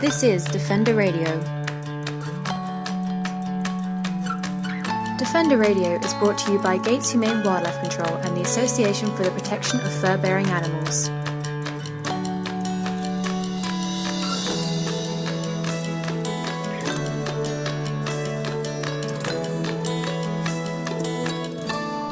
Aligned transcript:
This 0.00 0.22
is 0.22 0.44
Defender 0.44 0.94
Radio. 0.94 1.24
Defender 5.18 5.56
Radio 5.56 5.98
is 5.98 6.14
brought 6.14 6.38
to 6.38 6.52
you 6.52 6.60
by 6.60 6.78
Gates 6.78 7.10
Humane 7.10 7.42
Wildlife 7.42 7.80
Control 7.80 8.14
and 8.18 8.36
the 8.36 8.42
Association 8.42 9.10
for 9.16 9.24
the 9.24 9.32
Protection 9.32 9.80
of 9.80 9.92
Fur 9.94 10.16
Bearing 10.16 10.46
Animals. 10.46 11.08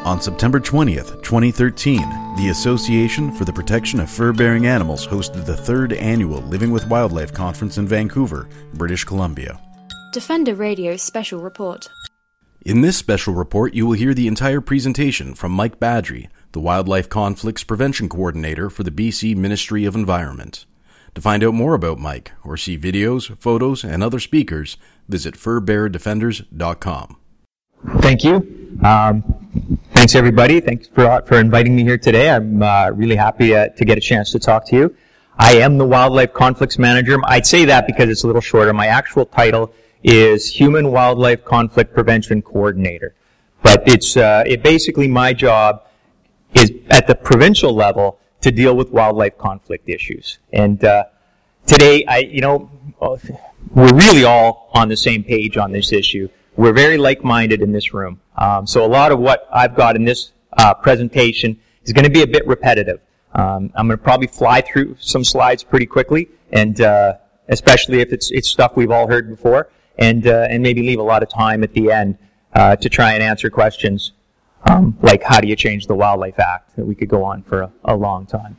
On 0.07 0.21
September 0.21 0.61
20th, 0.61 1.21
2013, 1.25 1.99
the 2.37 2.51
Association 2.51 3.33
for 3.33 3.45
the 3.45 3.53
Protection 3.53 3.99
of 3.99 4.09
Fur 4.09 4.33
Bearing 4.33 4.65
Animals 4.65 5.05
hosted 5.05 5.45
the 5.45 5.57
third 5.57 5.93
annual 5.95 6.43
Living 6.43 6.71
with 6.71 6.87
Wildlife 6.87 7.33
Conference 7.33 7.77
in 7.77 7.89
Vancouver, 7.89 8.49
British 8.75 9.03
Columbia. 9.03 9.61
Defender 10.13 10.55
Radio 10.55 10.97
Special 10.97 11.41
Report. 11.41 11.89
In 12.65 12.83
this 12.83 12.97
special 12.97 13.35
report, 13.35 13.75
you 13.75 13.85
will 13.85 13.95
hear 13.95 14.15
the 14.15 14.29
entire 14.29 14.61
presentation 14.61 15.35
from 15.35 15.51
Mike 15.51 15.81
Badry, 15.81 16.29
the 16.53 16.61
Wildlife 16.61 17.09
Conflicts 17.09 17.65
Prevention 17.65 18.09
Coordinator 18.09 18.71
for 18.71 18.85
the 18.85 18.93
BC 18.93 19.35
Ministry 19.35 19.85
of 19.87 19.97
Environment. 19.97 20.67
To 21.17 21.21
find 21.21 21.43
out 21.43 21.55
more 21.55 21.75
about 21.75 21.99
Mike 21.99 22.31
or 22.45 22.57
see 22.57 22.79
videos, 22.79 23.37
photos, 23.41 23.83
and 23.83 24.05
other 24.05 24.21
speakers, 24.21 24.77
visit 25.09 25.35
furbeardefenders.com. 25.35 27.17
Thank 28.01 28.25
you. 28.25 28.79
Um, 28.85 29.23
thanks, 29.93 30.15
everybody. 30.15 30.61
Thanks 30.61 30.89
for, 30.89 31.23
for 31.27 31.39
inviting 31.39 31.77
me 31.77 31.83
here 31.83 31.99
today. 31.99 32.31
I'm 32.31 32.63
uh, 32.63 32.91
really 32.91 33.17
happy 33.17 33.55
uh, 33.55 33.69
to 33.69 33.85
get 33.85 33.99
a 33.99 34.01
chance 34.01 34.33
to 34.33 34.39
talk 34.39 34.67
to 34.69 34.77
you. 34.77 34.97
I 35.39 35.57
am 35.57 35.77
the 35.77 35.85
Wildlife 35.85 36.33
Conflicts 36.33 36.79
Manager. 36.79 37.19
I'd 37.25 37.47
say 37.47 37.65
that 37.67 37.87
because 37.87 38.09
it's 38.09 38.25
a 38.25 38.27
little 38.27 38.41
shorter. 38.41 38.73
My 38.73 38.87
actual 38.87 39.27
title 39.27 39.73
is 40.03 40.49
Human 40.49 40.91
Wildlife 40.93 41.45
Conflict 41.45 41.93
Prevention 41.95 42.41
Coordinator. 42.43 43.15
But 43.63 43.87
it's 43.87 44.17
uh, 44.17 44.45
it 44.47 44.63
basically 44.63 45.09
my 45.09 45.33
job 45.33 45.87
is 46.55 46.73
at 46.91 47.07
the 47.07 47.15
provincial 47.15 47.75
level 47.75 48.19
to 48.41 48.51
deal 48.51 48.77
with 48.77 48.91
wildlife 48.91 49.37
conflict 49.37 49.89
issues. 49.89 50.39
And 50.53 50.83
uh, 50.85 51.05
today, 51.67 52.05
I 52.07 52.19
you 52.19 52.41
know 52.41 52.71
we're 53.75 53.95
really 53.95 54.25
all 54.25 54.71
on 54.73 54.89
the 54.89 54.97
same 54.97 55.25
page 55.25 55.57
on 55.57 55.73
this 55.73 55.93
issue. 55.93 56.29
We're 56.57 56.73
very 56.73 56.97
like-minded 56.99 57.61
in 57.63 57.73
this 57.73 57.93
room. 57.93 58.21
Um, 58.37 58.67
so 58.67 58.85
a 58.85 58.89
lot 58.89 59.13
of 59.13 59.19
what 59.19 59.47
I've 59.53 59.75
got 59.75 59.97
in 59.97 60.05
this 60.05 60.33
uh, 60.57 60.75
presentation 60.75 61.59
is 61.85 61.93
going 61.93 62.05
to 62.05 62.11
be 62.11 62.23
a 62.23 62.27
bit 62.27 62.47
repetitive. 62.47 63.01
Um, 63.35 63.71
I'm 63.75 63.87
going 63.87 63.99
to 63.99 64.03
probably 64.03 64.27
fly 64.27 64.63
through 64.63 64.97
some 64.99 65.23
slides 65.23 65.63
pretty 65.63 65.87
quickly, 65.87 66.29
and 66.53 66.81
uh, 66.81 67.15
especially 67.49 68.01
if 68.01 68.13
it's 68.13 68.31
it's 68.31 68.49
stuff 68.49 68.73
we've 68.77 68.91
all 68.91 69.07
heard 69.07 69.29
before, 69.29 69.69
and 69.99 70.27
uh, 70.27 70.47
and 70.49 70.63
maybe 70.63 70.83
leave 70.83 70.99
a 70.99 71.03
lot 71.03 71.23
of 71.23 71.29
time 71.29 71.63
at 71.63 71.75
the 71.75 71.93
end 71.93 72.17
uh, 72.55 72.77
to 72.77 72.89
try 72.89 73.13
and 73.13 73.23
answer 73.23 73.51
questions 73.51 74.13
um, 74.69 74.97
like 75.03 75.23
how 75.23 75.41
do 75.41 75.49
you 75.49 75.57
change 75.57 75.87
the 75.87 75.95
Wildlife 75.95 76.39
Act? 76.39 76.77
We 76.77 76.95
could 76.95 77.09
go 77.09 77.25
on 77.25 77.43
for 77.43 77.63
a, 77.63 77.73
a 77.85 77.97
long 77.97 78.27
time. 78.27 78.59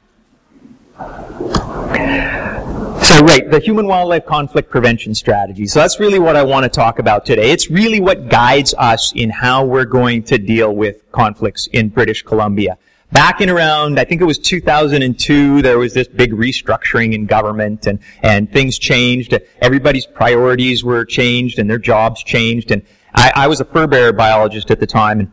So, 3.08 3.24
right, 3.24 3.50
the 3.50 3.60
human 3.60 3.88
wildlife 3.88 4.26
conflict 4.26 4.70
prevention 4.70 5.16
strategy. 5.16 5.66
So 5.68 5.80
that's 5.80 6.00
really 6.00 6.20
what 6.20 6.36
I 6.36 6.44
want 6.44 6.64
to 6.64 6.70
talk 6.70 7.00
about 7.00 7.26
today. 7.26 7.52
It's 7.52 7.70
really 7.70 8.00
what 8.00 8.30
guides 8.30 8.74
us 8.78 9.14
in 9.16 9.30
how 9.30 9.64
we're 9.66 9.86
going 9.86 10.24
to 10.24 10.38
deal 10.38 10.76
with 10.76 11.12
conflicts 11.12 11.68
in 11.68 11.90
British 11.90 12.24
Columbia. 12.24 12.78
Back 13.12 13.40
in 13.40 13.50
around, 13.50 14.00
I 14.00 14.04
think 14.04 14.22
it 14.22 14.26
was 14.26 14.38
2002, 14.38 15.62
there 15.62 15.80
was 15.80 15.94
this 15.94 16.08
big 16.08 16.34
restructuring 16.34 17.14
in 17.14 17.26
government 17.26 17.88
and, 17.88 18.00
and 18.22 18.52
things 18.52 18.78
changed. 18.78 19.34
Everybody's 19.62 20.06
priorities 20.06 20.84
were 20.84 21.06
changed 21.06 21.60
and 21.60 21.70
their 21.70 21.80
jobs 21.80 22.24
changed. 22.24 22.72
And 22.72 22.82
I, 23.16 23.32
I 23.36 23.48
was 23.48 23.62
a 23.62 23.66
fur 23.66 23.88
bearer 23.88 24.12
biologist 24.12 24.72
at 24.72 24.80
the 24.80 24.88
time. 24.88 25.22
And, 25.22 25.32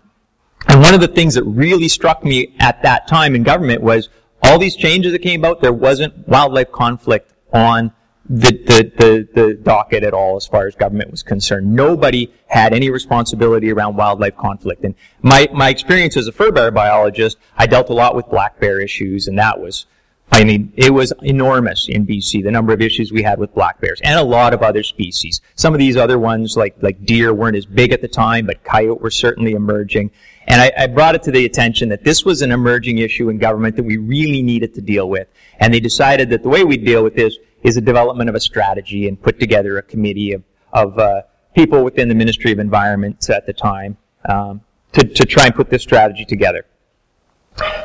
and 0.69 0.81
one 0.81 0.94
of 0.94 1.00
the 1.00 1.09
things 1.09 1.34
that 1.34 1.44
really 1.44 1.89
struck 1.89 2.22
me 2.22 2.55
at 2.60 2.83
that 2.83 3.09
time 3.09 3.34
in 3.34 3.43
government 3.43 3.83
was 3.83 4.09
all 4.44 4.59
these 4.59 4.77
changes 4.77 5.12
that 5.12 5.21
came 5.21 5.41
about, 5.41 5.62
there 5.62 5.72
wasn't 5.72 6.28
wildlife 6.28 6.71
conflict 6.71 7.32
on 7.53 7.93
the, 8.28 8.53
the, 8.53 8.93
the, 8.97 9.28
the, 9.34 9.55
docket 9.55 10.03
at 10.03 10.15
all 10.15 10.37
as 10.37 10.47
far 10.47 10.66
as 10.66 10.75
government 10.75 11.10
was 11.10 11.22
concerned. 11.22 11.75
Nobody 11.75 12.32
had 12.47 12.72
any 12.72 12.91
responsibility 12.91 13.71
around 13.71 13.97
wildlife 13.97 14.37
conflict. 14.37 14.84
And 14.84 14.94
my, 15.22 15.49
my 15.53 15.69
experience 15.69 16.16
as 16.16 16.27
a 16.27 16.33
fur 16.33 16.50
bear 16.50 16.71
biologist, 16.71 17.37
I 17.56 17.66
dealt 17.66 17.91
a 17.91 17.94
lot 17.94 18.15
with 18.15 18.28
black 18.28 18.60
bear 18.60 18.81
issues, 18.81 19.28
and 19.28 19.38
that 19.38 19.60
was, 19.60 19.87
I 20.33 20.43
mean, 20.43 20.73
it 20.75 20.93
was 20.93 21.12
enormous 21.23 21.89
in 21.89 22.07
BC, 22.07 22.43
the 22.43 22.51
number 22.51 22.73
of 22.73 22.81
issues 22.81 23.12
we 23.12 23.23
had 23.23 23.39
with 23.39 23.55
black 23.55 23.81
bears, 23.81 24.01
and 24.03 24.19
a 24.19 24.23
lot 24.23 24.53
of 24.53 24.62
other 24.62 24.83
species. 24.83 25.41
Some 25.55 25.75
of 25.75 25.79
these 25.79 25.97
other 25.97 26.19
ones, 26.19 26.57
like, 26.57 26.77
like 26.83 27.05
deer, 27.05 27.33
weren't 27.33 27.57
as 27.57 27.67
big 27.67 27.93
at 27.93 28.01
the 28.01 28.09
time, 28.09 28.47
but 28.47 28.65
coyote 28.65 29.01
were 29.01 29.11
certainly 29.11 29.53
emerging. 29.53 30.11
And 30.47 30.61
I, 30.61 30.73
I, 30.77 30.87
brought 30.89 31.15
it 31.15 31.23
to 31.25 31.31
the 31.31 31.45
attention 31.45 31.89
that 31.91 32.05
this 32.05 32.25
was 32.25 32.43
an 32.43 32.51
emerging 32.51 32.99
issue 32.99 33.29
in 33.29 33.39
government 33.39 33.77
that 33.77 33.84
we 33.84 33.97
really 33.97 34.43
needed 34.43 34.75
to 34.75 34.81
deal 34.81 35.09
with. 35.09 35.29
And 35.61 35.73
they 35.73 35.81
decided 35.81 36.31
that 36.31 36.43
the 36.43 36.49
way 36.49 36.65
we 36.65 36.77
deal 36.77 37.03
with 37.05 37.15
this 37.15 37.39
is 37.63 37.77
a 37.77 37.81
development 37.81 38.29
of 38.29 38.34
a 38.34 38.41
strategy 38.41 39.09
and 39.09 39.21
put 39.21 39.41
together 39.41 39.79
a 39.79 39.83
committee 39.83 40.33
of, 40.33 40.43
of 40.73 40.99
uh, 40.99 41.23
people 41.55 41.83
within 41.83 42.09
the 42.09 42.15
Ministry 42.15 42.53
of 42.53 42.59
Environment 42.59 43.31
at 43.31 43.47
the 43.47 43.53
time 43.53 43.97
um, 44.29 44.61
to, 44.93 45.05
to 45.05 45.25
try 45.25 45.47
and 45.47 45.55
put 45.55 45.71
this 45.71 45.83
strategy 45.83 46.25
together. 46.25 46.67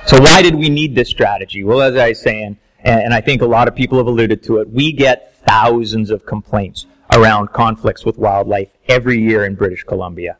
So 0.05 0.19
why 0.19 0.41
did 0.41 0.55
we 0.55 0.69
need 0.69 0.95
this 0.95 1.09
strategy? 1.09 1.63
Well, 1.63 1.81
as 1.81 1.95
I 1.95 2.09
was 2.09 2.21
saying, 2.21 2.57
and, 2.83 3.13
I 3.13 3.21
think 3.21 3.41
a 3.41 3.45
lot 3.45 3.67
of 3.67 3.75
people 3.75 3.97
have 3.97 4.07
alluded 4.07 4.41
to 4.43 4.57
it, 4.57 4.69
we 4.69 4.93
get 4.93 5.35
thousands 5.45 6.09
of 6.09 6.25
complaints 6.25 6.85
around 7.11 7.51
conflicts 7.51 8.05
with 8.05 8.17
wildlife 8.17 8.69
every 8.87 9.19
year 9.19 9.45
in 9.45 9.55
British 9.55 9.83
Columbia. 9.83 10.37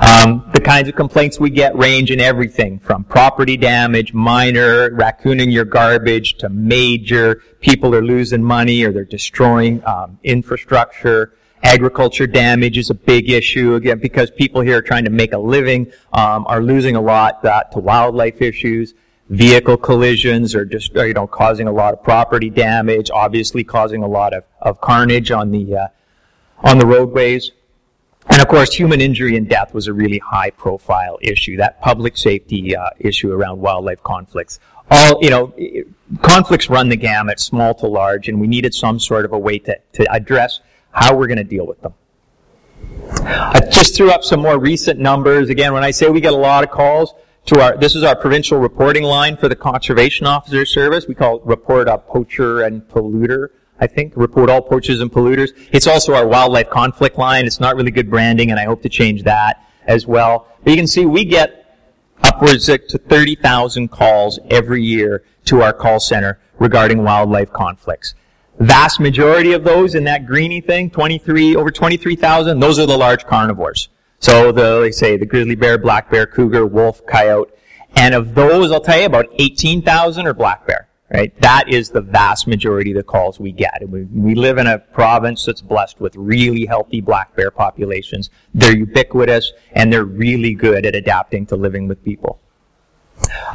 Um, 0.00 0.48
the 0.52 0.60
kinds 0.60 0.88
of 0.88 0.94
complaints 0.94 1.40
we 1.40 1.50
get 1.50 1.76
range 1.76 2.10
in 2.10 2.20
everything 2.20 2.78
from 2.78 3.02
property 3.04 3.56
damage, 3.56 4.14
minor, 4.14 4.90
raccooning 4.90 5.52
your 5.52 5.64
garbage, 5.64 6.34
to 6.38 6.48
major, 6.48 7.42
people 7.60 7.94
are 7.94 8.02
losing 8.02 8.42
money 8.42 8.84
or 8.84 8.92
they're 8.92 9.04
destroying 9.04 9.84
um, 9.86 10.18
infrastructure. 10.22 11.34
Agriculture 11.62 12.26
damage 12.26 12.78
is 12.78 12.90
a 12.90 12.94
big 12.94 13.30
issue 13.30 13.74
again 13.74 13.98
because 13.98 14.30
people 14.30 14.60
here 14.60 14.78
are 14.78 14.82
trying 14.82 15.04
to 15.04 15.10
make 15.10 15.32
a 15.32 15.38
living, 15.38 15.90
um, 16.12 16.46
are 16.46 16.62
losing 16.62 16.96
a 16.96 17.00
lot 17.00 17.44
uh, 17.44 17.64
to 17.64 17.78
wildlife 17.78 18.40
issues. 18.40 18.94
Vehicle 19.30 19.76
collisions 19.76 20.54
are 20.54 20.64
just 20.64 20.94
you 20.94 21.12
know 21.12 21.26
causing 21.26 21.68
a 21.68 21.72
lot 21.72 21.92
of 21.92 22.02
property 22.02 22.48
damage, 22.48 23.10
obviously 23.10 23.64
causing 23.64 24.02
a 24.02 24.06
lot 24.06 24.32
of, 24.32 24.44
of 24.62 24.80
carnage 24.80 25.30
on 25.30 25.50
the 25.50 25.76
uh, 25.76 25.88
on 26.62 26.78
the 26.78 26.86
roadways. 26.86 27.50
And 28.30 28.42
of 28.42 28.48
course, 28.48 28.72
human 28.74 29.00
injury 29.00 29.36
and 29.36 29.48
death 29.48 29.74
was 29.74 29.86
a 29.86 29.92
really 29.92 30.18
high 30.18 30.50
profile 30.50 31.18
issue, 31.22 31.56
that 31.56 31.80
public 31.80 32.16
safety 32.16 32.76
uh, 32.76 32.90
issue 32.98 33.32
around 33.32 33.60
wildlife 33.60 34.02
conflicts. 34.02 34.60
All, 34.90 35.18
you 35.22 35.30
know, 35.30 35.54
conflicts 36.22 36.70
run 36.70 36.88
the 36.88 36.96
gamut, 36.96 37.40
small 37.40 37.74
to 37.76 37.86
large, 37.86 38.28
and 38.28 38.40
we 38.40 38.46
needed 38.46 38.74
some 38.74 39.00
sort 39.00 39.24
of 39.24 39.32
a 39.32 39.38
way 39.38 39.58
to, 39.60 39.78
to 39.94 40.12
address 40.12 40.60
how 40.90 41.16
we're 41.16 41.26
going 41.26 41.38
to 41.38 41.44
deal 41.44 41.66
with 41.66 41.80
them. 41.80 41.94
I 43.22 43.60
just 43.70 43.96
threw 43.96 44.10
up 44.10 44.22
some 44.22 44.40
more 44.40 44.58
recent 44.58 44.98
numbers. 44.98 45.50
Again, 45.50 45.72
when 45.72 45.84
I 45.84 45.90
say 45.90 46.08
we 46.08 46.20
get 46.20 46.32
a 46.32 46.36
lot 46.36 46.64
of 46.64 46.70
calls 46.70 47.14
to 47.46 47.60
our, 47.60 47.76
this 47.76 47.94
is 47.94 48.04
our 48.04 48.16
provincial 48.16 48.58
reporting 48.58 49.02
line 49.02 49.36
for 49.36 49.48
the 49.48 49.56
Conservation 49.56 50.26
Officer 50.26 50.64
Service. 50.64 51.06
We 51.08 51.14
call 51.14 51.36
it 51.36 51.42
Report 51.44 51.88
a 51.88 51.98
Poacher 51.98 52.62
and 52.62 52.82
Polluter 52.82 53.50
I 53.80 53.86
think, 53.86 54.14
report 54.16 54.50
all 54.50 54.60
poachers 54.60 55.00
and 55.00 55.10
polluters. 55.10 55.50
It's 55.72 55.86
also 55.86 56.14
our 56.14 56.26
wildlife 56.26 56.68
conflict 56.68 57.16
line. 57.16 57.46
It's 57.46 57.60
not 57.60 57.76
really 57.76 57.90
good 57.90 58.10
branding, 58.10 58.50
and 58.50 58.58
I 58.58 58.64
hope 58.64 58.82
to 58.82 58.88
change 58.88 59.22
that 59.22 59.64
as 59.86 60.06
well. 60.06 60.48
But 60.64 60.70
you 60.70 60.76
can 60.76 60.86
see 60.86 61.06
we 61.06 61.24
get 61.24 61.76
upwards 62.22 62.66
to 62.66 62.78
30,000 62.78 63.88
calls 63.88 64.40
every 64.50 64.82
year 64.82 65.22
to 65.44 65.62
our 65.62 65.72
call 65.72 66.00
center 66.00 66.40
regarding 66.58 67.04
wildlife 67.04 67.52
conflicts. 67.52 68.14
Vast 68.60 69.00
majority 69.00 69.52
of 69.52 69.64
those 69.64 69.94
in 69.94 70.04
that 70.04 70.26
greeny 70.26 70.60
thing, 70.60 70.90
23, 70.90 71.56
over 71.56 71.70
23,000, 71.70 72.58
those 72.58 72.78
are 72.78 72.86
the 72.86 72.96
large 72.96 73.24
carnivores. 73.24 73.88
So 74.20 74.50
the, 74.50 74.80
like 74.80 74.94
say, 74.94 75.16
the 75.16 75.26
grizzly 75.26 75.54
bear, 75.54 75.78
black 75.78 76.10
bear, 76.10 76.26
cougar, 76.26 76.66
wolf, 76.66 77.06
coyote. 77.06 77.52
And 77.94 78.14
of 78.14 78.34
those, 78.34 78.72
I'll 78.72 78.80
tell 78.80 78.98
you, 78.98 79.06
about 79.06 79.26
18,000 79.38 80.26
are 80.26 80.34
black 80.34 80.66
bear 80.66 80.88
right? 81.10 81.40
That 81.40 81.68
is 81.68 81.90
the 81.90 82.00
vast 82.00 82.46
majority 82.46 82.90
of 82.90 82.96
the 82.96 83.02
calls 83.02 83.40
we 83.40 83.52
get. 83.52 83.88
We, 83.88 84.04
we 84.04 84.34
live 84.34 84.58
in 84.58 84.66
a 84.66 84.78
province 84.78 85.44
that's 85.44 85.60
blessed 85.60 86.00
with 86.00 86.14
really 86.16 86.66
healthy 86.66 87.00
black 87.00 87.34
bear 87.34 87.50
populations. 87.50 88.30
They're 88.54 88.76
ubiquitous 88.76 89.52
and 89.72 89.92
they're 89.92 90.04
really 90.04 90.54
good 90.54 90.84
at 90.84 90.94
adapting 90.94 91.46
to 91.46 91.56
living 91.56 91.88
with 91.88 92.04
people. 92.04 92.40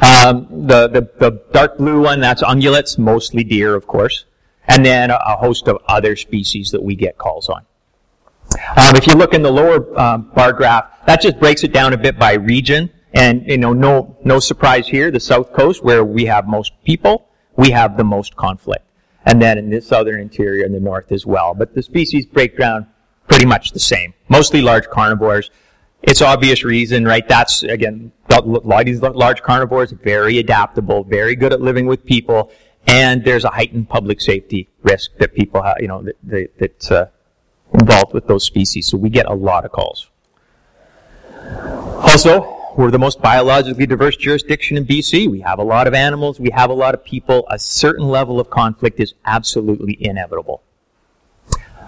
Um, 0.02 0.46
the, 0.50 0.88
the, 0.88 1.10
the 1.18 1.42
dark 1.52 1.78
blue 1.78 2.02
one, 2.02 2.20
that's 2.20 2.42
ungulates, 2.42 2.98
mostly 2.98 3.44
deer, 3.44 3.74
of 3.74 3.86
course. 3.86 4.24
And 4.66 4.84
then 4.84 5.10
a, 5.10 5.36
host 5.36 5.68
of 5.68 5.78
other 5.88 6.16
species 6.16 6.70
that 6.70 6.82
we 6.82 6.94
get 6.94 7.18
calls 7.18 7.48
on. 7.48 7.66
Um, 8.76 8.96
if 8.96 9.06
you 9.06 9.14
look 9.14 9.34
in 9.34 9.42
the 9.42 9.50
lower 9.50 9.98
um, 9.98 10.30
bar 10.34 10.52
graph, 10.52 11.04
that 11.06 11.20
just 11.20 11.38
breaks 11.38 11.64
it 11.64 11.72
down 11.72 11.92
a 11.92 11.96
bit 11.98 12.18
by 12.18 12.34
region. 12.34 12.90
And, 13.12 13.46
you 13.46 13.58
know, 13.58 13.72
no, 13.72 14.16
no 14.24 14.40
surprise 14.40 14.88
here, 14.88 15.10
the 15.10 15.20
south 15.20 15.52
coast 15.52 15.84
where 15.84 16.04
we 16.04 16.24
have 16.24 16.48
most 16.48 16.72
people, 16.84 17.28
we 17.56 17.70
have 17.70 17.96
the 17.96 18.04
most 18.04 18.34
conflict. 18.36 18.84
and 19.26 19.40
then 19.40 19.58
in 19.58 19.70
the 19.70 19.80
southern 19.80 20.20
interior 20.20 20.64
and 20.64 20.74
the 20.74 20.80
north 20.80 21.10
as 21.10 21.26
well. 21.26 21.54
But 21.54 21.74
the 21.74 21.82
species 21.82 22.26
break 22.26 22.58
down 22.58 22.86
pretty 23.28 23.46
much 23.46 23.72
the 23.72 23.80
same. 23.80 24.14
Mostly 24.28 24.60
large 24.60 24.88
carnivores. 24.88 25.50
It's 26.02 26.20
obvious 26.20 26.64
reason, 26.64 27.04
right? 27.06 27.26
That's, 27.26 27.62
again, 27.62 28.12
a 28.28 28.40
lot 28.42 28.80
of 28.80 28.86
these 28.86 29.00
large 29.00 29.42
carnivores, 29.42 29.92
very 29.92 30.38
adaptable, 30.38 31.04
very 31.04 31.34
good 31.34 31.52
at 31.52 31.62
living 31.62 31.86
with 31.86 32.04
people, 32.04 32.50
and 32.86 33.24
there's 33.24 33.44
a 33.44 33.50
heightened 33.50 33.88
public 33.88 34.20
safety 34.20 34.68
risk 34.82 35.16
that 35.18 35.34
people 35.34 35.62
have, 35.62 35.76
you 35.80 35.88
know, 35.88 36.02
that, 36.02 36.16
that, 36.24 36.58
that's 36.58 36.90
uh, 36.90 37.08
involved 37.72 38.12
with 38.12 38.26
those 38.26 38.44
species. 38.44 38.88
So 38.88 38.96
we 38.96 39.08
get 39.08 39.26
a 39.26 39.34
lot 39.34 39.64
of 39.64 39.72
calls. 39.72 40.08
Also, 41.42 42.72
we're 42.76 42.90
the 42.90 42.98
most 42.98 43.22
biologically 43.22 43.86
diverse 43.86 44.16
jurisdiction 44.16 44.76
in 44.76 44.84
BC. 44.84 45.30
We 45.30 45.40
have 45.40 45.58
a 45.58 45.62
lot 45.62 45.86
of 45.86 45.94
animals, 45.94 46.40
we 46.40 46.50
have 46.50 46.70
a 46.70 46.74
lot 46.74 46.94
of 46.94 47.04
people. 47.04 47.46
A 47.50 47.58
certain 47.58 48.08
level 48.08 48.40
of 48.40 48.50
conflict 48.50 49.00
is 49.00 49.14
absolutely 49.24 49.96
inevitable. 50.00 50.62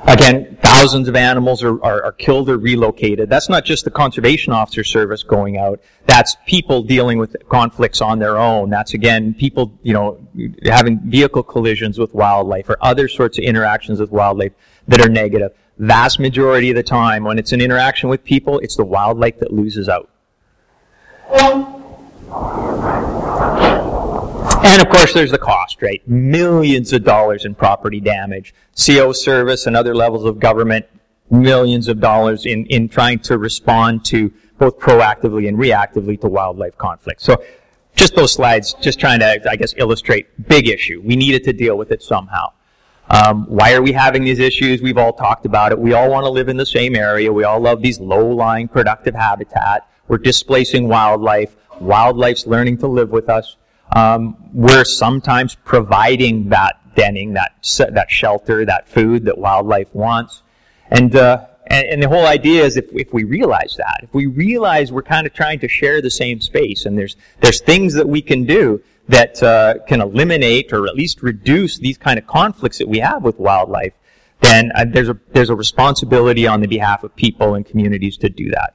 Again, 0.04 0.58
thousands 0.62 1.08
of 1.08 1.16
animals 1.16 1.62
are, 1.62 1.82
are, 1.82 2.04
are, 2.04 2.12
killed 2.12 2.48
or 2.48 2.58
relocated. 2.58 3.28
That's 3.28 3.48
not 3.48 3.64
just 3.64 3.84
the 3.84 3.90
conservation 3.90 4.52
officer 4.52 4.84
service 4.84 5.22
going 5.22 5.56
out. 5.56 5.80
That's 6.06 6.36
people 6.46 6.82
dealing 6.82 7.18
with 7.18 7.36
conflicts 7.48 8.00
on 8.00 8.18
their 8.18 8.36
own. 8.36 8.70
That's 8.70 8.94
again, 8.94 9.34
people, 9.34 9.72
you 9.82 9.94
know, 9.94 10.18
having 10.64 11.00
vehicle 11.00 11.42
collisions 11.42 11.98
with 11.98 12.14
wildlife 12.14 12.68
or 12.68 12.76
other 12.80 13.08
sorts 13.08 13.38
of 13.38 13.44
interactions 13.44 14.00
with 14.00 14.10
wildlife 14.10 14.52
that 14.88 15.04
are 15.04 15.08
negative. 15.08 15.52
Vast 15.78 16.20
majority 16.20 16.70
of 16.70 16.76
the 16.76 16.82
time, 16.82 17.24
when 17.24 17.38
it's 17.38 17.52
an 17.52 17.60
interaction 17.60 18.08
with 18.08 18.24
people, 18.24 18.58
it's 18.60 18.76
the 18.76 18.84
wildlife 18.84 19.38
that 19.40 19.52
loses 19.52 19.88
out. 19.88 20.10
And 24.64 24.82
of 24.82 24.88
course, 24.88 25.12
there's 25.12 25.30
the 25.30 25.38
cost, 25.38 25.82
right? 25.82 26.06
Millions 26.08 26.92
of 26.92 27.04
dollars 27.04 27.44
in 27.44 27.54
property 27.54 28.00
damage. 28.00 28.54
CO 28.76 29.12
service 29.12 29.66
and 29.66 29.76
other 29.76 29.94
levels 29.94 30.24
of 30.24 30.38
government, 30.38 30.86
millions 31.30 31.88
of 31.88 32.00
dollars 32.00 32.46
in, 32.46 32.66
in 32.66 32.88
trying 32.88 33.18
to 33.20 33.38
respond 33.38 34.04
to 34.06 34.32
both 34.58 34.78
proactively 34.78 35.48
and 35.48 35.58
reactively 35.58 36.20
to 36.20 36.28
wildlife 36.28 36.76
conflict. 36.78 37.20
So 37.20 37.42
just 37.94 38.14
those 38.14 38.32
slides, 38.32 38.74
just 38.74 38.98
trying 39.00 39.20
to, 39.20 39.50
I 39.50 39.56
guess, 39.56 39.74
illustrate 39.76 40.48
big 40.48 40.68
issue. 40.68 41.02
We 41.04 41.16
needed 41.16 41.44
to 41.44 41.52
deal 41.52 41.76
with 41.76 41.90
it 41.90 42.02
somehow. 42.02 42.52
Um, 43.08 43.46
why 43.46 43.72
are 43.74 43.82
we 43.82 43.92
having 43.92 44.24
these 44.24 44.40
issues? 44.40 44.82
We've 44.82 44.98
all 44.98 45.12
talked 45.12 45.46
about 45.46 45.72
it. 45.72 45.78
We 45.78 45.92
all 45.92 46.10
want 46.10 46.24
to 46.24 46.30
live 46.30 46.48
in 46.48 46.56
the 46.56 46.66
same 46.66 46.96
area. 46.96 47.32
We 47.32 47.44
all 47.44 47.60
love 47.60 47.80
these 47.80 48.00
low-lying 48.00 48.68
productive 48.68 49.14
habitat. 49.14 49.88
We're 50.08 50.18
displacing 50.18 50.88
wildlife. 50.88 51.56
Wildlife's 51.80 52.46
learning 52.46 52.78
to 52.78 52.88
live 52.88 53.10
with 53.10 53.28
us. 53.28 53.56
Um, 53.94 54.36
we're 54.52 54.84
sometimes 54.84 55.54
providing 55.54 56.48
that 56.48 56.80
denning, 56.96 57.34
that 57.34 57.52
that 57.90 58.10
shelter, 58.10 58.64
that 58.64 58.88
food 58.88 59.24
that 59.26 59.38
wildlife 59.38 59.94
wants, 59.94 60.42
and 60.90 61.14
uh, 61.14 61.46
and, 61.68 61.86
and, 61.88 62.02
the 62.02 62.08
whole 62.08 62.26
idea 62.26 62.64
is 62.64 62.76
if, 62.76 62.86
if 62.92 63.12
we 63.12 63.24
realize 63.24 63.76
that, 63.76 64.00
if 64.02 64.14
we 64.14 64.26
realize 64.26 64.92
we're 64.92 65.02
kind 65.02 65.26
of 65.26 65.32
trying 65.32 65.58
to 65.60 65.68
share 65.68 66.00
the 66.00 66.10
same 66.10 66.40
space, 66.40 66.86
and 66.86 66.98
there's 66.98 67.16
there's 67.40 67.60
things 67.60 67.94
that 67.94 68.08
we 68.08 68.22
can 68.22 68.44
do 68.44 68.82
that 69.08 69.40
uh, 69.42 69.74
can 69.86 70.00
eliminate 70.00 70.72
or 70.72 70.86
at 70.86 70.94
least 70.94 71.22
reduce 71.22 71.78
these 71.78 71.96
kind 71.98 72.18
of 72.18 72.26
conflicts 72.26 72.78
that 72.78 72.88
we 72.88 72.98
have 72.98 73.22
with 73.22 73.38
wildlife, 73.38 73.92
then 74.40 74.72
uh, 74.74 74.84
there's 74.86 75.08
a 75.08 75.18
there's 75.32 75.50
a 75.50 75.54
responsibility 75.54 76.46
on 76.46 76.60
the 76.60 76.68
behalf 76.68 77.04
of 77.04 77.14
people 77.16 77.54
and 77.54 77.66
communities 77.66 78.16
to 78.16 78.28
do 78.28 78.50
that. 78.50 78.74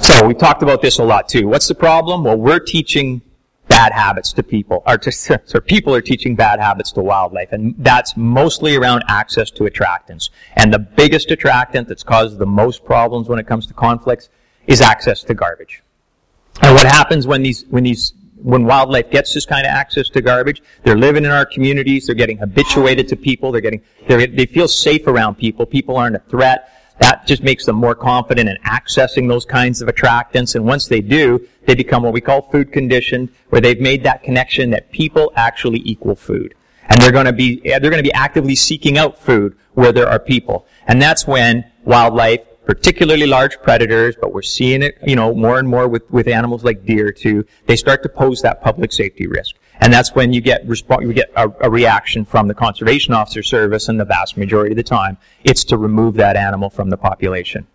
So 0.00 0.26
we 0.26 0.34
talked 0.34 0.62
about 0.62 0.82
this 0.82 0.98
a 0.98 1.04
lot 1.04 1.28
too. 1.28 1.48
What's 1.48 1.68
the 1.68 1.74
problem? 1.74 2.24
Well, 2.24 2.36
we're 2.36 2.58
teaching 2.58 3.22
bad 3.70 3.92
habits 3.92 4.32
to 4.34 4.42
people, 4.42 4.82
or 4.86 4.98
to, 4.98 5.12
so 5.44 5.60
people 5.60 5.94
are 5.94 6.00
teaching 6.00 6.34
bad 6.34 6.60
habits 6.60 6.92
to 6.92 7.00
wildlife, 7.00 7.52
and 7.52 7.74
that's 7.78 8.16
mostly 8.16 8.76
around 8.76 9.04
access 9.08 9.50
to 9.52 9.64
attractants. 9.64 10.30
And 10.56 10.72
the 10.74 10.78
biggest 10.78 11.30
attractant 11.30 11.88
that's 11.88 12.02
caused 12.02 12.38
the 12.38 12.46
most 12.46 12.84
problems 12.84 13.28
when 13.28 13.38
it 13.38 13.46
comes 13.46 13.66
to 13.66 13.74
conflicts 13.74 14.28
is 14.66 14.80
access 14.80 15.22
to 15.24 15.34
garbage. 15.34 15.82
And 16.62 16.74
what 16.74 16.86
happens 16.86 17.26
when 17.26 17.42
these, 17.42 17.64
when 17.70 17.84
these, 17.84 18.12
when 18.42 18.64
wildlife 18.64 19.10
gets 19.10 19.32
this 19.32 19.46
kind 19.46 19.64
of 19.64 19.70
access 19.70 20.08
to 20.10 20.20
garbage, 20.20 20.62
they're 20.82 20.96
living 20.96 21.24
in 21.24 21.30
our 21.30 21.46
communities, 21.46 22.06
they're 22.06 22.14
getting 22.14 22.38
habituated 22.38 23.08
to 23.08 23.16
people, 23.16 23.52
they're 23.52 23.60
getting, 23.60 23.82
they're, 24.08 24.26
they 24.26 24.46
feel 24.46 24.68
safe 24.68 25.06
around 25.06 25.36
people, 25.36 25.64
people 25.64 25.96
aren't 25.96 26.16
a 26.16 26.22
threat, 26.28 26.79
that 27.00 27.26
just 27.26 27.42
makes 27.42 27.64
them 27.64 27.76
more 27.76 27.94
confident 27.94 28.48
in 28.48 28.56
accessing 28.66 29.26
those 29.26 29.44
kinds 29.44 29.80
of 29.80 29.88
attractants. 29.88 30.54
And 30.54 30.64
once 30.64 30.86
they 30.86 31.00
do, 31.00 31.46
they 31.66 31.74
become 31.74 32.02
what 32.02 32.12
we 32.12 32.20
call 32.20 32.42
food 32.50 32.72
conditioned, 32.72 33.30
where 33.48 33.60
they've 33.60 33.80
made 33.80 34.04
that 34.04 34.22
connection 34.22 34.70
that 34.70 34.92
people 34.92 35.32
actually 35.34 35.80
equal 35.84 36.14
food. 36.14 36.54
And 36.88 37.00
they're 37.00 37.12
going 37.12 37.26
to 37.26 37.32
be, 37.32 37.60
they're 37.64 37.80
going 37.80 37.96
to 37.96 38.02
be 38.02 38.12
actively 38.12 38.54
seeking 38.54 38.98
out 38.98 39.18
food 39.18 39.56
where 39.74 39.92
there 39.92 40.08
are 40.08 40.18
people. 40.18 40.66
And 40.86 41.00
that's 41.00 41.26
when 41.26 41.64
wildlife, 41.84 42.40
particularly 42.66 43.26
large 43.26 43.60
predators, 43.62 44.16
but 44.20 44.32
we're 44.32 44.42
seeing 44.42 44.82
it, 44.82 44.98
you 45.06 45.16
know, 45.16 45.34
more 45.34 45.58
and 45.58 45.68
more 45.68 45.88
with, 45.88 46.08
with 46.10 46.28
animals 46.28 46.64
like 46.64 46.84
deer 46.84 47.10
too, 47.10 47.44
they 47.66 47.76
start 47.76 48.02
to 48.02 48.08
pose 48.08 48.42
that 48.42 48.62
public 48.62 48.92
safety 48.92 49.26
risk. 49.26 49.56
And 49.80 49.92
that's 49.92 50.14
when 50.14 50.32
you 50.32 50.40
get 50.40 50.66
resp- 50.66 51.02
you 51.02 51.12
get 51.12 51.32
a, 51.36 51.50
a, 51.62 51.70
reaction 51.70 52.26
from 52.26 52.48
the 52.48 52.54
conservation 52.54 53.14
officer 53.14 53.42
service, 53.42 53.88
and 53.88 53.98
the 53.98 54.04
vast 54.04 54.36
majority 54.36 54.72
of 54.72 54.76
the 54.76 54.82
time, 54.82 55.16
it's 55.42 55.64
to 55.64 55.78
remove 55.78 56.14
that 56.16 56.36
animal 56.36 56.68
from 56.68 56.90
the 56.90 56.98
population. 56.98 57.66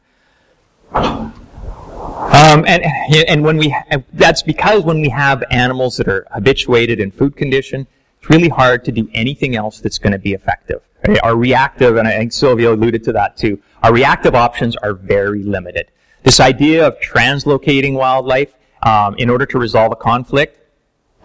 Um, 0.93 2.63
and 2.67 2.83
and 3.27 3.43
when 3.43 3.57
we 3.57 3.75
that's 4.13 4.43
because 4.43 4.83
when 4.83 5.01
we 5.01 5.09
have 5.09 5.43
animals 5.49 5.97
that 5.97 6.07
are 6.07 6.27
habituated 6.31 6.99
in 6.99 7.09
food 7.09 7.35
condition, 7.35 7.87
it's 8.19 8.29
really 8.29 8.49
hard 8.49 8.85
to 8.85 8.91
do 8.91 9.09
anything 9.13 9.55
else 9.55 9.79
that's 9.79 9.97
going 9.97 10.13
to 10.13 10.19
be 10.19 10.33
effective. 10.33 10.81
Our 11.23 11.35
reactive, 11.35 11.97
and 11.97 12.07
I 12.07 12.17
think 12.17 12.31
Sylvia 12.31 12.73
alluded 12.73 13.03
to 13.05 13.13
that 13.13 13.37
too. 13.37 13.61
Our 13.83 13.93
reactive 13.93 14.35
options 14.35 14.75
are 14.77 14.93
very 14.93 15.43
limited. 15.43 15.91
This 16.23 16.39
idea 16.39 16.87
of 16.87 16.99
translocating 16.99 17.93
wildlife 17.93 18.53
um, 18.83 19.15
in 19.17 19.29
order 19.29 19.45
to 19.45 19.59
resolve 19.59 19.91
a 19.91 19.95
conflict 19.95 20.59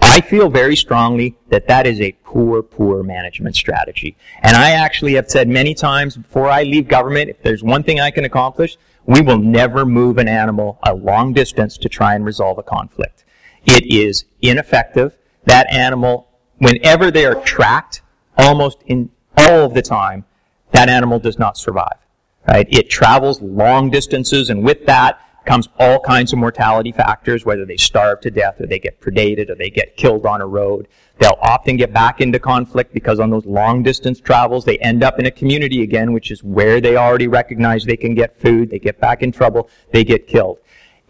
I 0.02 0.20
feel 0.20 0.48
very 0.48 0.76
strongly 0.76 1.36
that 1.48 1.68
that 1.68 1.86
is 1.86 2.00
a 2.00 2.12
poor, 2.24 2.62
poor 2.62 3.02
management 3.02 3.54
strategy. 3.54 4.16
And 4.42 4.56
I 4.56 4.70
actually 4.70 5.14
have 5.14 5.30
said 5.30 5.48
many 5.48 5.74
times 5.74 6.16
before 6.16 6.48
I 6.48 6.62
leave 6.62 6.88
government, 6.88 7.30
if 7.30 7.42
there's 7.42 7.62
one 7.62 7.82
thing 7.82 8.00
I 8.00 8.10
can 8.10 8.24
accomplish, 8.24 8.76
we 9.06 9.20
will 9.20 9.38
never 9.38 9.84
move 9.84 10.18
an 10.18 10.28
animal 10.28 10.78
a 10.82 10.94
long 10.94 11.32
distance 11.32 11.76
to 11.78 11.88
try 11.88 12.14
and 12.14 12.24
resolve 12.24 12.58
a 12.58 12.62
conflict. 12.62 13.24
It 13.66 13.84
is 13.86 14.24
ineffective. 14.40 15.16
That 15.44 15.70
animal, 15.70 16.28
whenever 16.58 17.10
they 17.10 17.26
are 17.26 17.40
tracked, 17.42 18.02
almost 18.36 18.78
in 18.86 19.10
all 19.40 19.64
of 19.64 19.74
the 19.74 19.82
time, 19.82 20.24
that 20.72 20.88
animal 20.88 21.18
does 21.18 21.38
not 21.38 21.56
survive. 21.56 21.98
Right? 22.46 22.66
It 22.70 22.90
travels 22.90 23.40
long 23.40 23.90
distances, 23.90 24.50
and 24.50 24.64
with 24.64 24.86
that, 24.86 25.20
comes 25.44 25.68
all 25.78 25.98
kinds 26.00 26.32
of 26.32 26.38
mortality 26.38 26.92
factors, 26.92 27.44
whether 27.44 27.64
they 27.64 27.76
starve 27.76 28.20
to 28.20 28.30
death 28.30 28.60
or 28.60 28.66
they 28.66 28.78
get 28.78 29.00
predated 29.00 29.48
or 29.48 29.54
they 29.54 29.70
get 29.70 29.96
killed 29.96 30.26
on 30.26 30.40
a 30.40 30.46
road. 30.46 30.86
They'll 31.18 31.38
often 31.40 31.76
get 31.76 31.92
back 31.92 32.20
into 32.20 32.38
conflict 32.38 32.92
because 32.92 33.20
on 33.20 33.30
those 33.30 33.46
long 33.46 33.82
distance 33.82 34.20
travels, 34.20 34.64
they 34.64 34.78
end 34.78 35.02
up 35.02 35.18
in 35.18 35.26
a 35.26 35.30
community 35.30 35.82
again, 35.82 36.12
which 36.12 36.30
is 36.30 36.42
where 36.44 36.80
they 36.80 36.96
already 36.96 37.26
recognize 37.26 37.84
they 37.84 37.96
can 37.96 38.14
get 38.14 38.40
food. 38.40 38.70
They 38.70 38.78
get 38.78 39.00
back 39.00 39.22
in 39.22 39.32
trouble. 39.32 39.68
They 39.92 40.04
get 40.04 40.26
killed. 40.26 40.58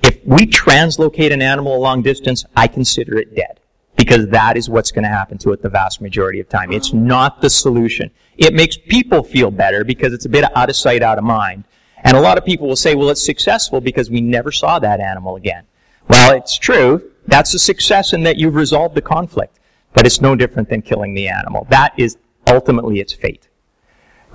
If 0.03 0.25
we 0.25 0.47
translocate 0.47 1.33
an 1.33 1.43
animal 1.43 1.77
a 1.77 1.79
long 1.79 2.03
distance, 2.03 2.45
I 2.57 2.67
consider 2.67 3.19
it 3.19 3.35
dead 3.35 3.60
because 4.01 4.29
that 4.29 4.57
is 4.57 4.71
what's 4.71 4.91
going 4.91 5.03
to 5.03 5.11
happen 5.11 5.37
to 5.37 5.53
it 5.53 5.61
the 5.61 5.69
vast 5.69 6.01
majority 6.01 6.41
of 6.41 6.49
time. 6.49 6.73
It's 6.73 6.95
not 6.95 7.43
the 7.43 7.51
solution. 7.51 8.11
It 8.39 8.55
makes 8.55 8.79
people 8.79 9.23
feel 9.23 9.51
better 9.51 9.85
because 9.85 10.15
it's 10.15 10.25
a 10.25 10.29
bit 10.31 10.45
out 10.57 10.71
of 10.71 10.77
sight, 10.77 11.03
out 11.03 11.19
of 11.19 11.25
mind. 11.25 11.65
And 12.03 12.17
a 12.17 12.21
lot 12.21 12.39
of 12.39 12.47
people 12.47 12.67
will 12.67 12.77
say, 12.77 12.95
well, 12.95 13.11
it's 13.11 13.23
successful 13.23 13.79
because 13.79 14.09
we 14.09 14.23
never 14.23 14.53
saw 14.53 14.79
that 14.79 15.01
animal 15.01 15.37
again. 15.37 15.65
Well, 16.09 16.35
it's 16.35 16.57
true. 16.57 17.11
That's 17.27 17.53
a 17.53 17.59
success 17.59 18.15
in 18.15 18.23
that 18.23 18.39
you've 18.39 18.55
resolved 18.55 18.95
the 18.95 19.03
conflict. 19.03 19.61
But 19.93 20.07
it's 20.07 20.23
no 20.23 20.35
different 20.35 20.71
than 20.71 20.81
killing 20.81 21.13
the 21.13 21.29
animal. 21.29 21.67
That 21.69 21.93
is 21.99 22.17
ultimately 22.47 23.01
its 23.01 23.13
fate. 23.13 23.49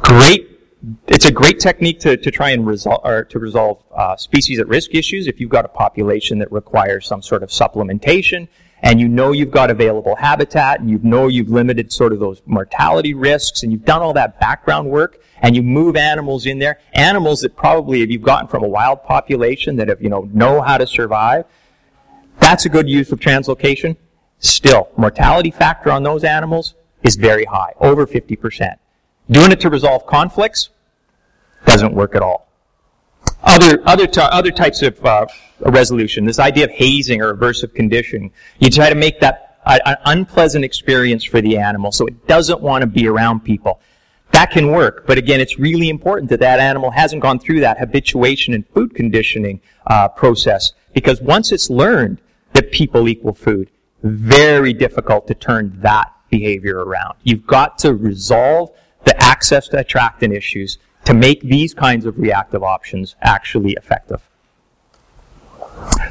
Great. 0.03 0.59
It's 1.07 1.25
a 1.25 1.31
great 1.31 1.59
technique 1.59 1.99
to, 2.01 2.17
to 2.17 2.29
try 2.29 2.51
and 2.51 2.67
resolve, 2.67 3.01
or 3.03 3.23
to 3.23 3.39
resolve 3.39 3.83
uh, 3.95 4.15
species 4.15 4.59
at 4.59 4.67
risk 4.67 4.93
issues 4.93 5.25
if 5.25 5.39
you've 5.39 5.49
got 5.49 5.65
a 5.65 5.69
population 5.69 6.37
that 6.37 6.51
requires 6.51 7.07
some 7.07 7.23
sort 7.23 7.41
of 7.41 7.49
supplementation 7.49 8.47
and 8.85 9.01
you 9.01 9.07
know 9.07 9.31
you've 9.31 9.51
got 9.51 9.71
available 9.71 10.15
habitat 10.15 10.79
and 10.79 10.89
you 10.89 10.99
know 11.01 11.27
you've 11.27 11.49
limited 11.49 11.91
sort 11.91 12.13
of 12.13 12.19
those 12.19 12.41
mortality 12.45 13.15
risks 13.15 13.63
and 13.63 13.71
you've 13.71 13.83
done 13.83 14.01
all 14.01 14.13
that 14.13 14.39
background 14.39 14.89
work 14.89 15.19
and 15.41 15.55
you 15.55 15.63
move 15.63 15.95
animals 15.95 16.45
in 16.45 16.59
there, 16.59 16.79
animals 16.93 17.41
that 17.41 17.55
probably 17.55 18.03
if 18.03 18.09
you've 18.11 18.21
gotten 18.21 18.47
from 18.47 18.63
a 18.63 18.67
wild 18.67 19.03
population 19.03 19.75
that 19.75 19.87
have, 19.87 20.01
you 20.01 20.09
know, 20.09 20.29
know 20.31 20.61
how 20.61 20.77
to 20.77 20.85
survive, 20.85 21.45
that's 22.39 22.65
a 22.65 22.69
good 22.69 22.87
use 22.87 23.11
of 23.11 23.19
translocation. 23.19 23.97
Still, 24.37 24.87
mortality 24.97 25.49
factor 25.49 25.91
on 25.91 26.03
those 26.03 26.23
animals 26.23 26.75
is 27.01 27.15
very 27.15 27.45
high, 27.45 27.73
over 27.79 28.05
50%. 28.05 28.75
Doing 29.31 29.51
it 29.51 29.59
to 29.61 29.69
resolve 29.71 30.05
conflicts 30.05 30.69
doesn't 31.65 31.93
work 31.93 32.13
at 32.13 32.21
all. 32.21 32.47
Other, 33.43 33.81
other, 33.85 34.07
t- 34.07 34.21
other 34.21 34.51
types 34.51 34.81
of 34.81 35.03
uh, 35.05 35.27
resolution, 35.59 36.25
this 36.25 36.39
idea 36.39 36.65
of 36.65 36.71
hazing 36.71 37.21
or 37.21 37.33
aversive 37.33 37.75
conditioning, 37.75 38.31
you 38.59 38.69
try 38.69 38.89
to 38.89 38.95
make 38.95 39.19
that 39.19 39.57
a, 39.65 39.87
an 39.87 39.97
unpleasant 40.05 40.65
experience 40.65 41.23
for 41.23 41.41
the 41.41 41.57
animal, 41.57 41.91
so 41.91 42.07
it 42.07 42.27
doesn't 42.27 42.61
want 42.61 42.81
to 42.81 42.87
be 42.87 43.07
around 43.07 43.41
people. 43.41 43.79
That 44.31 44.51
can 44.51 44.71
work, 44.71 45.05
but 45.05 45.17
again, 45.17 45.39
it's 45.39 45.59
really 45.59 45.89
important 45.89 46.29
that 46.31 46.39
that 46.39 46.59
animal 46.59 46.91
hasn't 46.91 47.21
gone 47.21 47.39
through 47.39 47.61
that 47.61 47.77
habituation 47.77 48.53
and 48.53 48.67
food 48.69 48.95
conditioning 48.95 49.61
uh, 49.87 50.07
process 50.09 50.73
because 50.93 51.21
once 51.21 51.51
it's 51.51 51.69
learned 51.69 52.19
that 52.53 52.71
people 52.71 53.07
equal 53.07 53.33
food, 53.33 53.69
very 54.03 54.73
difficult 54.73 55.27
to 55.27 55.33
turn 55.33 55.77
that 55.81 56.11
behavior 56.29 56.83
around. 56.83 57.15
You've 57.23 57.45
got 57.45 57.77
to 57.79 57.93
resolve 57.93 58.71
the 59.03 59.21
access 59.21 59.67
to 59.69 59.79
attractant 59.79 60.33
issues 60.33 60.77
to 61.05 61.13
make 61.13 61.41
these 61.41 61.73
kinds 61.73 62.05
of 62.05 62.17
reactive 62.17 62.63
options 62.63 63.15
actually 63.21 63.73
effective. 63.73 64.21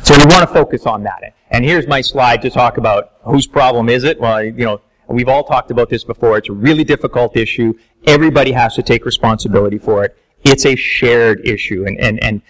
So 0.03 0.17
we 0.17 0.25
want 0.27 0.41
to 0.41 0.47
focus 0.47 0.87
on 0.87 1.03
that. 1.05 1.35
And 1.51 1.65
here's 1.65 1.87
my 1.87 2.01
slide 2.01 2.43
to 2.43 2.51
talk 2.51 2.77
about 2.77 3.13
whose 3.23 3.47
problem 3.47 3.89
is 3.89 4.05
it? 4.05 4.21
Well, 4.21 4.43
you 4.43 4.53
know, 4.53 4.81
we've 5.09 5.29
all 5.29 5.45
talked 5.45 5.71
about 5.71 5.89
this 5.89 6.05
before. 6.05 6.37
It's 6.39 6.49
a 6.49 6.53
really 6.53 6.85
difficult 6.85 7.37
issue. 7.37 7.75
Everybody 8.07 8.53
has 8.53 8.75
to 8.75 8.83
take 8.83 9.05
responsibility 9.05 9.79
for 9.79 10.05
it. 10.05 10.17
It's 10.45 10.67
a 10.67 10.77
shared 10.77 11.47
issue. 11.47 11.87
And, 11.87 11.99
and, 11.99 12.23
and 12.23 12.43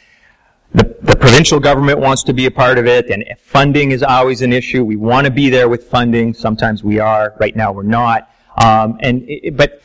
the, 0.75 0.97
the 1.01 1.17
provincial 1.17 1.61
government 1.61 2.01
wants 2.01 2.25
to 2.25 2.33
be 2.33 2.47
a 2.47 2.51
part 2.51 2.79
of 2.79 2.87
it, 2.87 3.09
and 3.09 3.25
funding 3.39 3.93
is 3.93 4.03
always 4.03 4.43
an 4.43 4.53
issue. 4.53 4.85
We 4.85 4.97
want 4.97 5.25
to 5.25 5.31
be 5.31 5.49
there 5.49 5.69
with 5.69 5.85
funding. 5.85 6.35
Sometimes 6.35 6.83
we 6.83 6.99
are. 6.99 7.35
Right 7.39 7.55
now, 7.55 7.71
we're 7.71 7.85
not. 7.85 8.29
Um, 8.57 8.99
and 9.01 9.25
it, 9.29 9.57
but 9.57 9.81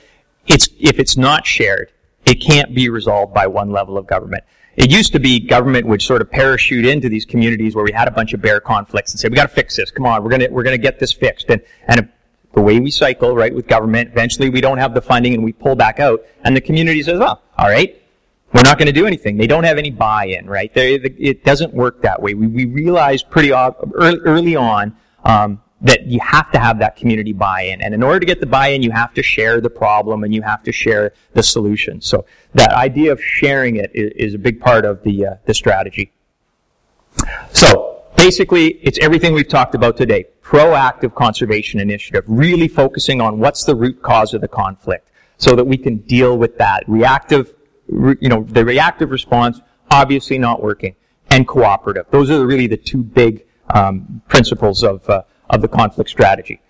it's 0.48 0.70
if 0.80 1.00
it's 1.00 1.16
not 1.16 1.46
shared, 1.46 1.92
it 2.30 2.36
can't 2.36 2.76
be 2.76 2.90
resolved 2.90 3.34
by 3.34 3.48
one 3.48 3.72
level 3.72 3.98
of 3.98 4.06
government. 4.06 4.44
It 4.76 4.92
used 4.92 5.12
to 5.14 5.20
be 5.20 5.40
government 5.40 5.88
would 5.88 6.02
sort 6.02 6.22
of 6.22 6.30
parachute 6.30 6.86
into 6.86 7.10
these 7.10 7.26
communities 7.26 7.76
where 7.76 7.84
we 7.84 7.92
had 7.92 8.08
a 8.08 8.12
bunch 8.12 8.34
of 8.34 8.42
bear 8.42 8.60
conflicts 8.60 9.12
and 9.12 9.20
say, 9.20 9.28
we 9.28 9.36
got 9.36 9.50
to 9.50 9.56
fix 9.56 9.76
this. 9.76 9.92
Come 9.92 10.06
on, 10.06 10.24
we're 10.24 10.30
gonna 10.30 10.48
we're 10.50 10.64
gonna 10.64 10.78
get 10.78 11.00
this 11.00 11.12
fixed. 11.12 11.50
And 11.50 11.62
and 11.88 12.08
the 12.54 12.62
way 12.62 12.80
we 12.80 12.92
cycle, 12.92 13.36
right, 13.36 13.54
with 13.54 13.68
government, 13.68 14.10
eventually 14.12 14.50
we 14.50 14.62
don't 14.62 14.78
have 14.78 14.94
the 14.94 15.02
funding 15.02 15.34
and 15.34 15.44
we 15.44 15.54
pull 15.54 15.76
back 15.76 16.00
out, 16.00 16.24
and 16.44 16.56
the 16.56 16.62
community 16.62 17.04
says, 17.04 17.20
well, 17.20 17.42
all 17.58 17.70
right, 17.70 18.02
we're 18.54 18.62
not 18.62 18.78
going 18.78 18.88
to 18.88 18.92
do 18.94 19.06
anything. 19.06 19.38
They 19.38 19.48
don't 19.48 19.64
have 19.64 19.78
any 19.78 19.92
buy-in, 19.92 20.48
right? 20.48 20.74
They, 20.74 20.96
it 20.96 21.44
doesn't 21.44 21.74
work 21.74 22.02
that 22.02 22.22
way. 22.22 22.34
We, 22.34 22.48
we 22.48 22.66
realized 22.66 23.30
pretty 23.30 23.52
early 23.54 24.56
on 24.56 24.96
um, 25.24 25.62
that 25.82 26.08
you 26.08 26.20
have 26.20 26.52
to 26.52 26.60
have 26.60 26.80
that 26.80 26.96
community 26.96 27.32
buy-in. 27.32 27.82
And 27.82 27.94
in 27.94 28.04
order 28.04 28.20
to 28.20 28.26
get 28.26 28.40
the 28.40 28.46
buy-in, 28.46 28.84
you 28.84 28.92
have 28.92 29.14
to 29.14 29.24
share 29.24 29.62
the 29.62 29.70
problem 29.70 30.24
and 30.24 30.34
you 30.34 30.42
have 30.42 30.62
to 30.64 30.72
share 30.72 31.14
the 31.34 31.44
solution. 31.44 32.02
So 32.02 32.26
that 32.54 32.72
idea 32.72 33.12
of 33.12 33.24
sharing 33.24 33.78
it 33.78 33.92
is, 33.94 34.12
is 34.16 34.34
a 34.34 34.38
big 34.38 34.60
part 34.60 34.84
of 34.84 35.04
the, 35.04 35.26
uh, 35.26 35.36
the 35.46 35.54
strategy. 35.54 36.12
So 37.54 38.04
basically, 38.16 38.80
it's 38.84 39.00
everything 39.00 39.34
we've 39.34 39.48
talked 39.48 39.76
about 39.76 39.96
today. 39.96 40.26
Proactive 40.44 41.16
conservation 41.16 41.80
initiative, 41.80 42.24
really 42.28 42.68
focusing 42.68 43.22
on 43.22 43.40
what's 43.40 43.64
the 43.64 43.76
root 43.76 44.02
cause 44.02 44.34
of 44.34 44.42
the 44.42 44.48
conflict 44.48 45.10
so 45.38 45.56
that 45.56 45.64
we 45.64 45.78
can 45.78 45.98
deal 45.98 46.38
with 46.38 46.58
that. 46.58 46.84
Reactive, 46.88 47.54
you 47.88 48.28
know, 48.28 48.44
the 48.44 48.66
reactive 48.66 49.12
response, 49.12 49.62
obviously 49.92 50.38
not 50.38 50.62
working. 50.62 50.96
And 51.32 51.48
cooperative. 51.48 52.08
Those 52.10 52.32
are 52.32 52.44
really 52.46 52.66
the 52.66 52.76
two 52.76 53.04
big 53.04 53.46
um, 53.74 54.24
principles 54.28 54.84
of, 54.84 55.08
uh, 55.08 55.22
of 55.50 55.62
the 55.62 55.68
conflict 55.68 56.10
strategy. 56.10 56.62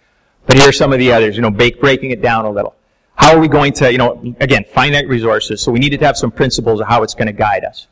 But 0.46 0.58
here 0.58 0.70
are 0.70 0.74
some 0.74 0.94
of 0.94 1.00
the 1.00 1.12
others, 1.12 1.36
you 1.36 1.42
know, 1.42 1.52
breaking 1.52 2.12
it 2.12 2.22
down 2.22 2.46
a 2.46 2.50
little. 2.50 2.76
How 3.16 3.36
are 3.36 3.40
we 3.40 3.48
going 3.48 3.74
to, 3.74 3.92
you 3.92 3.98
know, 3.98 4.36
again, 4.40 4.66
finite 4.74 5.08
resources, 5.08 5.62
so 5.62 5.72
we 5.72 5.80
needed 5.80 6.00
to 6.00 6.06
have 6.06 6.18
some 6.18 6.32
principles 6.32 6.80
of 6.80 6.88
how 6.88 7.04
it's 7.04 7.14
going 7.14 7.28
to 7.28 7.34
guide 7.34 7.66
us. 7.66 7.88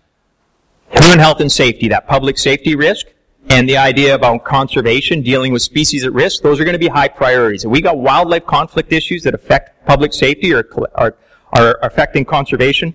Human 0.89 1.19
health 1.19 1.41
and 1.41 1.51
safety, 1.51 1.89
that 1.89 2.07
public 2.07 2.37
safety 2.37 2.75
risk, 2.75 3.07
and 3.49 3.67
the 3.67 3.77
idea 3.77 4.15
about 4.15 4.43
conservation, 4.43 5.21
dealing 5.21 5.53
with 5.53 5.61
species 5.61 6.03
at 6.05 6.13
risk, 6.13 6.41
those 6.43 6.59
are 6.59 6.63
going 6.63 6.73
to 6.73 6.79
be 6.79 6.87
high 6.87 7.07
priorities. 7.07 7.65
If 7.65 7.71
we 7.71 7.81
got 7.81 7.97
wildlife 7.97 8.45
conflict 8.45 8.91
issues 8.91 9.23
that 9.23 9.33
affect 9.33 9.85
public 9.85 10.13
safety 10.13 10.53
or 10.53 10.67
are, 10.95 11.15
are 11.53 11.79
affecting 11.81 12.25
conservation, 12.25 12.93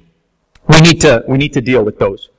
we 0.69 0.81
need 0.81 1.01
to, 1.03 1.25
we 1.29 1.39
need 1.39 1.53
to 1.53 1.61
deal 1.61 1.85
with 1.85 1.99
those. 1.99 2.31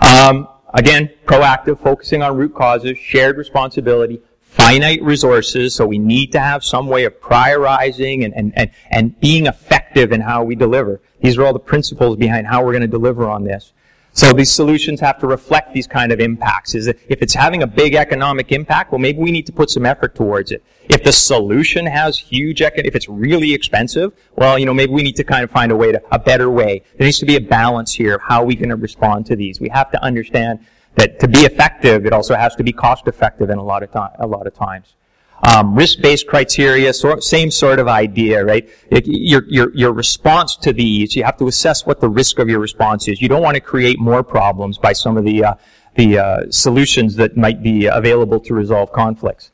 Um, 0.00 0.48
again, 0.74 1.10
proactive, 1.26 1.82
focusing 1.82 2.22
on 2.22 2.36
root 2.36 2.54
causes, 2.54 2.98
shared 2.98 3.36
responsibility, 3.36 4.20
finite 4.50 5.02
resources, 5.02 5.74
so 5.74 5.86
we 5.86 5.98
need 5.98 6.32
to 6.32 6.40
have 6.40 6.64
some 6.64 6.88
way 6.88 7.04
of 7.04 7.20
prioritizing 7.20 8.24
and, 8.24 8.34
and, 8.34 8.52
and, 8.56 8.70
and 8.90 9.20
being 9.20 9.46
effective 9.46 10.12
in 10.12 10.20
how 10.20 10.42
we 10.42 10.54
deliver. 10.54 11.00
These 11.20 11.38
are 11.38 11.44
all 11.46 11.52
the 11.52 11.58
principles 11.60 12.16
behind 12.16 12.46
how 12.46 12.64
we're 12.64 12.72
going 12.72 12.82
to 12.82 12.88
deliver 12.88 13.28
on 13.28 13.44
this. 13.44 13.72
So 14.12 14.32
these 14.32 14.50
solutions 14.50 14.98
have 15.00 15.20
to 15.20 15.28
reflect 15.28 15.72
these 15.72 15.86
kind 15.86 16.10
of 16.10 16.18
impacts. 16.18 16.74
Is 16.74 16.88
if 16.88 17.22
it's 17.22 17.32
having 17.32 17.62
a 17.62 17.66
big 17.66 17.94
economic 17.94 18.50
impact, 18.50 18.90
well, 18.90 18.98
maybe 18.98 19.18
we 19.18 19.30
need 19.30 19.46
to 19.46 19.52
put 19.52 19.70
some 19.70 19.86
effort 19.86 20.16
towards 20.16 20.50
it. 20.50 20.64
If 20.88 21.04
the 21.04 21.12
solution 21.12 21.86
has 21.86 22.18
huge, 22.18 22.58
econ- 22.58 22.86
if 22.86 22.96
it's 22.96 23.08
really 23.08 23.54
expensive, 23.54 24.12
well, 24.34 24.58
you 24.58 24.66
know, 24.66 24.74
maybe 24.74 24.92
we 24.92 25.04
need 25.04 25.14
to 25.16 25.24
kind 25.24 25.44
of 25.44 25.50
find 25.52 25.70
a 25.70 25.76
way 25.76 25.92
to, 25.92 26.02
a 26.10 26.18
better 26.18 26.50
way. 26.50 26.82
There 26.98 27.04
needs 27.04 27.20
to 27.20 27.26
be 27.26 27.36
a 27.36 27.40
balance 27.40 27.92
here 27.92 28.16
of 28.16 28.22
how 28.22 28.42
we 28.42 28.56
can 28.56 28.72
respond 28.80 29.26
to 29.26 29.36
these. 29.36 29.60
We 29.60 29.68
have 29.68 29.92
to 29.92 30.02
understand 30.02 30.66
that 30.96 31.20
to 31.20 31.28
be 31.28 31.40
effective, 31.40 32.06
it 32.06 32.12
also 32.12 32.34
has 32.34 32.54
to 32.56 32.64
be 32.64 32.72
cost 32.72 33.06
effective 33.06 33.50
in 33.50 33.58
a 33.58 33.62
lot 33.62 33.82
of 33.82 33.90
time, 33.90 34.10
a 34.18 34.26
lot 34.26 34.46
of 34.46 34.54
times. 34.54 34.94
Um, 35.42 35.74
risk-based 35.74 36.26
criteria, 36.26 36.92
same 36.92 37.50
sort 37.50 37.78
of 37.78 37.88
idea, 37.88 38.44
right? 38.44 38.68
It, 38.90 39.04
your, 39.06 39.44
your, 39.48 39.74
your 39.74 39.92
response 39.92 40.54
to 40.56 40.72
these, 40.72 41.16
you 41.16 41.24
have 41.24 41.38
to 41.38 41.48
assess 41.48 41.86
what 41.86 42.00
the 42.00 42.10
risk 42.10 42.38
of 42.38 42.50
your 42.50 42.58
response 42.60 43.08
is. 43.08 43.22
You 43.22 43.28
don't 43.28 43.42
want 43.42 43.54
to 43.54 43.60
create 43.60 43.98
more 43.98 44.22
problems 44.22 44.76
by 44.76 44.92
some 44.92 45.16
of 45.16 45.24
the, 45.24 45.44
uh, 45.44 45.54
the 45.94 46.18
uh, 46.18 46.50
solutions 46.50 47.16
that 47.16 47.38
might 47.38 47.62
be 47.62 47.86
available 47.86 48.38
to 48.40 48.52
resolve 48.52 48.92
conflicts. 48.92 49.50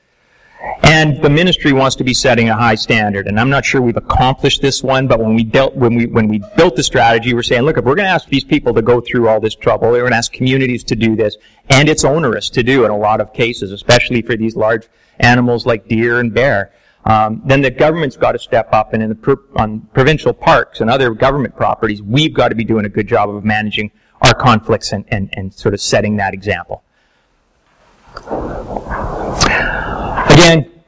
And 0.82 1.20
the 1.23 1.30
ministry 1.30 1.73
wants 1.73 1.96
to 1.96 2.04
be 2.04 2.14
setting 2.14 2.49
a 2.49 2.56
high 2.56 2.75
standard. 2.75 3.26
And 3.26 3.38
I'm 3.40 3.50
not 3.50 3.64
sure 3.64 3.80
we've 3.80 3.96
accomplished 3.96 4.62
this 4.62 4.82
one, 4.82 5.06
but 5.06 5.18
when 5.18 5.35
we 5.35 5.44
built, 5.44 5.75
when 5.75 5.94
we, 5.94 6.06
when 6.06 6.28
we 6.28 6.42
built 6.56 6.76
the 6.76 6.82
strategy, 6.82 7.35
we're 7.35 7.42
saying, 7.42 7.62
look, 7.62 7.76
if 7.76 7.85
we're 7.85 7.94
going 7.94 8.06
to 8.06 8.12
ask 8.12 8.28
these 8.28 8.44
people 8.44 8.73
to 8.75 8.82
go 8.82 9.00
through 9.00 9.28
all 9.28 9.40
this 9.40 9.54
trouble, 9.54 9.90
we're 9.90 10.00
going 10.00 10.12
to 10.12 10.16
ask 10.16 10.32
communities 10.32 10.85
to 10.85 10.96
do 10.96 11.16
this, 11.16 11.37
and 11.68 11.88
it's 11.88 12.04
onerous 12.04 12.50
to 12.50 12.62
do 12.62 12.85
in 12.85 12.90
a 12.90 12.96
lot 12.96 13.20
of 13.20 13.32
cases, 13.32 13.73
especially 13.73 14.23
for 14.23 14.37
these 14.37 14.56
large 14.56 14.88
animals 15.18 15.66
like 15.66 15.88
deer 15.88 16.20
and 16.20 16.32
bear. 16.32 16.73
Um, 17.04 17.42
then 17.44 17.62
the 17.62 17.70
government's 17.70 18.16
got 18.16 18.32
to 18.32 18.38
step 18.38 18.68
up, 18.73 18.92
and 18.92 19.02
in 19.02 19.11
the 19.11 19.38
on 19.56 19.80
provincial 19.94 20.32
parks 20.32 20.80
and 20.80 20.90
other 20.90 21.11
government 21.14 21.54
properties, 21.56 22.02
we've 22.02 22.35
got 22.35 22.49
to 22.49 22.54
be 22.54 22.64
doing 22.64 22.85
a 22.85 22.88
good 22.88 23.06
job 23.06 23.30
of 23.30 23.44
managing 23.44 23.92
our 24.23 24.35
conflicts 24.35 24.92
and, 24.92 25.04
and, 25.08 25.30
and 25.35 25.54
sort 25.54 25.75
of 25.75 25.80
setting 25.80 26.16
that 26.16 26.35
example. 26.35 26.82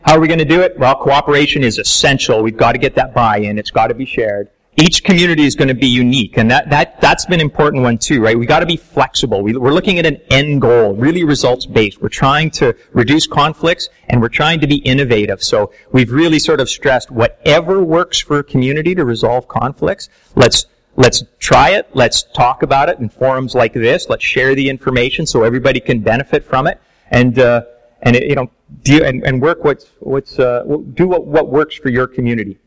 How 0.09 0.17
are 0.17 0.21
we 0.21 0.27
going 0.27 0.39
to 0.39 0.47
do 0.47 0.63
it? 0.63 0.79
Well, 0.79 0.95
cooperation 0.95 1.63
is 1.63 1.77
essential. 1.77 2.43
We've 2.43 2.57
got 2.57 2.73
to 2.73 2.79
get 2.79 2.95
that 2.95 3.13
buy-in. 3.13 3.59
It's 3.59 3.71
got 3.71 3.89
to 3.89 3.95
be 3.95 4.07
shared. 4.07 4.49
Each 4.79 5.05
community 5.05 5.45
is 5.45 5.55
going 5.55 5.69
to 5.69 5.75
be 5.75 5.87
unique, 5.87 6.39
and 6.39 6.51
that, 6.51 6.71
that, 6.71 6.99
that's 7.03 7.27
been 7.27 7.41
an 7.41 7.47
important 7.47 7.83
one 7.83 7.99
too, 7.99 8.23
right? 8.23 8.35
We've 8.39 8.49
got 8.49 8.61
to 8.61 8.67
be 8.67 8.79
flexible. 8.79 9.43
We, 9.43 9.55
we're 9.55 9.75
looking 9.75 9.99
at 9.99 10.07
an 10.07 10.17
end 10.31 10.63
goal, 10.63 10.95
really 10.95 11.25
results-based. 11.25 12.01
We're 12.01 12.09
trying 12.09 12.51
to 12.53 12.75
reduce 12.95 13.27
conflicts, 13.27 13.91
and 14.09 14.23
we're 14.23 14.31
trying 14.31 14.61
to 14.61 14.67
be 14.67 14.77
innovative. 14.77 15.43
So 15.43 15.73
we've 15.93 16.11
really 16.11 16.39
sort 16.39 16.61
of 16.61 16.71
stressed 16.71 17.11
whatever 17.11 17.83
works 17.83 18.19
for 18.19 18.39
a 18.39 18.45
community 18.45 18.95
to 18.95 19.05
resolve 19.05 19.47
conflicts, 19.47 20.09
let's 20.35 20.65
Let's 20.97 21.23
try 21.39 21.73
it. 21.73 21.87
Let's 21.93 22.25
talk 22.35 22.65
about 22.65 22.89
it 22.89 22.99
in 22.99 23.09
forums 23.09 23.55
like 23.55 23.73
this. 23.73 24.09
Let's 24.09 24.25
share 24.25 24.57
the 24.57 24.69
information 24.69 25.27
so 25.27 25.45
everybody 25.45 25.79
can 25.79 26.01
benefit 26.01 26.45
from 26.45 26.67
it. 26.67 26.81
And 27.11 27.39
uh, 27.39 27.63
and 28.03 28.17
it, 28.17 28.25
you 28.25 28.35
know, 28.35 28.51
do, 28.83 29.03
and, 29.05 29.25
and 29.25 29.41
work 29.41 29.65
what's, 29.65 29.87
what's, 30.01 30.39
uh, 30.39 30.65
do 30.95 31.07
what, 31.07 31.27
what 31.27 31.49
works 31.49 31.77
for 31.77 31.89
your 31.89 32.07
community. 32.07 32.59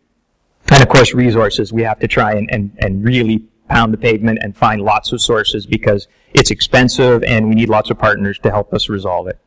And 0.70 0.82
of 0.82 0.90
course, 0.90 1.14
resources. 1.14 1.74
We 1.74 1.84
have 1.84 2.00
to 2.00 2.08
try 2.08 2.34
and, 2.34 2.50
and, 2.52 2.72
and 2.80 3.04
really 3.04 3.46
pound 3.70 3.94
the 3.94 3.98
pavement 3.98 4.40
and 4.42 4.56
find 4.56 4.82
lots 4.82 5.12
of 5.12 5.22
sources 5.22 5.66
because 5.66 6.08
it's 6.34 6.52
expensive 6.52 7.24
and 7.24 7.50
we 7.50 7.56
need 7.56 7.70
lots 7.70 7.90
of 7.90 7.98
partners 7.98 8.40
to 8.40 8.52
help 8.52 8.74
us 8.74 8.90
resolve 8.90 9.28
it. 9.28 9.40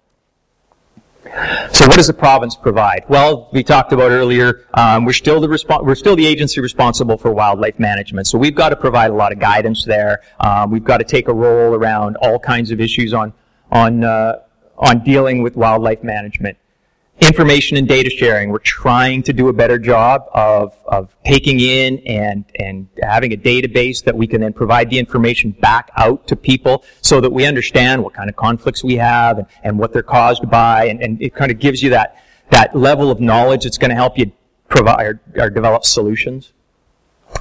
So 1.73 1.87
what 1.87 1.96
does 1.96 2.06
the 2.06 2.14
province 2.14 2.54
provide? 2.54 3.04
Well, 3.08 3.49
we 3.52 3.64
talked 3.64 3.92
about 3.92 4.11
earlier, 4.11 4.66
um, 4.75 5.04
we're 5.04 5.14
still 5.14 5.40
the 5.40 5.49
respo- 5.49 5.84
we're 5.84 5.94
still 5.94 6.14
the 6.14 6.26
agency 6.26 6.61
responsible 6.61 7.16
for 7.16 7.32
wildlife 7.32 7.78
management. 7.78 8.26
So 8.26 8.38
we've 8.38 8.54
got 8.54 8.68
to 8.68 8.76
provide 8.76 9.11
a 9.11 9.14
lot 9.14 9.32
of 9.32 9.38
guidance 9.38 9.84
there. 9.84 10.20
Um, 10.38 10.70
we've 10.70 10.84
got 10.84 10.99
to 10.99 11.04
take 11.04 11.28
a 11.28 11.34
role 11.34 11.75
around 11.75 12.16
all 12.16 12.38
kinds 12.38 12.70
of 12.70 12.80
issues 12.80 13.12
on 13.12 13.32
on 13.73 14.04
uh, 14.04 14.40
on 14.78 15.02
dealing 15.04 15.43
with 15.43 15.57
wildlife 15.57 16.02
management. 16.02 16.57
Information 17.21 17.76
and 17.76 17.87
data 17.87 18.11
sharing. 18.11 18.50
We're 18.50 18.59
trying 18.59 19.23
to 19.23 19.33
do 19.33 19.49
a 19.49 19.52
better 19.52 19.78
job 19.78 20.26
of, 20.35 20.75
of 20.87 21.14
taking 21.25 21.61
in 21.61 22.00
and, 22.00 22.45
and 22.59 22.88
having 23.02 23.33
a 23.33 23.37
database 23.37 24.02
that 24.02 24.16
we 24.16 24.26
can 24.26 24.40
then 24.40 24.52
provide 24.52 24.90
the 24.90 24.99
information 24.99 25.52
back 25.52 25.90
out 25.97 26.26
to 26.26 26.35
people 26.35 26.85
so 27.02 27.21
that 27.21 27.31
we 27.31 27.47
understand 27.47 28.02
what 28.02 28.14
kind 28.14 28.28
of 28.28 28.35
conflicts 28.35 28.83
we 28.83 28.97
have 28.97 29.38
and, 29.38 29.47
and 29.62 29.78
what 29.78 29.93
they're 29.93 30.02
caused 30.02 30.50
by. 30.50 30.87
And, 30.87 31.00
and 31.00 31.23
it 31.23 31.35
kind 31.37 31.52
of 31.52 31.61
gives 31.61 31.83
you 31.85 31.90
that, 31.90 32.21
that 32.50 32.75
level 32.75 33.12
of 33.12 33.21
knowledge 33.21 33.62
that's 33.62 33.78
going 33.78 33.90
to 33.90 33.97
help 33.97 34.19
you 34.19 34.33
provide 34.69 35.07
or, 35.07 35.21
or 35.37 35.50
develop 35.50 35.85
solutions 35.85 36.52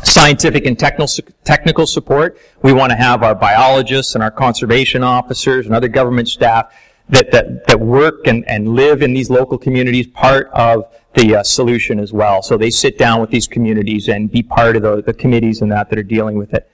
scientific 0.01 0.65
and 0.65 0.79
technical 0.79 1.85
support. 1.85 2.37
We 2.61 2.73
want 2.73 2.91
to 2.91 2.95
have 2.95 3.23
our 3.23 3.35
biologists 3.35 4.15
and 4.15 4.23
our 4.23 4.31
conservation 4.31 5.03
officers 5.03 5.65
and 5.65 5.75
other 5.75 5.87
government 5.87 6.27
staff 6.27 6.73
that, 7.09 7.31
that, 7.31 7.67
that 7.67 7.79
work 7.79 8.27
and, 8.27 8.47
and 8.47 8.69
live 8.69 9.01
in 9.01 9.13
these 9.13 9.29
local 9.29 9.57
communities 9.57 10.07
part 10.07 10.49
of 10.53 10.85
the 11.15 11.35
uh, 11.35 11.43
solution 11.43 11.99
as 11.99 12.11
well. 12.11 12.41
So 12.41 12.57
they 12.57 12.69
sit 12.69 12.97
down 12.97 13.21
with 13.21 13.29
these 13.29 13.47
communities 13.47 14.07
and 14.09 14.31
be 14.31 14.41
part 14.41 14.75
of 14.75 14.81
the, 14.81 15.01
the 15.01 15.13
committees 15.13 15.61
and 15.61 15.71
that 15.71 15.89
that 15.89 15.99
are 15.99 16.03
dealing 16.03 16.37
with 16.37 16.53
it. 16.53 16.69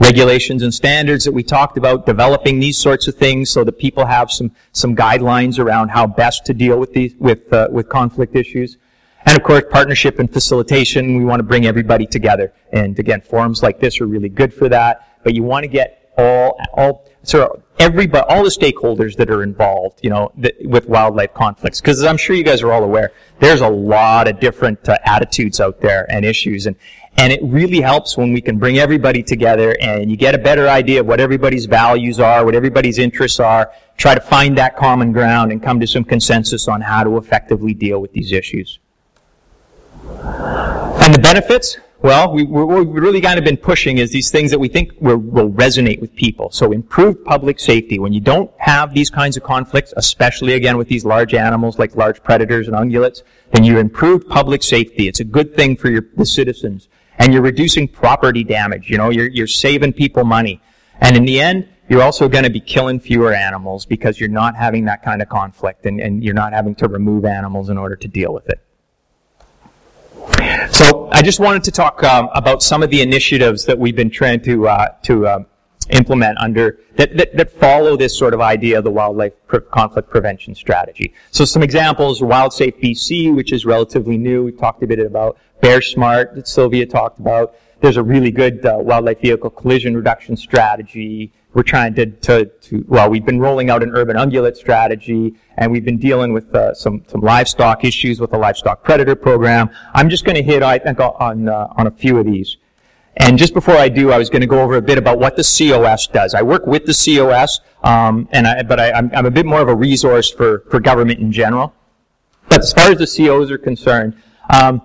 Regulations 0.00 0.62
and 0.62 0.72
standards 0.72 1.24
that 1.24 1.32
we 1.32 1.42
talked 1.42 1.76
about, 1.76 2.06
developing 2.06 2.60
these 2.60 2.78
sorts 2.78 3.08
of 3.08 3.16
things 3.16 3.50
so 3.50 3.64
that 3.64 3.78
people 3.78 4.06
have 4.06 4.30
some, 4.30 4.52
some 4.72 4.94
guidelines 4.94 5.58
around 5.58 5.88
how 5.88 6.06
best 6.06 6.44
to 6.46 6.54
deal 6.54 6.78
with 6.78 6.92
these, 6.92 7.14
with, 7.16 7.52
uh, 7.52 7.66
with 7.70 7.88
conflict 7.88 8.36
issues. 8.36 8.76
And 9.26 9.36
of 9.36 9.42
course, 9.42 9.64
partnership 9.70 10.20
and 10.20 10.32
facilitation, 10.32 11.16
we 11.16 11.24
want 11.24 11.40
to 11.40 11.44
bring 11.44 11.66
everybody 11.66 12.06
together. 12.06 12.52
And 12.72 12.96
again, 12.98 13.20
forums 13.20 13.62
like 13.62 13.80
this 13.80 14.00
are 14.00 14.06
really 14.06 14.28
good 14.28 14.54
for 14.54 14.68
that, 14.68 15.22
but 15.24 15.34
you 15.34 15.42
want 15.42 15.64
to 15.64 15.68
get 15.68 16.12
all, 16.16 16.58
all, 16.74 17.08
so 17.28 17.62
everybody, 17.78 18.24
all 18.30 18.42
the 18.42 18.48
stakeholders 18.48 19.14
that 19.16 19.28
are 19.28 19.42
involved, 19.42 20.00
you 20.02 20.08
know, 20.08 20.32
with 20.64 20.88
wildlife 20.88 21.34
conflicts. 21.34 21.78
Because 21.78 22.02
I'm 22.02 22.16
sure 22.16 22.34
you 22.34 22.42
guys 22.42 22.62
are 22.62 22.72
all 22.72 22.82
aware, 22.82 23.12
there's 23.38 23.60
a 23.60 23.68
lot 23.68 24.28
of 24.28 24.40
different 24.40 24.88
uh, 24.88 24.96
attitudes 25.04 25.60
out 25.60 25.78
there 25.78 26.10
and 26.10 26.24
issues, 26.24 26.64
and 26.64 26.74
and 27.18 27.30
it 27.30 27.40
really 27.42 27.82
helps 27.82 28.16
when 28.16 28.32
we 28.32 28.40
can 28.40 28.58
bring 28.58 28.78
everybody 28.78 29.22
together 29.22 29.76
and 29.78 30.10
you 30.10 30.16
get 30.16 30.34
a 30.34 30.38
better 30.38 30.68
idea 30.68 31.00
of 31.00 31.06
what 31.06 31.20
everybody's 31.20 31.66
values 31.66 32.18
are, 32.18 32.46
what 32.46 32.54
everybody's 32.54 32.96
interests 32.96 33.40
are, 33.40 33.72
try 33.98 34.14
to 34.14 34.20
find 34.22 34.56
that 34.56 34.74
common 34.76 35.12
ground 35.12 35.52
and 35.52 35.62
come 35.62 35.80
to 35.80 35.86
some 35.86 36.04
consensus 36.04 36.66
on 36.66 36.80
how 36.80 37.04
to 37.04 37.18
effectively 37.18 37.74
deal 37.74 38.00
with 38.00 38.12
these 38.12 38.32
issues. 38.32 38.78
And 40.02 41.12
the 41.12 41.20
benefits? 41.20 41.76
Well, 42.00 42.32
we, 42.32 42.44
we've 42.44 42.86
really 42.88 43.20
kind 43.20 43.40
of 43.40 43.44
been 43.44 43.56
pushing 43.56 43.98
is 43.98 44.12
these 44.12 44.30
things 44.30 44.52
that 44.52 44.60
we 44.60 44.68
think 44.68 44.92
will, 45.00 45.16
will 45.16 45.50
resonate 45.50 46.00
with 46.00 46.14
people. 46.14 46.48
So 46.52 46.70
improved 46.70 47.24
public 47.24 47.58
safety. 47.58 47.98
When 47.98 48.12
you 48.12 48.20
don't 48.20 48.52
have 48.58 48.94
these 48.94 49.10
kinds 49.10 49.36
of 49.36 49.42
conflicts, 49.42 49.92
especially 49.96 50.52
again 50.52 50.76
with 50.76 50.86
these 50.86 51.04
large 51.04 51.34
animals 51.34 51.76
like 51.76 51.96
large 51.96 52.22
predators 52.22 52.68
and 52.68 52.76
ungulates, 52.76 53.24
then 53.50 53.64
you 53.64 53.78
improve 53.78 54.28
public 54.28 54.62
safety. 54.62 55.08
It's 55.08 55.18
a 55.18 55.24
good 55.24 55.56
thing 55.56 55.76
for 55.76 55.90
your, 55.90 56.04
the 56.16 56.24
citizens. 56.24 56.88
And 57.18 57.32
you're 57.32 57.42
reducing 57.42 57.88
property 57.88 58.44
damage. 58.44 58.88
You 58.88 58.98
know, 58.98 59.10
you're, 59.10 59.28
you're 59.28 59.48
saving 59.48 59.94
people 59.94 60.22
money. 60.22 60.62
And 61.00 61.16
in 61.16 61.24
the 61.24 61.40
end, 61.40 61.68
you're 61.88 62.02
also 62.02 62.28
going 62.28 62.44
to 62.44 62.50
be 62.50 62.60
killing 62.60 63.00
fewer 63.00 63.32
animals 63.32 63.86
because 63.86 64.20
you're 64.20 64.28
not 64.28 64.54
having 64.54 64.84
that 64.84 65.02
kind 65.02 65.20
of 65.20 65.28
conflict 65.28 65.84
and, 65.84 66.00
and 66.00 66.22
you're 66.22 66.34
not 66.34 66.52
having 66.52 66.76
to 66.76 66.86
remove 66.86 67.24
animals 67.24 67.70
in 67.70 67.78
order 67.78 67.96
to 67.96 68.06
deal 68.06 68.32
with 68.32 68.48
it. 68.48 68.60
So 70.70 71.08
I 71.12 71.22
just 71.22 71.40
wanted 71.40 71.64
to 71.64 71.70
talk 71.70 72.02
um, 72.04 72.28
about 72.34 72.62
some 72.62 72.82
of 72.82 72.90
the 72.90 73.00
initiatives 73.02 73.64
that 73.66 73.78
we've 73.78 73.96
been 73.96 74.10
trying 74.10 74.40
to 74.42 74.68
uh, 74.68 74.88
to 75.02 75.26
uh, 75.26 75.44
implement 75.90 76.38
under 76.38 76.80
that, 76.96 77.16
that, 77.16 77.36
that, 77.36 77.50
follow 77.50 77.96
this 77.96 78.16
sort 78.16 78.34
of 78.34 78.40
idea 78.40 78.78
of 78.78 78.84
the 78.84 78.90
wildlife 78.90 79.32
pre- 79.46 79.60
conflict 79.72 80.10
prevention 80.10 80.54
strategy. 80.54 81.12
So 81.30 81.44
some 81.44 81.62
examples: 81.62 82.20
WildSafe 82.20 82.80
BC, 82.82 83.34
which 83.34 83.52
is 83.52 83.64
relatively 83.64 84.18
new. 84.18 84.44
We 84.44 84.52
talked 84.52 84.82
a 84.82 84.86
bit 84.86 84.98
about 84.98 85.38
Bear 85.60 85.80
Smart 85.80 86.34
that 86.34 86.46
Sylvia 86.46 86.86
talked 86.86 87.18
about. 87.18 87.54
There's 87.80 87.96
a 87.96 88.02
really 88.02 88.30
good 88.30 88.64
uh, 88.66 88.76
wildlife 88.78 89.20
vehicle 89.20 89.50
collision 89.50 89.96
reduction 89.96 90.36
strategy. 90.36 91.32
We're 91.58 91.64
trying 91.64 91.94
to, 91.94 92.06
to, 92.06 92.44
to, 92.44 92.84
well, 92.86 93.10
we've 93.10 93.26
been 93.26 93.40
rolling 93.40 93.68
out 93.68 93.82
an 93.82 93.90
urban 93.92 94.14
ungulate 94.14 94.56
strategy, 94.56 95.34
and 95.56 95.72
we've 95.72 95.84
been 95.84 95.98
dealing 95.98 96.32
with 96.32 96.54
uh, 96.54 96.72
some, 96.72 97.02
some 97.08 97.20
livestock 97.20 97.84
issues 97.84 98.20
with 98.20 98.30
the 98.30 98.38
livestock 98.38 98.84
predator 98.84 99.16
program. 99.16 99.68
I'm 99.92 100.08
just 100.08 100.24
going 100.24 100.36
to 100.36 100.42
hit, 100.44 100.62
I 100.62 100.78
think, 100.78 101.00
on, 101.00 101.48
uh, 101.48 101.66
on 101.76 101.88
a 101.88 101.90
few 101.90 102.16
of 102.16 102.26
these. 102.26 102.58
And 103.16 103.36
just 103.36 103.54
before 103.54 103.74
I 103.74 103.88
do, 103.88 104.12
I 104.12 104.18
was 104.18 104.30
going 104.30 104.42
to 104.42 104.46
go 104.46 104.60
over 104.60 104.76
a 104.76 104.80
bit 104.80 104.98
about 104.98 105.18
what 105.18 105.34
the 105.34 105.42
COS 105.42 106.06
does. 106.06 106.32
I 106.32 106.42
work 106.42 106.64
with 106.64 106.86
the 106.86 106.94
COS, 106.94 107.58
um, 107.82 108.28
and 108.30 108.46
I, 108.46 108.62
but 108.62 108.78
I, 108.78 108.96
am 108.96 109.26
a 109.26 109.30
bit 109.32 109.44
more 109.44 109.60
of 109.60 109.68
a 109.68 109.74
resource 109.74 110.30
for, 110.30 110.60
for 110.70 110.78
government 110.78 111.18
in 111.18 111.32
general. 111.32 111.74
But 112.48 112.60
as 112.60 112.72
far 112.72 112.92
as 112.92 112.98
the 112.98 113.26
COs 113.26 113.50
are 113.50 113.58
concerned, 113.58 114.14
um, 114.48 114.80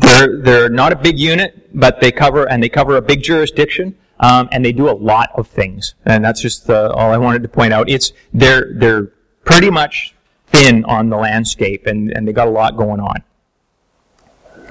they're, 0.00 0.40
they're 0.40 0.70
not 0.70 0.92
a 0.92 0.96
big 0.96 1.20
unit, 1.20 1.70
but 1.72 2.00
they 2.00 2.10
cover, 2.10 2.48
and 2.48 2.60
they 2.60 2.68
cover 2.68 2.96
a 2.96 3.00
big 3.00 3.22
jurisdiction. 3.22 3.96
Um, 4.20 4.50
and 4.52 4.62
they 4.62 4.72
do 4.72 4.88
a 4.88 4.92
lot 4.92 5.30
of 5.34 5.48
things, 5.48 5.94
and 6.04 6.22
that's 6.22 6.42
just 6.42 6.68
uh, 6.68 6.92
all 6.94 7.10
I 7.10 7.16
wanted 7.16 7.42
to 7.42 7.48
point 7.48 7.72
out. 7.72 7.88
It's 7.88 8.12
they're 8.34 8.74
they're 8.74 9.12
pretty 9.44 9.70
much 9.70 10.14
thin 10.48 10.84
on 10.84 11.08
the 11.08 11.16
landscape, 11.16 11.86
and, 11.86 12.10
and 12.10 12.28
they 12.28 12.32
got 12.32 12.46
a 12.46 12.50
lot 12.50 12.76
going 12.76 13.00
on. 13.00 13.22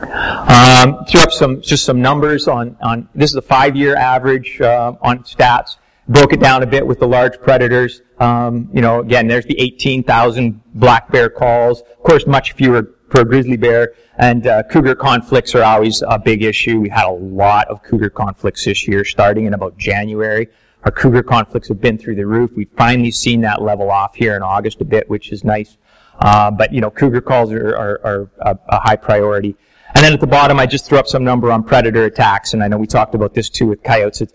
Um, 0.01 1.03
threw 1.05 1.21
up 1.21 1.31
some 1.31 1.61
just 1.61 1.83
some 1.83 2.01
numbers 2.01 2.47
on 2.47 2.77
on 2.81 3.09
this 3.15 3.31
is 3.31 3.35
a 3.35 3.41
five 3.41 3.75
year 3.75 3.95
average 3.95 4.61
uh, 4.61 4.93
on 5.01 5.23
stats. 5.23 5.77
Broke 6.07 6.33
it 6.33 6.39
down 6.39 6.63
a 6.63 6.67
bit 6.67 6.85
with 6.85 6.99
the 6.99 7.07
large 7.07 7.39
predators. 7.39 8.01
Um, 8.19 8.69
you 8.73 8.81
know, 8.81 8.99
again, 8.99 9.27
there's 9.27 9.45
the 9.45 9.59
18,000 9.59 10.59
black 10.73 11.11
bear 11.11 11.29
calls. 11.29 11.81
Of 11.81 12.03
course, 12.03 12.25
much 12.25 12.53
fewer 12.53 12.95
for 13.09 13.23
grizzly 13.23 13.57
bear. 13.57 13.93
And 14.17 14.47
uh, 14.47 14.63
cougar 14.63 14.95
conflicts 14.95 15.55
are 15.55 15.63
always 15.63 16.03
a 16.07 16.19
big 16.19 16.43
issue. 16.43 16.79
We 16.79 16.89
had 16.89 17.07
a 17.07 17.11
lot 17.11 17.67
of 17.69 17.83
cougar 17.83 18.09
conflicts 18.09 18.65
this 18.65 18.87
year, 18.87 19.05
starting 19.05 19.45
in 19.45 19.53
about 19.53 19.77
January. 19.77 20.49
Our 20.83 20.91
cougar 20.91 21.23
conflicts 21.23 21.67
have 21.67 21.81
been 21.81 21.97
through 21.97 22.15
the 22.15 22.25
roof. 22.25 22.51
We've 22.55 22.71
finally 22.77 23.11
seen 23.11 23.41
that 23.41 23.61
level 23.61 23.91
off 23.91 24.15
here 24.15 24.35
in 24.35 24.43
August 24.43 24.79
a 24.81 24.85
bit, 24.85 25.09
which 25.09 25.31
is 25.31 25.43
nice. 25.43 25.77
Uh, 26.19 26.51
but 26.51 26.73
you 26.73 26.81
know, 26.81 26.89
cougar 26.89 27.21
calls 27.21 27.51
are, 27.51 27.75
are, 27.75 28.01
are 28.03 28.29
a, 28.39 28.57
a, 28.69 28.79
high 28.79 28.95
priority. 28.95 29.55
And 29.95 30.03
then 30.03 30.13
at 30.13 30.19
the 30.19 30.27
bottom, 30.27 30.59
I 30.59 30.65
just 30.65 30.85
threw 30.85 30.99
up 30.99 31.07
some 31.07 31.23
number 31.23 31.51
on 31.51 31.63
predator 31.63 32.05
attacks, 32.05 32.53
and 32.53 32.63
I 32.63 32.67
know 32.67 32.77
we 32.77 32.87
talked 32.87 33.15
about 33.15 33.33
this 33.33 33.49
too 33.49 33.67
with 33.67 33.83
coyotes. 33.83 34.21
It's 34.21 34.33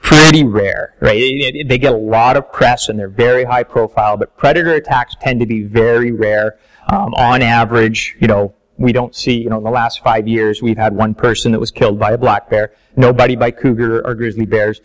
pretty 0.00 0.44
rare, 0.44 0.94
right? 1.00 1.52
They 1.66 1.78
get 1.78 1.92
a 1.92 1.96
lot 1.96 2.36
of 2.36 2.50
press 2.52 2.88
and 2.88 2.98
they're 2.98 3.08
very 3.08 3.44
high 3.44 3.64
profile, 3.64 4.16
but 4.16 4.36
predator 4.36 4.74
attacks 4.74 5.14
tend 5.20 5.40
to 5.40 5.46
be 5.46 5.62
very 5.62 6.12
rare. 6.12 6.58
Um, 6.88 7.14
on 7.14 7.42
average, 7.42 8.16
you 8.20 8.28
know, 8.28 8.54
we 8.76 8.92
don't 8.92 9.14
see, 9.14 9.34
you 9.34 9.48
know, 9.48 9.58
in 9.58 9.64
the 9.64 9.70
last 9.70 10.02
five 10.02 10.26
years, 10.26 10.60
we've 10.60 10.76
had 10.76 10.94
one 10.94 11.14
person 11.14 11.52
that 11.52 11.60
was 11.60 11.70
killed 11.70 11.98
by 11.98 12.12
a 12.12 12.18
black 12.18 12.50
bear, 12.50 12.72
nobody 12.96 13.36
by 13.36 13.50
cougar 13.50 14.04
or 14.06 14.14
grizzly 14.14 14.46
bears. 14.46 14.80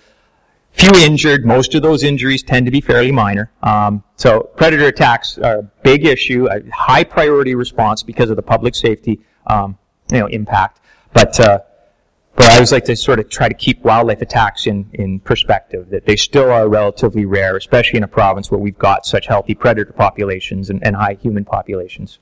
Few 0.72 0.94
injured. 0.98 1.46
Most 1.46 1.74
of 1.74 1.82
those 1.82 2.04
injuries 2.04 2.44
tend 2.44 2.66
to 2.68 2.72
be 2.72 2.80
fairly 2.80 3.12
minor. 3.12 3.52
Um, 3.64 4.04
so 4.16 4.42
predator 4.56 4.88
attacks 4.88 5.38
are 5.40 5.60
a 5.60 5.64
big 5.84 6.06
issue, 6.06 6.48
a 6.48 6.62
high 6.72 7.04
priority 7.04 7.56
response 7.56 8.04
because 8.04 8.30
of 8.30 8.36
the 8.36 8.44
public 8.44 8.76
safety, 8.76 9.20
um, 9.48 9.78
you 10.12 10.20
know, 10.20 10.28
impact. 10.28 10.82
But 11.12 11.40
uh, 11.40 11.60
I 12.40 12.54
always 12.54 12.72
like 12.72 12.86
to 12.86 12.96
sort 12.96 13.20
of 13.20 13.30
try 13.30 13.50
to 13.50 13.54
keep 13.54 13.82
wildlife 13.82 14.22
attacks 14.22 14.66
in, 14.66 14.90
in 14.94 15.20
perspective, 15.20 15.90
that 15.90 16.06
they 16.06 16.16
still 16.16 16.50
are 16.52 16.70
relatively 16.70 17.26
rare, 17.26 17.58
especially 17.58 17.98
in 17.98 18.04
a 18.04 18.08
province 18.08 18.50
where 18.50 18.60
we've 18.60 18.78
got 18.78 19.06
such 19.06 19.28
healthy 19.28 19.56
predator 19.56 19.92
populations 19.92 20.70
and, 20.70 20.82
and 20.86 20.96
high 20.96 21.18
human 21.22 21.44
populations. 21.44 22.20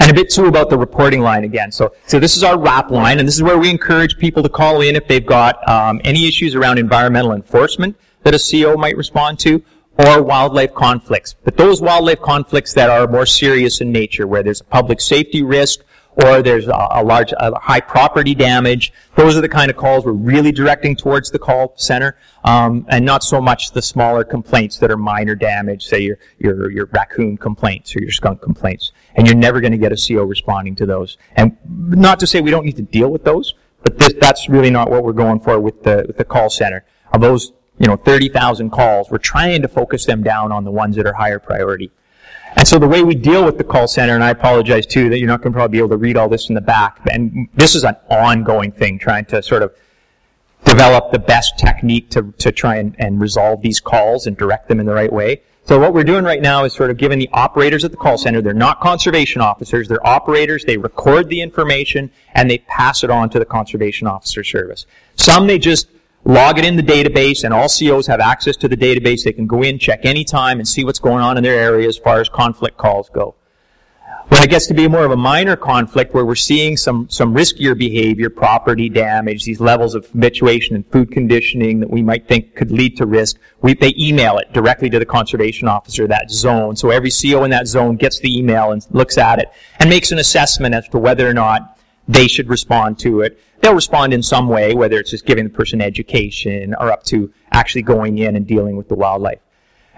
And 0.00 0.10
a 0.10 0.14
bit 0.14 0.30
too 0.30 0.46
about 0.46 0.70
the 0.70 0.78
reporting 0.78 1.20
line 1.20 1.44
again. 1.44 1.72
So, 1.72 1.94
so 2.06 2.18
this 2.18 2.36
is 2.36 2.44
our 2.44 2.58
RAP 2.58 2.90
line, 2.90 3.18
and 3.18 3.26
this 3.26 3.34
is 3.34 3.42
where 3.42 3.58
we 3.58 3.68
encourage 3.68 4.16
people 4.16 4.42
to 4.42 4.48
call 4.48 4.80
in 4.80 4.96
if 4.96 5.08
they've 5.08 5.26
got 5.26 5.68
um, 5.68 6.00
any 6.04 6.26
issues 6.28 6.54
around 6.54 6.78
environmental 6.78 7.32
enforcement 7.32 7.96
that 8.22 8.34
a 8.34 8.38
CO 8.38 8.76
might 8.76 8.96
respond 8.96 9.38
to, 9.40 9.62
or 9.98 10.22
wildlife 10.22 10.72
conflicts. 10.74 11.34
But 11.34 11.56
those 11.56 11.80
wildlife 11.80 12.20
conflicts 12.20 12.72
that 12.74 12.90
are 12.90 13.06
more 13.06 13.26
serious 13.26 13.80
in 13.80 13.92
nature, 13.92 14.26
where 14.26 14.42
there's 14.42 14.60
a 14.60 14.64
public 14.64 15.00
safety 15.00 15.42
risk, 15.42 15.80
or 16.16 16.42
there's 16.42 16.68
a, 16.68 16.88
a 16.92 17.02
large, 17.02 17.32
a 17.36 17.58
high 17.58 17.80
property 17.80 18.34
damage. 18.34 18.92
Those 19.16 19.36
are 19.36 19.40
the 19.40 19.48
kind 19.48 19.70
of 19.70 19.76
calls 19.76 20.04
we're 20.04 20.12
really 20.12 20.52
directing 20.52 20.96
towards 20.96 21.30
the 21.30 21.38
call 21.38 21.74
center, 21.76 22.16
um, 22.44 22.86
and 22.88 23.04
not 23.04 23.24
so 23.24 23.40
much 23.40 23.72
the 23.72 23.82
smaller 23.82 24.24
complaints 24.24 24.78
that 24.78 24.90
are 24.90 24.96
minor 24.96 25.34
damage, 25.34 25.86
say 25.86 26.00
your 26.00 26.18
your 26.38 26.70
your 26.70 26.86
raccoon 26.86 27.36
complaints 27.36 27.94
or 27.96 28.00
your 28.00 28.12
skunk 28.12 28.40
complaints. 28.40 28.92
And 29.16 29.26
you're 29.26 29.36
never 29.36 29.60
going 29.60 29.72
to 29.72 29.78
get 29.78 29.92
a 29.92 29.96
CO 29.96 30.22
responding 30.22 30.74
to 30.76 30.86
those. 30.86 31.18
And 31.36 31.56
not 31.66 32.20
to 32.20 32.26
say 32.26 32.40
we 32.40 32.50
don't 32.50 32.64
need 32.64 32.76
to 32.76 32.82
deal 32.82 33.10
with 33.10 33.24
those, 33.24 33.54
but 33.82 33.98
this, 33.98 34.14
that's 34.20 34.48
really 34.48 34.70
not 34.70 34.90
what 34.90 35.04
we're 35.04 35.12
going 35.12 35.40
for 35.40 35.60
with 35.60 35.82
the 35.82 36.04
with 36.06 36.16
the 36.16 36.24
call 36.24 36.50
center. 36.50 36.84
Of 37.12 37.20
those, 37.20 37.52
you 37.78 37.86
know, 37.86 37.96
30,000 37.96 38.70
calls, 38.70 39.08
we're 39.08 39.18
trying 39.18 39.62
to 39.62 39.68
focus 39.68 40.04
them 40.04 40.24
down 40.24 40.50
on 40.50 40.64
the 40.64 40.70
ones 40.70 40.96
that 40.96 41.06
are 41.06 41.12
higher 41.12 41.38
priority. 41.38 41.92
And 42.56 42.68
so 42.68 42.78
the 42.78 42.86
way 42.86 43.02
we 43.02 43.14
deal 43.14 43.44
with 43.44 43.58
the 43.58 43.64
call 43.64 43.88
center, 43.88 44.14
and 44.14 44.22
I 44.22 44.30
apologize 44.30 44.86
too 44.86 45.08
that 45.10 45.18
you're 45.18 45.28
not 45.28 45.42
going 45.42 45.52
to 45.52 45.56
probably 45.56 45.72
be 45.72 45.78
able 45.78 45.90
to 45.90 45.96
read 45.96 46.16
all 46.16 46.28
this 46.28 46.48
in 46.48 46.54
the 46.54 46.60
back, 46.60 47.00
and 47.10 47.48
this 47.54 47.74
is 47.74 47.84
an 47.84 47.96
ongoing 48.08 48.70
thing, 48.70 48.98
trying 48.98 49.24
to 49.26 49.42
sort 49.42 49.62
of 49.62 49.74
develop 50.64 51.12
the 51.12 51.18
best 51.18 51.58
technique 51.58 52.10
to, 52.10 52.32
to 52.38 52.52
try 52.52 52.76
and, 52.76 52.94
and 52.98 53.20
resolve 53.20 53.60
these 53.60 53.80
calls 53.80 54.26
and 54.26 54.36
direct 54.36 54.68
them 54.68 54.80
in 54.80 54.86
the 54.86 54.94
right 54.94 55.12
way. 55.12 55.42
So 55.66 55.78
what 55.78 55.94
we're 55.94 56.04
doing 56.04 56.24
right 56.24 56.42
now 56.42 56.64
is 56.64 56.74
sort 56.74 56.90
of 56.90 56.98
giving 56.98 57.18
the 57.18 57.28
operators 57.32 57.84
at 57.84 57.90
the 57.90 57.96
call 57.96 58.18
center, 58.18 58.42
they're 58.42 58.52
not 58.52 58.80
conservation 58.80 59.40
officers, 59.40 59.88
they're 59.88 60.06
operators, 60.06 60.64
they 60.64 60.76
record 60.76 61.28
the 61.28 61.40
information, 61.40 62.10
and 62.34 62.50
they 62.50 62.58
pass 62.58 63.02
it 63.02 63.10
on 63.10 63.30
to 63.30 63.38
the 63.38 63.46
conservation 63.46 64.06
officer 64.06 64.44
service. 64.44 64.86
Some 65.16 65.46
they 65.46 65.58
just 65.58 65.88
log 66.24 66.58
it 66.58 66.64
in 66.64 66.76
the 66.76 66.82
database, 66.82 67.44
and 67.44 67.52
all 67.52 67.68
COs 67.68 68.06
have 68.06 68.20
access 68.20 68.56
to 68.56 68.68
the 68.68 68.76
database. 68.76 69.24
They 69.24 69.32
can 69.32 69.46
go 69.46 69.62
in, 69.62 69.78
check 69.78 70.00
any 70.04 70.24
time, 70.24 70.58
and 70.58 70.66
see 70.66 70.84
what's 70.84 70.98
going 70.98 71.22
on 71.22 71.36
in 71.36 71.44
their 71.44 71.58
area 71.58 71.88
as 71.88 71.98
far 71.98 72.20
as 72.20 72.28
conflict 72.28 72.76
calls 72.78 73.10
go. 73.10 73.34
When 74.28 74.42
it 74.42 74.48
gets 74.48 74.66
to 74.68 74.74
be 74.74 74.88
more 74.88 75.04
of 75.04 75.10
a 75.10 75.16
minor 75.16 75.54
conflict 75.54 76.14
where 76.14 76.24
we're 76.24 76.34
seeing 76.34 76.78
some, 76.78 77.10
some 77.10 77.34
riskier 77.34 77.76
behavior, 77.76 78.30
property 78.30 78.88
damage, 78.88 79.44
these 79.44 79.60
levels 79.60 79.94
of 79.94 80.06
habituation 80.06 80.74
and 80.74 80.86
food 80.90 81.12
conditioning 81.12 81.78
that 81.80 81.90
we 81.90 82.02
might 82.02 82.26
think 82.26 82.54
could 82.54 82.70
lead 82.70 82.96
to 82.96 83.04
risk, 83.04 83.38
we, 83.60 83.74
they 83.74 83.92
email 83.98 84.38
it 84.38 84.50
directly 84.54 84.88
to 84.88 84.98
the 84.98 85.04
conservation 85.04 85.68
officer, 85.68 86.06
that 86.06 86.30
zone. 86.30 86.74
So 86.74 86.88
every 86.88 87.10
CO 87.10 87.44
in 87.44 87.50
that 87.50 87.68
zone 87.68 87.96
gets 87.96 88.18
the 88.18 88.38
email 88.38 88.72
and 88.72 88.84
looks 88.92 89.18
at 89.18 89.40
it 89.40 89.52
and 89.78 89.90
makes 89.90 90.10
an 90.10 90.18
assessment 90.18 90.74
as 90.74 90.88
to 90.88 90.98
whether 90.98 91.28
or 91.28 91.34
not 91.34 91.78
they 92.08 92.26
should 92.26 92.48
respond 92.48 92.98
to 93.00 93.20
it. 93.20 93.38
They'll 93.64 93.74
respond 93.74 94.12
in 94.12 94.22
some 94.22 94.48
way, 94.48 94.74
whether 94.74 94.98
it's 94.98 95.10
just 95.10 95.24
giving 95.24 95.44
the 95.44 95.50
person 95.50 95.80
education 95.80 96.74
or 96.78 96.92
up 96.92 97.02
to 97.04 97.32
actually 97.50 97.80
going 97.80 98.18
in 98.18 98.36
and 98.36 98.46
dealing 98.46 98.76
with 98.76 98.90
the 98.90 98.94
wildlife. 98.94 99.38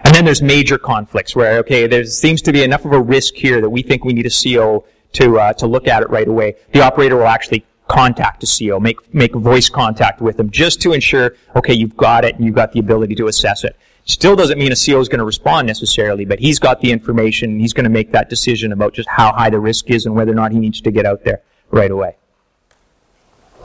And 0.05 0.15
then 0.15 0.23
there's 0.23 0.41
major 0.41 0.77
conflicts 0.77 1.35
where, 1.35 1.57
okay, 1.57 1.85
there 1.85 2.05
seems 2.05 2.41
to 2.43 2.53
be 2.53 2.63
enough 2.63 2.85
of 2.85 2.93
a 2.93 3.01
risk 3.01 3.33
here 3.33 3.59
that 3.59 3.69
we 3.69 3.81
think 3.81 4.05
we 4.05 4.13
need 4.13 4.25
a 4.25 4.29
CO 4.29 4.85
to, 5.11 5.39
uh, 5.41 5.51
to 5.51 5.67
look 5.67 5.85
at 5.85 6.01
it 6.01 6.09
right 6.09 6.29
away. 6.29 6.55
The 6.71 6.79
operator 6.79 7.17
will 7.17 7.27
actually 7.27 7.65
contact 7.89 8.41
a 8.41 8.47
CO, 8.47 8.79
make, 8.79 9.13
make 9.13 9.33
voice 9.33 9.67
contact 9.67 10.21
with 10.21 10.37
them 10.37 10.49
just 10.49 10.81
to 10.83 10.93
ensure, 10.93 11.35
okay, 11.53 11.73
you've 11.73 11.97
got 11.97 12.23
it 12.23 12.35
and 12.35 12.45
you've 12.45 12.55
got 12.55 12.71
the 12.71 12.79
ability 12.79 13.15
to 13.15 13.27
assess 13.27 13.65
it. 13.65 13.75
Still 14.05 14.37
doesn't 14.37 14.57
mean 14.57 14.71
a 14.71 14.77
CO 14.77 15.01
is 15.01 15.09
going 15.09 15.19
to 15.19 15.25
respond 15.25 15.67
necessarily, 15.67 16.23
but 16.23 16.39
he's 16.39 16.57
got 16.57 16.79
the 16.79 16.89
information 16.89 17.51
and 17.51 17.59
he's 17.59 17.73
going 17.73 17.83
to 17.83 17.89
make 17.89 18.13
that 18.13 18.29
decision 18.29 18.71
about 18.71 18.93
just 18.93 19.09
how 19.09 19.33
high 19.33 19.49
the 19.49 19.59
risk 19.59 19.89
is 19.89 20.05
and 20.05 20.15
whether 20.15 20.31
or 20.31 20.35
not 20.35 20.53
he 20.53 20.57
needs 20.57 20.79
to 20.79 20.89
get 20.89 21.05
out 21.05 21.25
there 21.25 21.41
right 21.69 21.91
away. 21.91 22.15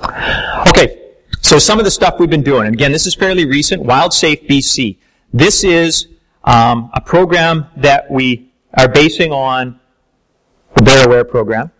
Okay, 0.04 1.12
so 1.40 1.58
some 1.58 1.78
of 1.78 1.84
the 1.84 1.90
stuff 1.90 2.18
we've 2.18 2.30
been 2.30 2.42
doing, 2.42 2.66
and 2.66 2.74
again, 2.74 2.92
this 2.92 3.06
is 3.06 3.14
fairly 3.14 3.46
recent, 3.46 3.82
WildSafe 3.82 4.48
BC. 4.48 4.98
This 5.32 5.64
is 5.64 6.08
um, 6.44 6.90
a 6.94 7.00
program 7.00 7.66
that 7.76 8.10
we 8.10 8.52
are 8.74 8.88
basing 8.88 9.32
on 9.32 9.78
the 10.74 10.82
Bear 10.82 11.06
Aware 11.06 11.24
program. 11.24 11.70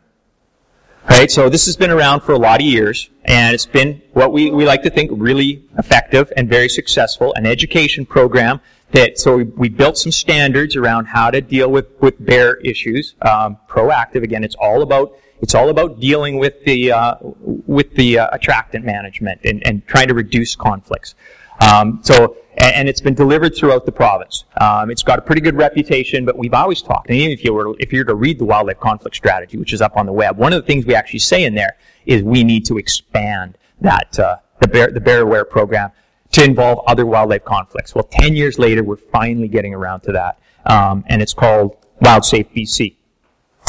Right, 1.09 1.31
so 1.31 1.49
this 1.49 1.67
has 1.67 1.77
been 1.77 1.91
around 1.91 2.21
for 2.21 2.33
a 2.33 2.39
lot 2.39 2.61
of 2.61 2.67
years, 2.67 3.11
and 3.25 3.55
it's 3.55 3.67
been 3.67 4.01
what 4.13 4.33
we, 4.33 4.53
we 4.53 4.65
like 4.65 4.83
to 4.85 4.91
think 4.91 5.11
really 5.13 5.65
effective 5.77 6.33
and 6.37 6.49
very 6.49 6.69
successful, 6.69 7.35
an 7.35 7.45
education 7.45 8.07
program 8.07 8.61
that, 8.93 9.19
so 9.19 9.39
we, 9.39 9.45
we 9.45 9.69
built 9.69 9.99
some 9.99 10.13
standards 10.13 10.77
around 10.77 11.07
how 11.07 11.29
to 11.31 11.41
deal 11.41 11.71
with, 11.71 11.87
with 12.01 12.25
bear 12.25 12.57
issues, 12.59 13.17
um, 13.23 13.59
proactive, 13.69 14.23
again, 14.23 14.45
it's 14.45 14.55
all 14.55 14.83
about, 14.83 15.19
it's 15.43 15.55
all 15.55 15.69
about 15.69 16.01
dealing 16.01 16.39
with 16.39 16.65
the, 16.65 16.93
uh, 16.93 17.17
with 17.21 17.93
the 17.95 18.21
uh, 18.21 18.29
attractant 18.33 18.85
management 18.85 19.41
and, 19.45 19.67
and 19.67 19.87
trying 19.87 20.09
to 20.09 20.15
reduce 20.15 20.57
conflicts. 20.57 21.15
Um, 21.61 22.01
so 22.03 22.37
and 22.59 22.89
it's 22.89 23.01
been 23.01 23.15
delivered 23.15 23.57
throughout 23.57 23.87
the 23.87 23.93
province. 23.93 24.45
Um, 24.61 24.91
it's 24.91 25.03
got 25.03 25.19
a 25.19 25.23
pretty 25.23 25.41
good 25.41 25.57
reputation, 25.57 26.25
but 26.25 26.37
we've 26.37 26.53
always 26.53 26.83
talked. 26.83 27.09
And 27.09 27.19
even 27.19 27.33
if 27.33 27.45
you 27.45 27.55
were, 27.55 27.75
if 27.79 27.93
you 27.93 28.01
were 28.01 28.05
to 28.05 28.15
read 28.15 28.39
the 28.39 28.45
wildlife 28.45 28.79
conflict 28.79 29.17
strategy, 29.17 29.57
which 29.57 29.73
is 29.73 29.81
up 29.81 29.97
on 29.97 30.07
the 30.07 30.13
web, 30.13 30.37
one 30.37 30.53
of 30.53 30.61
the 30.63 30.67
things 30.67 30.85
we 30.85 30.95
actually 30.95 31.21
say 31.21 31.45
in 31.45 31.55
there 31.55 31.77
is 32.05 32.23
we 32.23 32.45
need 32.45 32.67
to 32.67 32.77
expand 32.77 33.57
that 33.81 34.19
uh, 34.19 34.37
the 34.61 34.69
bear 34.69 34.91
the 34.91 35.01
bear 35.01 35.23
aware 35.23 35.45
program 35.45 35.91
to 36.33 36.45
involve 36.45 36.85
other 36.87 37.07
wildlife 37.07 37.45
conflicts. 37.45 37.95
Well, 37.95 38.05
ten 38.05 38.37
years 38.37 38.59
later, 38.59 38.83
we're 38.83 38.97
finally 38.97 39.49
getting 39.49 39.75
around 39.75 40.01
to 40.03 40.13
that, 40.13 40.39
um, 40.67 41.05
and 41.09 41.23
it's 41.23 41.35
called 41.35 41.77
WildSafe 42.03 42.55
BC. 42.55 42.97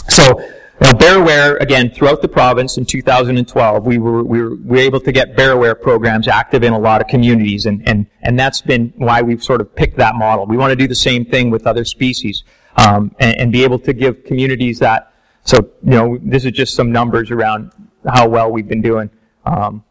So 0.10 0.44
now, 0.82 0.94
Bear 0.94 1.22
Aware, 1.22 1.58
again, 1.58 1.92
throughout 1.92 2.22
the 2.24 2.28
province 2.28 2.78
in 2.78 2.86
2012, 2.86 3.86
we 3.86 4.00
were, 4.00 4.24
we 4.24 4.42
were, 4.42 4.56
we 4.56 4.58
were 4.66 4.78
able 4.78 5.00
to 5.02 5.12
get 5.12 5.36
Bear 5.36 5.52
Aware 5.52 5.76
programs 5.76 6.28
active 6.28 6.64
in 6.64 6.74
a 6.74 6.80
lot 6.80 7.00
of 7.00 7.08
communities, 7.08 7.68
and, 7.68 7.88
and, 7.88 8.08
and 8.24 8.40
that's 8.40 8.62
been 8.62 8.92
why 8.98 9.22
we've 9.22 9.44
sort 9.44 9.62
of 9.62 9.76
picked 9.76 9.98
that 9.98 10.16
model. 10.16 10.48
We 10.48 10.58
want 10.58 10.72
to 10.72 10.76
do 10.76 10.88
the 10.88 10.96
same 10.96 11.26
thing 11.26 11.52
with 11.52 11.68
other 11.68 11.86
species, 11.86 12.44
um, 12.78 13.16
and, 13.20 13.40
and 13.40 13.52
be 13.52 13.64
able 13.64 13.80
to 13.80 13.94
give 13.94 14.24
communities 14.24 14.80
that. 14.80 15.14
So, 15.44 15.58
you 15.84 15.92
know, 15.92 16.18
this 16.22 16.44
is 16.44 16.54
just 16.54 16.74
some 16.74 16.92
numbers 16.92 17.30
around 17.30 17.72
how 18.12 18.28
well 18.28 18.52
we've 18.52 18.68
been 18.68 18.82
doing, 18.82 19.12
um, 19.46 19.84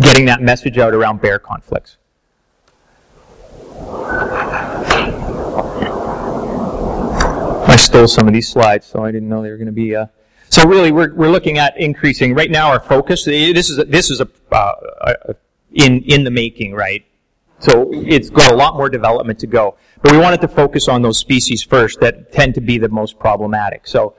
getting 0.00 0.26
that 0.26 0.42
message 0.42 0.76
out 0.76 0.92
around 0.92 1.22
bear 1.22 1.38
conflicts. 1.38 1.96
I 7.64 7.76
stole 7.76 8.08
some 8.08 8.26
of 8.26 8.34
these 8.34 8.48
slides, 8.48 8.86
so 8.86 9.04
I 9.04 9.12
didn't 9.12 9.28
know 9.28 9.42
they 9.42 9.50
were 9.50 9.56
going 9.56 9.66
to 9.66 9.72
be. 9.72 9.94
Uh, 9.94 10.06
so 10.50 10.66
really, 10.66 10.92
we're, 10.92 11.14
we're 11.14 11.30
looking 11.30 11.58
at 11.58 11.78
increasing 11.78 12.34
right 12.34 12.50
now 12.50 12.68
our 12.70 12.80
focus. 12.80 13.24
This 13.24 13.70
is 13.70 13.76
this 13.86 14.10
is 14.10 14.20
a, 14.20 14.28
uh, 14.50 15.14
in 15.72 16.02
in 16.02 16.24
the 16.24 16.30
making, 16.30 16.74
right? 16.74 17.06
So 17.60 17.90
it's 17.92 18.28
got 18.28 18.52
a 18.52 18.56
lot 18.56 18.76
more 18.76 18.88
development 18.88 19.38
to 19.38 19.46
go, 19.46 19.76
but 20.02 20.12
we 20.12 20.18
wanted 20.18 20.40
to 20.40 20.48
focus 20.48 20.88
on 20.88 21.00
those 21.00 21.18
species 21.18 21.62
first 21.62 22.00
that 22.00 22.32
tend 22.32 22.54
to 22.56 22.60
be 22.60 22.76
the 22.76 22.88
most 22.88 23.18
problematic. 23.18 23.86
So 23.86 24.14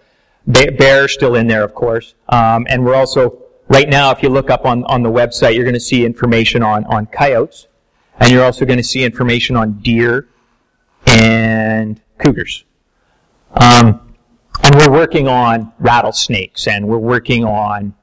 bear 0.48 1.08
still 1.08 1.36
in 1.36 1.48
there, 1.48 1.64
of 1.64 1.76
course, 1.76 2.16
um, 2.30 2.66
and 2.70 2.86
we're 2.86 2.96
also 2.96 3.44
right 3.68 3.90
now. 3.90 4.12
If 4.12 4.24
you 4.24 4.30
look 4.30 4.50
up 4.50 4.66
on 4.66 4.86
on 4.86 5.04
the 5.04 5.12
website, 5.12 5.56
you're 5.56 5.66
going 5.66 5.74
to 5.74 5.80
see 5.80 6.06
information 6.06 6.64
on 6.64 6.86
on 6.86 7.06
coyotes, 7.06 7.68
and 8.20 8.32
you're 8.32 8.46
also 8.46 8.66
going 8.66 8.80
to 8.80 8.84
see 8.84 9.04
information 9.04 9.58
on 9.58 9.80
deer 9.80 10.30
and 11.06 12.02
cougars. 12.18 12.64
Um, 13.54 14.16
and 14.64 14.76
we're 14.76 14.92
working 14.92 15.28
on 15.28 15.74
rattlesnakes 15.80 16.68
and 16.68 16.88
we're 16.88 16.98
working 16.98 17.44
on 17.46 17.94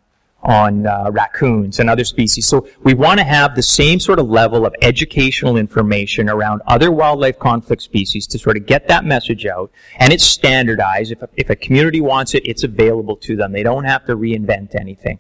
on 0.43 0.87
uh, 0.87 1.11
raccoons 1.11 1.81
and 1.81 1.91
other 1.91 2.05
species. 2.05 2.47
So 2.47 2.67
we 2.83 2.95
want 2.95 3.19
to 3.19 3.25
have 3.25 3.55
the 3.55 3.63
same 3.63 4.01
sort 4.01 4.19
of 4.19 4.31
level 4.31 4.65
of 4.65 4.75
educational 4.81 5.59
information 5.59 6.31
around 6.31 6.63
other 6.67 6.91
wildlife 6.91 7.39
conflict 7.39 7.83
species 7.83 8.27
to 8.29 8.39
sort 8.39 8.57
of 8.57 8.65
get 8.65 8.89
that 8.89 9.05
message 9.05 9.45
out. 9.45 9.71
And 9.99 10.13
it's 10.13 10.25
standardized. 10.25 11.13
If 11.13 11.23
a, 11.23 11.29
if 11.37 11.51
a 11.51 11.57
community 11.57 12.01
wants 12.01 12.35
it, 12.35 12.47
it's 12.47 12.65
available 12.65 13.17
to 13.17 13.37
them. 13.37 13.53
They 13.53 13.63
don't 13.63 13.85
have 13.85 14.07
to 14.07 14.17
reinvent 14.17 14.75
anything. 14.75 15.19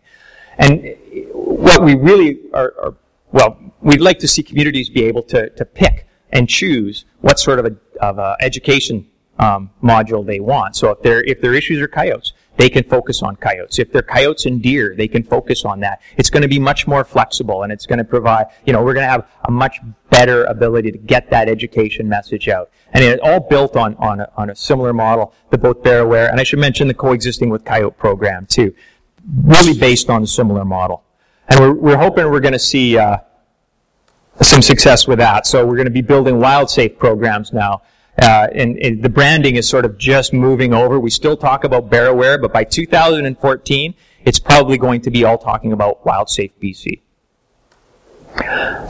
And 0.56 0.96
what 1.32 1.82
we 1.82 1.94
really 1.96 2.40
are, 2.54 2.74
are 2.82 2.94
well, 3.32 3.58
we'd 3.80 4.00
like 4.00 4.18
to 4.20 4.28
see 4.28 4.42
communities 4.42 4.88
be 4.88 5.04
able 5.04 5.22
to, 5.24 5.50
to 5.50 5.64
pick 5.64 6.08
and 6.30 6.48
choose 6.48 7.04
what 7.20 7.38
sort 7.38 7.58
of 7.58 7.66
a, 7.66 7.76
of 8.04 8.18
a 8.18 8.36
education 8.40 9.09
um, 9.40 9.70
module 9.83 10.24
they 10.24 10.38
want. 10.38 10.76
So 10.76 10.90
if 10.90 11.03
their 11.03 11.24
if 11.24 11.40
their 11.40 11.55
issues 11.55 11.81
are 11.81 11.88
coyotes, 11.88 12.35
they 12.59 12.68
can 12.68 12.85
focus 12.85 13.22
on 13.22 13.37
coyotes. 13.37 13.79
If 13.79 13.90
they're 13.90 14.03
coyotes 14.03 14.44
and 14.44 14.62
deer, 14.62 14.94
they 14.94 15.09
can 15.09 15.22
focus 15.22 15.64
on 15.64 15.81
that. 15.81 16.03
It's 16.18 16.29
going 16.29 16.42
to 16.42 16.48
be 16.48 16.59
much 16.59 16.87
more 16.87 17.05
flexible, 17.05 17.62
and 17.62 17.72
it's 17.72 17.87
going 17.87 17.98
to 17.98 18.05
provide. 18.05 18.46
You 18.66 18.74
know, 18.74 18.83
we're 18.85 18.92
going 18.92 19.07
to 19.07 19.11
have 19.11 19.26
a 19.48 19.50
much 19.50 19.81
better 20.11 20.44
ability 20.44 20.92
to 20.92 20.98
get 20.98 21.31
that 21.31 21.48
education 21.48 22.07
message 22.07 22.48
out, 22.48 22.70
and 22.92 23.03
it's 23.03 23.22
all 23.24 23.40
built 23.40 23.76
on 23.76 23.96
on 23.96 24.20
a, 24.20 24.31
on 24.37 24.50
a 24.50 24.55
similar 24.55 24.92
model 24.92 25.33
that 25.48 25.59
both 25.59 25.83
Bear 25.83 26.00
Aware 26.00 26.31
and 26.31 26.38
I 26.38 26.44
should 26.44 26.59
mention 26.59 26.87
the 26.87 26.94
coexisting 26.94 27.48
with 27.48 27.64
coyote 27.64 27.96
program 27.96 28.44
too, 28.44 28.74
really 29.44 29.79
based 29.79 30.11
on 30.11 30.22
a 30.22 30.26
similar 30.26 30.66
model. 30.66 31.03
And 31.48 31.59
we're 31.61 31.72
we're 31.72 31.98
hoping 31.98 32.31
we're 32.31 32.40
going 32.40 32.53
to 32.53 32.59
see. 32.59 32.98
Uh, 32.98 33.18
some 34.42 34.62
success 34.62 35.07
with 35.07 35.18
that. 35.18 35.46
So 35.46 35.66
we're 35.66 35.76
going 35.76 35.85
to 35.85 35.90
be 35.90 36.00
building 36.00 36.40
wild 36.40 36.70
safe 36.70 36.98
programs 36.98 37.53
now 37.53 37.83
uh, 38.20 38.48
and, 38.54 38.76
and, 38.78 39.02
the 39.02 39.09
branding 39.09 39.56
is 39.56 39.68
sort 39.68 39.85
of 39.85 39.96
just 39.96 40.33
moving 40.33 40.74
over. 40.74 41.00
We 41.00 41.11
still 41.11 41.37
talk 41.37 41.64
about 41.64 41.90
Bear 41.90 42.06
Aware, 42.06 42.38
but 42.38 42.52
by 42.52 42.64
2014, 42.64 43.94
it's 44.24 44.38
probably 44.38 44.76
going 44.78 45.00
to 45.02 45.11
be 45.11 45.24
all 45.24 45.38
talking 45.38 45.72
about 45.72 46.04
WildSafe 46.04 46.52
BC. 46.62 47.00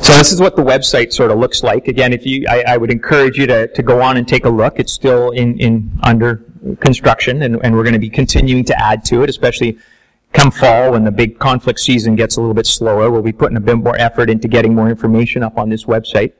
So 0.02 0.16
this 0.16 0.32
is 0.32 0.40
what 0.40 0.56
the 0.56 0.62
website 0.62 1.12
sort 1.12 1.30
of 1.30 1.38
looks 1.38 1.62
like. 1.62 1.88
Again, 1.88 2.12
if 2.12 2.26
you, 2.26 2.46
I, 2.48 2.62
I, 2.66 2.76
would 2.76 2.90
encourage 2.90 3.38
you 3.38 3.46
to, 3.46 3.68
to 3.68 3.82
go 3.82 4.02
on 4.02 4.16
and 4.16 4.26
take 4.26 4.44
a 4.44 4.48
look. 4.48 4.78
It's 4.78 4.92
still 4.92 5.30
in, 5.30 5.58
in 5.58 5.98
under 6.02 6.44
construction, 6.80 7.42
and, 7.42 7.58
and 7.64 7.74
we're 7.74 7.82
going 7.82 7.94
to 7.94 8.00
be 8.00 8.10
continuing 8.10 8.64
to 8.66 8.78
add 8.78 9.04
to 9.06 9.22
it, 9.22 9.30
especially 9.30 9.78
come 10.32 10.50
fall 10.50 10.92
when 10.92 11.04
the 11.04 11.10
big 11.10 11.38
conflict 11.38 11.80
season 11.80 12.16
gets 12.16 12.36
a 12.36 12.40
little 12.40 12.54
bit 12.54 12.66
slower. 12.66 13.10
We'll 13.10 13.22
be 13.22 13.32
putting 13.32 13.56
a 13.56 13.60
bit 13.60 13.76
more 13.76 13.96
effort 13.96 14.30
into 14.30 14.48
getting 14.48 14.74
more 14.74 14.88
information 14.88 15.42
up 15.42 15.58
on 15.58 15.68
this 15.68 15.84
website. 15.84 16.32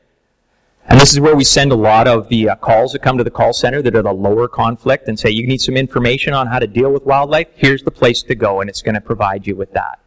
And 0.91 0.99
this 0.99 1.13
is 1.13 1.21
where 1.21 1.37
we 1.37 1.45
send 1.45 1.71
a 1.71 1.77
lot 1.77 2.09
of 2.09 2.29
the 2.29 2.49
uh, 2.49 2.57
calls 2.57 2.93
that 2.93 2.99
come 2.99 3.17
to 3.17 3.23
the 3.23 3.31
call 3.31 3.53
center 3.53 3.81
that 3.81 3.95
are 3.95 4.03
the 4.03 4.13
lower 4.13 4.49
conflict 4.49 5.07
and 5.07 5.17
say, 5.17 5.31
you 5.31 5.47
need 5.47 5.61
some 5.61 5.77
information 5.77 6.35
on 6.35 6.49
how 6.49 6.59
to 6.59 6.67
deal 6.67 6.93
with 6.93 7.05
wildlife. 7.05 7.47
Here's 7.55 7.85
the 7.85 7.93
place 7.93 8.25
to 8.25 8.35
go, 8.35 8.61
and 8.61 8.69
it's 8.69 8.83
going 8.83 8.97
to 8.97 9.01
provide 9.01 9.47
you 9.47 9.55
with 9.55 9.73
that. 9.73 10.01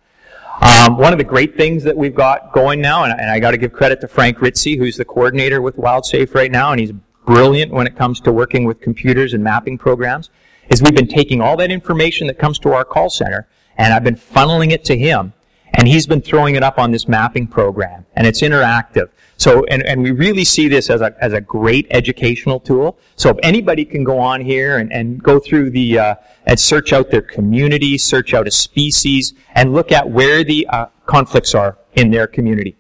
Um, 0.62 0.98
one 0.98 1.14
of 1.14 1.20
the 1.20 1.24
great 1.24 1.56
things 1.56 1.84
that 1.86 1.96
we've 1.96 2.14
got 2.14 2.52
going 2.52 2.82
now, 2.82 3.06
and, 3.06 3.18
and 3.18 3.30
I 3.30 3.40
got 3.40 3.52
to 3.52 3.58
give 3.58 3.72
credit 3.72 4.02
to 4.02 4.10
Frank 4.10 4.40
Ritcey, 4.40 4.78
who's 4.78 4.98
the 4.98 5.06
coordinator 5.06 5.62
with 5.62 5.78
WildSafe 5.78 6.36
right 6.36 6.52
now, 6.52 6.72
and 6.72 6.82
he's 6.82 6.92
brilliant 7.26 7.72
when 7.72 7.88
it 7.88 7.96
comes 7.96 8.20
to 8.20 8.34
working 8.34 8.66
with 8.66 8.82
computers 8.82 9.34
and 9.34 9.42
mapping 9.42 9.78
programs, 9.78 10.32
is 10.70 10.84
we've 10.84 10.94
been 10.94 11.08
taking 11.08 11.40
all 11.40 11.56
that 11.56 11.72
information 11.72 12.28
that 12.28 12.38
comes 12.38 12.60
to 12.60 12.74
our 12.74 12.84
call 12.84 13.10
center, 13.10 13.48
and 13.78 13.94
I've 13.94 14.04
been 14.04 14.18
funneling 14.18 14.72
it 14.72 14.84
to 14.86 14.98
him, 14.98 15.32
and 15.74 15.88
he's 15.88 16.06
been 16.06 16.22
throwing 16.22 16.56
it 16.56 16.64
up 16.64 16.78
on 16.78 16.92
this 16.92 17.08
mapping 17.08 17.48
program, 17.48 18.06
and 18.16 18.28
it's 18.28 18.42
interactive. 18.42 19.10
So, 19.38 19.64
and, 19.66 19.84
and 19.84 20.04
we 20.04 20.12
really 20.12 20.44
see 20.44 20.68
this 20.68 20.90
as 20.90 21.02
a, 21.02 21.16
as 21.20 21.34
a 21.34 21.42
great 21.42 21.88
educational 21.90 22.60
tool. 22.60 22.98
So 23.16 23.30
if 23.30 23.38
anybody 23.44 23.84
can 23.84 24.04
go 24.04 24.20
on 24.20 24.42
here 24.42 24.78
and, 24.78 24.94
and 24.94 25.22
go 25.22 25.40
through 25.40 25.72
the, 25.72 26.00
uh, 26.00 26.16
and 26.46 26.60
search 26.60 26.94
out 26.94 27.10
their 27.10 27.22
community, 27.22 27.98
search 27.98 28.34
out 28.34 28.48
a 28.48 28.52
species, 28.52 29.34
and 29.56 29.74
look 29.74 29.92
at 29.92 30.10
where 30.10 30.44
the 30.44 30.68
uh, 30.68 30.86
conflicts 31.06 31.56
are 31.56 31.78
in 31.94 32.12
their 32.12 32.28
community. 32.28 32.76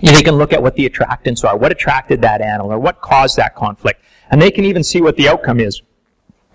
They 0.00 0.22
can 0.22 0.34
look 0.34 0.52
at 0.52 0.62
what 0.62 0.74
the 0.74 0.88
attractants 0.88 1.44
are, 1.44 1.56
what 1.56 1.70
attracted 1.70 2.22
that 2.22 2.40
animal, 2.40 2.72
or 2.72 2.78
what 2.78 3.00
caused 3.00 3.36
that 3.36 3.54
conflict. 3.54 4.02
And 4.30 4.40
they 4.40 4.50
can 4.50 4.64
even 4.64 4.82
see 4.82 5.00
what 5.00 5.16
the 5.16 5.28
outcome 5.28 5.60
is 5.60 5.82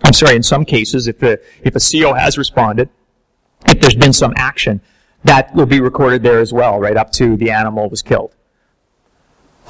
I'm 0.02 0.12
sorry, 0.12 0.36
in 0.36 0.42
some 0.42 0.64
cases, 0.64 1.08
if 1.08 1.18
the 1.18 1.40
if 1.62 1.76
a 1.76 1.80
CO 1.80 2.14
has 2.14 2.38
responded, 2.38 2.88
if 3.66 3.80
there's 3.80 3.94
been 3.94 4.12
some 4.12 4.32
action, 4.36 4.80
that 5.24 5.54
will 5.54 5.66
be 5.66 5.80
recorded 5.80 6.22
there 6.22 6.40
as 6.40 6.52
well, 6.52 6.78
right 6.78 6.96
up 6.96 7.12
to 7.12 7.36
the 7.36 7.50
animal 7.50 7.88
was 7.88 8.02
killed. 8.02 8.34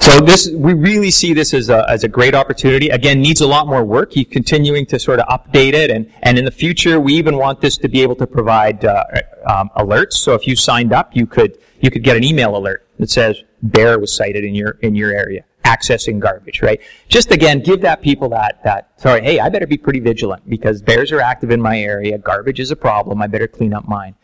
So 0.01 0.19
this, 0.21 0.49
we 0.51 0.73
really 0.73 1.11
see 1.11 1.35
this 1.35 1.53
as 1.53 1.69
a, 1.69 1.85
as 1.91 2.05
a 2.05 2.09
great 2.09 2.35
opportunity. 2.35 2.89
Again, 2.89 3.21
needs 3.21 3.43
a 3.43 3.47
lot 3.47 3.67
more 3.67 3.85
work. 3.85 4.15
He's 4.15 4.27
continuing 4.27 4.87
to 4.87 4.99
sort 4.99 5.21
of 5.21 5.29
update 5.29 5.75
it, 5.75 5.91
and, 5.91 6.11
and 6.23 6.39
in 6.39 6.47
the 6.47 6.51
future, 6.51 6.99
we 6.99 7.13
even 7.15 7.37
want 7.37 7.61
this 7.61 7.77
to 7.79 7.89
be 7.89 8.01
able 8.01 8.17
to 8.17 8.27
provide 8.27 8.83
uh, 8.83 9.05
um, 9.47 9.71
alerts. 9.77 10.15
So 10.15 10.33
if 10.33 10.47
you 10.47 10.57
signed 10.57 10.95
up, 10.95 11.15
you 11.15 11.27
could 11.27 11.59
you 11.81 11.91
could 11.91 12.03
get 12.03 12.17
an 12.17 12.25
email 12.25 12.57
alert 12.57 12.87
that 12.99 13.11
says 13.11 13.43
bear 13.63 13.99
was 13.99 14.15
sighted 14.15 14.43
in 14.43 14.55
your 14.55 14.79
in 14.81 14.95
your 14.95 15.13
area, 15.13 15.45
accessing 15.65 16.19
garbage. 16.19 16.63
Right? 16.63 16.81
Just 17.09 17.31
again, 17.31 17.61
give 17.61 17.83
that 17.83 18.01
people 18.01 18.31
that 18.31 18.63
that 18.65 18.93
sorry, 18.97 19.23
hey, 19.23 19.39
I 19.39 19.51
better 19.51 19.67
be 19.67 19.77
pretty 19.77 20.01
vigilant 20.01 20.49
because 20.49 20.81
bears 20.81 21.13
are 21.13 21.21
active 21.21 21.51
in 21.51 21.61
my 21.61 21.79
area. 21.79 22.17
Garbage 22.17 22.59
is 22.59 22.71
a 22.71 22.77
problem. 22.77 23.21
I 23.21 23.27
better 23.27 23.49
clean 23.49 23.75
up 23.75 23.87
mine. 23.87 24.15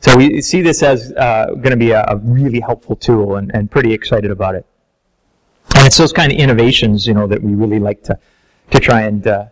So 0.00 0.16
we 0.16 0.40
see 0.40 0.62
this 0.62 0.82
as 0.82 1.12
uh, 1.12 1.46
going 1.50 1.70
to 1.70 1.76
be 1.76 1.90
a, 1.90 2.04
a 2.06 2.16
really 2.16 2.60
helpful 2.60 2.96
tool, 2.96 3.36
and, 3.36 3.50
and 3.54 3.70
pretty 3.70 3.92
excited 3.92 4.30
about 4.30 4.54
it. 4.54 4.66
And 5.74 5.86
it's 5.86 5.96
those 5.96 6.12
kind 6.12 6.30
of 6.30 6.38
innovations, 6.38 7.06
you 7.06 7.14
know, 7.14 7.26
that 7.26 7.42
we 7.42 7.54
really 7.54 7.80
like 7.80 8.02
to, 8.04 8.18
to 8.70 8.78
try 8.78 9.02
and, 9.02 9.26
uh, 9.26 9.46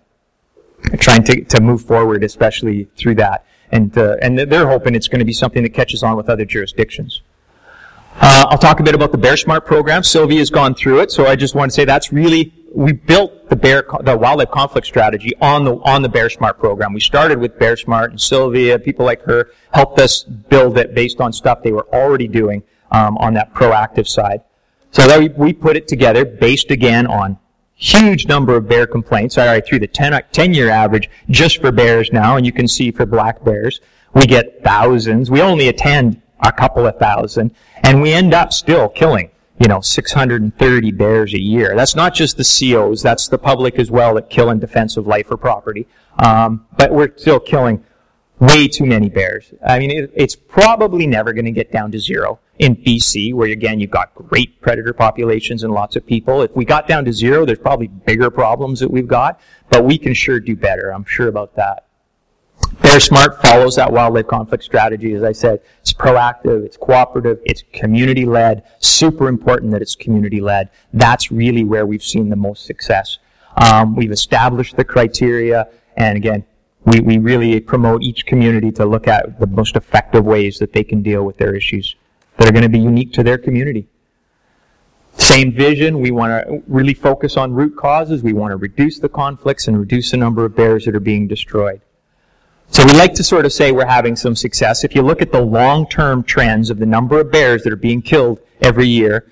trying 0.99 1.25
to, 1.25 1.45
to 1.45 1.61
move 1.61 1.83
forward, 1.83 2.23
especially 2.23 2.89
through 2.97 3.17
that. 3.17 3.47
And, 3.73 3.97
uh, 3.99 4.17
and 4.23 4.39
they're 4.39 4.69
hoping 4.69 4.95
it's 4.95 5.09
going 5.09 5.19
to 5.19 5.25
be 5.25 5.33
something 5.33 5.63
that 5.65 5.75
catches 5.75 6.03
on 6.03 6.17
with 6.17 6.29
other 6.29 6.45
jurisdictions. 6.45 7.23
Uh, 8.21 8.47
I'll 8.49 8.59
talk 8.59 8.79
a 8.79 8.83
bit 8.85 8.95
about 8.95 9.11
the 9.11 9.19
Bear 9.19 9.37
Smart 9.37 9.67
program. 9.67 10.05
Sylvia 10.05 10.39
has 10.39 10.51
gone 10.51 10.75
through 10.75 11.01
it, 11.01 11.11
so 11.11 11.27
I 11.27 11.35
just 11.35 11.57
want 11.57 11.73
to 11.73 11.75
say 11.75 11.85
that's 11.85 12.13
really 12.13 12.53
we 12.75 12.93
built 12.93 13.49
the 13.49 13.57
bear 13.57 13.87
the 14.01 14.17
wildlife 14.17 14.51
conflict 14.51 14.87
strategy 14.87 15.33
on 15.41 15.65
the 15.65 15.77
on 15.85 16.03
the 16.03 16.09
Bear 16.09 16.29
Smart 16.29 16.59
program. 16.59 16.93
We 16.93 17.01
started 17.01 17.39
with 17.39 17.59
Bear 17.59 17.77
Smart, 17.77 18.11
and 18.11 18.21
Sylvia, 18.21 18.79
people 18.79 19.05
like 19.05 19.23
her, 19.23 19.51
helped 19.73 20.01
us 20.01 20.25
build 20.25 20.77
it 20.77 20.95
based 20.95 21.21
on 21.21 21.33
stuff 21.33 21.63
they 21.63 21.73
were 21.73 21.87
already 21.95 22.27
doing 22.27 22.65
um, 22.91 23.17
on 23.19 23.35
that 23.35 23.55
proactive 23.55 24.09
side. 24.09 24.43
So 24.91 25.07
that 25.07 25.19
we, 25.19 25.29
we 25.29 25.53
put 25.53 25.77
it 25.77 25.87
together 25.87 26.25
based 26.25 26.71
again 26.71 27.07
on 27.07 27.39
huge 27.75 28.27
number 28.27 28.57
of 28.57 28.69
bear 28.69 28.87
complaints. 28.87 29.37
Right, 29.37 29.65
through 29.65 29.81
the 29.81 29.87
10, 29.87 30.21
10 30.33 30.55
year 30.55 30.69
average 30.69 31.09
just 31.31 31.61
for 31.61 31.71
bears 31.71 32.13
now, 32.13 32.37
and 32.37 32.45
you 32.45 32.53
can 32.53 32.67
see 32.67 32.91
for 32.91 33.07
black 33.07 33.45
bears, 33.45 33.81
we 34.15 34.27
get 34.27 34.65
thousands. 34.65 35.31
We 35.31 35.41
only 35.43 35.69
attend 35.69 36.21
a 36.41 36.51
couple 36.51 36.87
of 36.87 36.99
thousand, 36.99 37.55
and 37.85 38.03
we 38.03 38.13
end 38.13 38.35
up 38.35 38.53
still 38.53 38.89
killing, 38.89 39.31
you 39.59 39.69
know, 39.69 39.81
630 39.81 40.91
bears 40.93 41.33
a 41.35 41.41
year. 41.41 41.75
That's 41.77 41.95
not 41.95 42.15
just 42.15 42.37
the 42.37 42.45
COs, 42.45 43.03
that's 43.03 43.29
the 43.29 43.39
public 43.39 43.79
as 43.79 43.91
well 43.91 44.15
that 44.15 44.31
kill 44.31 44.51
in 44.51 44.59
defense 44.59 44.97
of 44.97 45.07
life 45.07 45.31
or 45.31 45.37
property. 45.37 45.87
Um, 46.19 46.67
but 46.77 46.93
we're 46.93 47.17
still 47.17 47.41
killing 47.41 47.85
way 48.41 48.67
too 48.67 48.85
many 48.85 49.09
bears. 49.09 49.53
I 49.65 49.79
mean, 49.79 49.91
it, 49.91 50.13
it's 50.15 50.35
probably 50.35 51.07
never 51.07 51.33
going 51.33 51.45
to 51.45 51.53
get 51.53 51.71
down 51.73 51.93
to 51.93 52.01
zero 52.01 52.41
in 52.59 52.77
BC, 52.77 53.35
where 53.35 53.49
again 53.49 53.81
you've 53.81 53.91
got 53.91 54.15
great 54.15 54.61
predator 54.61 54.93
populations 54.93 55.63
and 55.63 55.73
lots 55.73 55.97
of 55.97 56.07
people. 56.07 56.43
If 56.43 56.55
we 56.55 56.65
got 56.65 56.87
down 56.87 57.05
to 57.05 57.13
zero, 57.13 57.45
there's 57.45 57.59
probably 57.59 57.89
bigger 57.89 58.31
problems 58.31 58.81
that 58.81 58.91
we've 58.91 59.09
got, 59.09 59.41
but 59.71 59.85
we 59.85 59.99
can 59.99 60.15
sure 60.15 60.41
do 60.41 60.57
better. 60.57 60.93
I'm 60.93 61.05
sure 61.05 61.29
about 61.29 61.57
that. 61.57 61.87
Bear 62.81 63.01
Smart 63.01 63.41
follows 63.43 63.77
that 63.77 63.93
wildlife 63.93 64.27
conflict 64.27 64.63
strategy. 64.63 65.15
As 65.15 65.23
I 65.23 65.33
said, 65.33 65.61
it's 65.81 65.93
proactive, 65.93 66.65
it's 66.65 66.77
cooperative, 66.77 67.41
it's 67.45 67.65
community 67.73 68.25
led. 68.25 68.63
Super 68.79 69.29
important 69.29 69.73
that 69.73 69.83
it's 69.83 69.97
community 69.97 70.41
led. 70.41 70.71
That's 70.93 71.33
really 71.33 71.65
where 71.65 71.87
we've 71.87 72.05
seen 72.05 72.29
the 72.29 72.37
most 72.37 72.67
success. 72.67 73.19
Um, 73.57 73.97
we've 73.97 74.13
established 74.13 74.77
the 74.77 74.85
criteria, 74.85 75.69
and 75.97 76.17
again, 76.17 76.45
we, 76.85 77.01
we 77.01 77.19
really 77.19 77.59
promote 77.61 78.03
each 78.03 78.27
community 78.27 78.71
to 78.73 78.85
look 78.85 79.09
at 79.09 79.41
the 79.41 79.47
most 79.47 79.77
effective 79.77 80.25
ways 80.25 80.59
that 80.59 80.73
they 80.73 80.85
can 80.85 81.03
deal 81.03 81.25
with 81.25 81.37
their 81.39 81.55
issues 81.55 81.97
that 82.37 82.49
are 82.49 82.53
going 82.53 82.63
to 82.63 82.69
be 82.69 82.81
unique 82.81 83.13
to 83.15 83.23
their 83.23 83.39
community. 83.39 83.87
Same 85.17 85.53
vision, 85.53 86.01
we 86.01 86.11
want 86.11 86.31
to 86.31 86.63
really 86.67 86.95
focus 86.95 87.37
on 87.37 87.55
root 87.55 87.77
causes. 87.77 88.23
We 88.23 88.33
want 88.33 88.51
to 88.51 88.57
reduce 88.57 88.99
the 88.99 89.09
conflicts 89.09 89.69
and 89.69 89.79
reduce 89.79 90.11
the 90.11 90.17
number 90.17 90.45
of 90.45 90.57
bears 90.57 90.85
that 90.85 90.95
are 90.95 91.01
being 91.01 91.29
destroyed. 91.29 91.81
So 92.75 92.85
we 92.85 92.93
like 92.95 93.15
to 93.15 93.23
sort 93.23 93.47
of 93.47 93.53
say 93.53 93.71
we're 93.71 93.87
having 93.87 94.17
some 94.17 94.35
success. 94.35 94.83
If 94.83 94.97
you 94.97 95.03
look 95.03 95.23
at 95.23 95.31
the 95.31 95.41
long-term 95.41 96.25
trends 96.25 96.71
of 96.71 96.81
the 96.81 96.87
number 96.87 97.21
of 97.21 97.31
bears 97.31 97.63
that 97.63 97.73
are 97.73 97.77
being 97.77 98.03
killed 98.03 98.41
every 98.63 98.89
year, 98.89 99.31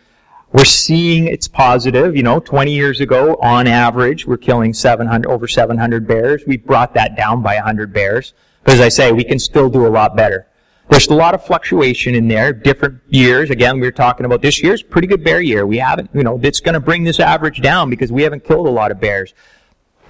we're 0.52 0.64
seeing 0.64 1.26
it's 1.26 1.48
positive. 1.48 2.14
You 2.14 2.22
know, 2.22 2.38
20 2.38 2.72
years 2.72 3.00
ago, 3.00 3.34
on 3.42 3.66
average, 3.66 4.28
we're 4.28 4.36
killing 4.36 4.72
700, 4.72 5.28
over 5.28 5.48
700 5.48 6.06
bears. 6.06 6.44
We've 6.46 6.64
brought 6.64 6.94
that 6.94 7.16
down 7.16 7.42
by 7.42 7.56
100 7.56 7.92
bears. 7.92 8.32
But 8.62 8.74
as 8.74 8.80
I 8.80 8.88
say, 8.88 9.10
we 9.10 9.24
can 9.24 9.40
still 9.40 9.68
do 9.68 9.88
a 9.88 9.90
lot 9.90 10.14
better. 10.14 10.46
There's 10.88 11.08
a 11.08 11.14
lot 11.14 11.34
of 11.34 11.44
fluctuation 11.44 12.14
in 12.14 12.28
there, 12.28 12.52
different 12.52 13.00
years. 13.08 13.50
Again, 13.50 13.80
we 13.80 13.88
were 13.88 13.90
talking 13.90 14.24
about 14.24 14.42
this 14.42 14.62
year's 14.62 14.84
pretty 14.84 15.08
good 15.08 15.24
bear 15.24 15.40
year. 15.40 15.66
We 15.66 15.78
haven't, 15.78 16.10
you 16.14 16.22
know, 16.22 16.38
it's 16.44 16.60
going 16.60 16.74
to 16.74 16.80
bring 16.80 17.02
this 17.02 17.18
average 17.18 17.60
down 17.60 17.90
because 17.90 18.12
we 18.12 18.22
haven't 18.22 18.44
killed 18.44 18.68
a 18.68 18.70
lot 18.70 18.92
of 18.92 19.00
bears. 19.00 19.34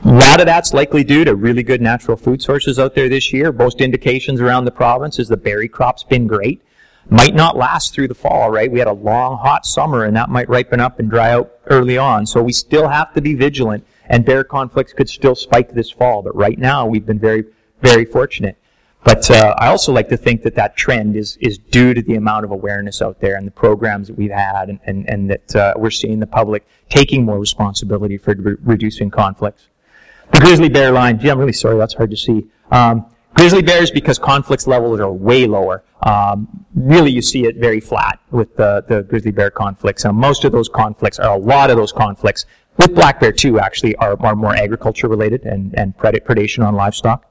A 0.04 0.10
lot 0.12 0.40
of 0.40 0.46
that's 0.46 0.74
likely 0.74 1.04
due 1.04 1.24
to 1.24 1.36
really 1.36 1.62
good 1.62 1.80
natural 1.80 2.16
food 2.16 2.42
sources 2.42 2.80
out 2.80 2.96
there 2.96 3.08
this 3.08 3.32
year. 3.32 3.52
Most 3.52 3.80
indications 3.80 4.40
around 4.40 4.64
the 4.64 4.72
province 4.72 5.20
is 5.20 5.28
the 5.28 5.36
berry 5.36 5.68
crop's 5.68 6.02
been 6.02 6.26
great. 6.26 6.60
Might 7.08 7.36
not 7.36 7.56
last 7.56 7.94
through 7.94 8.08
the 8.08 8.14
fall, 8.14 8.50
right? 8.50 8.70
We 8.70 8.80
had 8.80 8.88
a 8.88 8.92
long, 8.92 9.38
hot 9.38 9.64
summer 9.64 10.04
and 10.04 10.16
that 10.16 10.28
might 10.28 10.48
ripen 10.48 10.80
up 10.80 10.98
and 10.98 11.08
dry 11.08 11.30
out 11.30 11.52
early 11.66 11.98
on. 11.98 12.26
So 12.26 12.42
we 12.42 12.52
still 12.52 12.88
have 12.88 13.14
to 13.14 13.20
be 13.20 13.34
vigilant 13.34 13.86
and 14.06 14.24
bear 14.24 14.42
conflicts 14.42 14.92
could 14.92 15.08
still 15.08 15.36
spike 15.36 15.72
this 15.72 15.90
fall. 15.90 16.20
But 16.20 16.34
right 16.34 16.58
now 16.58 16.84
we've 16.84 17.06
been 17.06 17.20
very, 17.20 17.44
very 17.80 18.04
fortunate. 18.04 18.56
But 19.04 19.30
uh, 19.30 19.54
I 19.58 19.68
also 19.68 19.92
like 19.92 20.08
to 20.08 20.16
think 20.16 20.42
that 20.42 20.56
that 20.56 20.76
trend 20.76 21.14
is, 21.14 21.38
is 21.40 21.58
due 21.58 21.94
to 21.94 22.02
the 22.02 22.16
amount 22.16 22.44
of 22.44 22.50
awareness 22.50 23.02
out 23.02 23.20
there 23.20 23.36
and 23.36 23.46
the 23.46 23.52
programs 23.52 24.08
that 24.08 24.18
we've 24.18 24.32
had 24.32 24.68
and, 24.68 24.80
and, 24.84 25.08
and 25.08 25.30
that 25.30 25.56
uh, 25.56 25.74
we're 25.76 25.90
seeing 25.90 26.18
the 26.18 26.26
public 26.26 26.66
taking 26.88 27.24
more 27.24 27.38
responsibility 27.38 28.18
for 28.18 28.34
re- 28.34 28.56
reducing 28.62 29.08
conflicts. 29.08 29.68
The 30.32 30.38
grizzly 30.38 30.70
bear 30.70 30.90
line, 30.90 31.18
gee, 31.18 31.30
I'm 31.30 31.38
really 31.38 31.52
sorry, 31.52 31.76
that's 31.76 31.94
hard 31.94 32.10
to 32.10 32.16
see. 32.16 32.46
Um, 32.70 33.04
grizzly 33.34 33.60
bears, 33.60 33.90
because 33.90 34.18
conflicts 34.18 34.66
levels 34.66 34.98
are 34.98 35.12
way 35.12 35.46
lower, 35.46 35.84
um, 36.02 36.64
really 36.74 37.10
you 37.10 37.20
see 37.20 37.44
it 37.44 37.56
very 37.56 37.80
flat 37.80 38.18
with 38.30 38.56
the, 38.56 38.84
the 38.88 39.02
grizzly 39.02 39.30
bear 39.30 39.50
conflicts. 39.50 40.06
And 40.06 40.16
most 40.16 40.44
of 40.44 40.52
those 40.52 40.70
conflicts, 40.70 41.18
or 41.18 41.26
a 41.26 41.36
lot 41.36 41.70
of 41.70 41.76
those 41.76 41.92
conflicts, 41.92 42.46
with 42.78 42.94
black 42.94 43.20
bear 43.20 43.30
too, 43.30 43.60
actually, 43.60 43.94
are, 43.96 44.16
are 44.20 44.34
more 44.34 44.56
agriculture 44.56 45.06
related 45.06 45.44
and, 45.44 45.78
and 45.78 45.96
predation 45.98 46.66
on 46.66 46.74
livestock. 46.74 47.30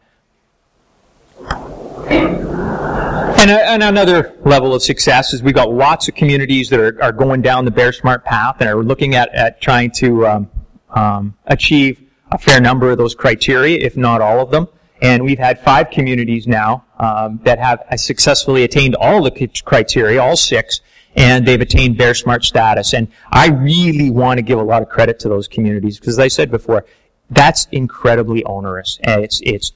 And, 3.39 3.49
and, 3.49 3.81
another 3.81 4.37
level 4.45 4.75
of 4.75 4.83
success 4.83 5.33
is 5.33 5.41
we've 5.41 5.55
got 5.55 5.73
lots 5.73 6.07
of 6.07 6.13
communities 6.13 6.69
that 6.69 6.79
are, 6.79 7.01
are 7.03 7.11
going 7.11 7.41
down 7.41 7.65
the 7.65 7.71
Bear 7.71 7.91
Smart 7.91 8.23
path 8.23 8.57
and 8.59 8.69
are 8.69 8.83
looking 8.83 9.15
at, 9.15 9.33
at 9.33 9.59
trying 9.59 9.89
to 9.93 10.27
um, 10.27 10.51
um, 10.91 11.35
achieve 11.47 11.99
a 12.31 12.37
fair 12.37 12.61
number 12.61 12.91
of 12.91 12.97
those 12.97 13.15
criteria, 13.15 13.77
if 13.79 13.97
not 13.97 14.21
all 14.21 14.39
of 14.39 14.51
them. 14.51 14.67
And 15.01 15.23
we've 15.23 15.39
had 15.39 15.59
five 15.59 15.89
communities 15.89 16.47
now 16.47 16.85
um, 16.99 17.39
that 17.43 17.57
have 17.57 17.83
successfully 17.99 18.63
attained 18.63 18.95
all 18.95 19.23
the 19.23 19.49
criteria, 19.65 20.21
all 20.21 20.35
six, 20.35 20.81
and 21.15 21.45
they've 21.45 21.59
attained 21.59 21.97
Bear 21.97 22.13
Smart 22.13 22.43
status. 22.43 22.93
And 22.93 23.07
I 23.31 23.49
really 23.49 24.11
want 24.11 24.37
to 24.37 24.43
give 24.43 24.59
a 24.59 24.63
lot 24.63 24.81
of 24.81 24.89
credit 24.89 25.19
to 25.19 25.29
those 25.29 25.47
communities 25.47 25.99
because, 25.99 26.15
as 26.15 26.19
I 26.19 26.27
said 26.27 26.51
before, 26.51 26.85
that's 27.31 27.67
incredibly 27.71 28.43
onerous. 28.43 28.99
And 29.03 29.23
it's 29.23 29.41
it's 29.43 29.73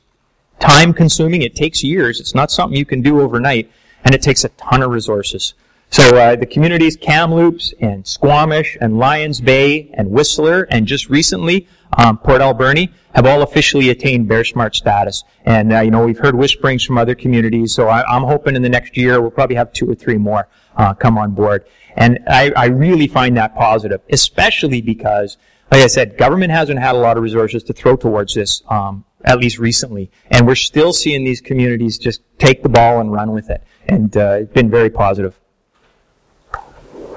time 0.60 0.94
consuming. 0.94 1.42
It 1.42 1.56
takes 1.56 1.84
years. 1.84 2.20
It's 2.20 2.36
not 2.36 2.52
something 2.52 2.78
you 2.78 2.86
can 2.86 3.02
do 3.02 3.20
overnight, 3.22 3.72
and 4.04 4.14
it 4.14 4.22
takes 4.22 4.44
a 4.44 4.50
ton 4.50 4.84
of 4.84 4.92
resources. 4.92 5.56
So 5.90 6.18
uh, 6.18 6.36
the 6.36 6.46
communities 6.46 6.98
Kamloops 6.98 7.74
and 7.80 8.06
Squamish 8.06 8.78
and 8.82 8.98
Lions 8.98 9.40
Bay 9.40 9.92
and 9.94 10.10
Whistler 10.10 10.64
and 10.64 10.86
just 10.86 11.10
recently 11.10 11.68
um, 11.98 12.18
Port 12.18 12.42
Alberni 12.42 12.92
have 13.14 13.26
all 13.26 13.42
officially 13.44 13.90
attained 13.90 14.28
Bear 14.28 14.44
Smart 14.44 14.76
status. 14.76 15.24
And 15.46 15.72
uh, 15.72 15.82
you 15.82 15.92
know 15.92 16.06
we've 16.06 16.20
heard 16.20 16.36
whisperings 16.36 16.84
from 16.84 16.98
other 16.98 17.16
communities. 17.16 17.74
So 17.74 17.88
I, 17.88 18.16
am 18.16 18.24
hoping 18.24 18.56
in 18.56 18.62
the 18.62 18.70
next 18.70 18.98
year 18.98 19.22
we'll 19.22 19.32
probably 19.32 19.56
have 19.56 19.72
two 19.72 19.90
or 19.90 19.96
three 19.96 20.18
more 20.18 20.50
uh, 20.76 20.94
come 20.94 21.18
on 21.18 21.32
board. 21.32 21.66
And 21.96 22.20
I, 22.28 22.52
I 22.58 22.66
really 22.66 23.08
find 23.08 23.38
that 23.38 23.56
positive, 23.56 24.02
especially 24.10 24.82
because, 24.82 25.38
like 25.72 25.82
I 25.82 25.88
said, 25.88 26.18
government 26.18 26.52
hasn't 26.52 26.80
had 26.80 26.96
a 26.96 26.98
lot 26.98 27.16
of 27.16 27.24
resources 27.24 27.64
to 27.64 27.74
throw 27.74 27.96
towards 27.96 28.34
this 28.34 28.64
um, 28.70 29.06
at 29.24 29.40
least 29.40 29.60
recently. 29.60 30.12
And 30.30 30.46
we're 30.46 30.56
still 30.56 30.92
seeing 30.92 31.24
these 31.24 31.42
communities 31.42 31.98
just 31.98 32.22
take 32.38 32.64
the 32.64 32.70
ball 32.70 33.00
and 33.00 33.12
run 33.12 33.32
with 33.32 33.50
it. 33.50 33.64
And 33.88 34.16
uh, 34.18 34.40
it's 34.42 34.52
been 34.52 34.70
very 34.70 34.90
positive. 34.90 35.40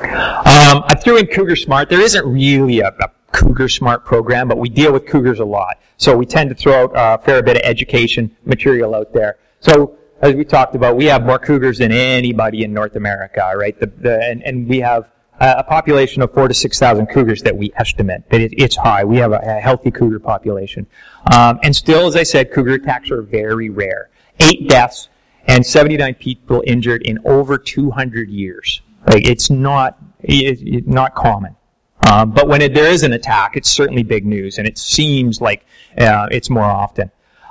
Um, 0.01 0.85
I 0.87 0.95
threw 1.03 1.17
in 1.19 1.27
Cougar 1.27 1.57
Smart. 1.57 1.89
There 1.89 2.01
isn't 2.01 2.25
really 2.25 2.81
a, 2.81 2.89
a, 2.89 3.11
Cougar 3.33 3.69
Smart 3.69 4.07
program, 4.07 4.49
but 4.49 4.57
we 4.57 4.71
deal 4.71 4.91
with 4.91 5.07
cougars 5.07 5.39
a 5.39 5.45
lot. 5.45 5.79
So 5.99 6.17
we 6.17 6.25
tend 6.25 6.49
to 6.49 6.55
throw 6.55 6.85
out 6.85 6.93
a 6.95 7.23
fair 7.23 7.43
bit 7.43 7.57
of 7.57 7.63
education 7.63 8.35
material 8.47 8.95
out 8.95 9.13
there. 9.13 9.37
So 9.61 9.99
as 10.23 10.35
we 10.35 10.45
talked 10.45 10.75
about, 10.75 10.97
we 10.97 11.05
have 11.07 11.25
more 11.25 11.39
cougars 11.39 11.79
than 11.79 11.93
anybody 11.93 12.65
in 12.65 12.73
North 12.73 12.97
America, 12.97 13.53
right? 13.55 13.79
The, 13.79 13.87
the, 13.87 14.25
and, 14.25 14.43
and 14.45 14.67
we 14.67 14.81
have 14.81 15.11
a 15.41 15.63
population 15.63 16.23
of 16.23 16.33
four 16.33 16.49
to 16.49 16.55
6,000 16.55 17.07
cougars 17.07 17.43
that 17.43 17.57
we 17.57 17.71
estimate. 17.77 18.23
It, 18.31 18.55
it's 18.57 18.77
high. 18.77 19.05
We 19.05 19.19
have 19.19 19.33
a, 19.33 19.41
a 19.43 19.61
healthy 19.61 19.91
cougar 19.91 20.21
population. 20.21 20.87
Um, 21.37 21.61
and 21.63 21.75
still, 21.77 22.07
as 22.07 22.17
I 22.17 22.23
said, 22.23 22.53
cougar 22.53 22.75
attacks 22.75 23.11
are 23.11 23.23
very 23.23 23.69
rare. 23.69 24.11
Eight 24.41 24.69
deaths 24.69 25.09
and 25.47 25.65
79 25.65 26.15
people 26.15 26.63
injured 26.67 27.03
in 27.03 27.19
over 27.25 27.59
200 27.59 28.29
years. 28.29 28.83
Like, 29.09 29.27
it's 29.27 29.51
not, 29.51 29.99
it, 30.21 30.87
not 30.87 31.15
common. 31.15 31.57
Um, 32.09 32.31
but 32.31 32.49
when 32.49 32.63
it, 32.63 32.75
there 32.75 32.91
is 32.91 33.03
an 33.03 33.13
attack, 33.13 33.57
it's 33.57 33.71
certainly 33.71 34.03
big 34.03 34.25
news, 34.25 34.59
and 34.59 34.67
it 34.67 34.79
seems 34.79 35.41
like 35.41 35.67
uh, 35.99 36.29
it's 36.31 36.49
more 36.49 36.65
often. 36.65 37.11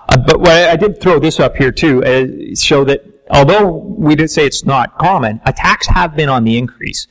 Uh, 0.09 0.17
but 0.17 0.39
what 0.39 0.51
I, 0.51 0.71
I, 0.71 0.75
did 0.75 1.01
throw 1.01 1.19
this 1.19 1.39
up 1.39 1.57
here 1.57 1.71
too, 1.71 2.03
uh, 2.03 2.55
show 2.55 2.83
that 2.85 3.03
although 3.29 3.67
we 3.67 4.15
did 4.15 4.31
say 4.31 4.45
it's 4.45 4.65
not 4.65 4.97
common, 4.97 5.41
attacks 5.45 5.85
have 5.87 6.15
been 6.15 6.29
on 6.29 6.43
the 6.43 6.57
increase. 6.57 7.07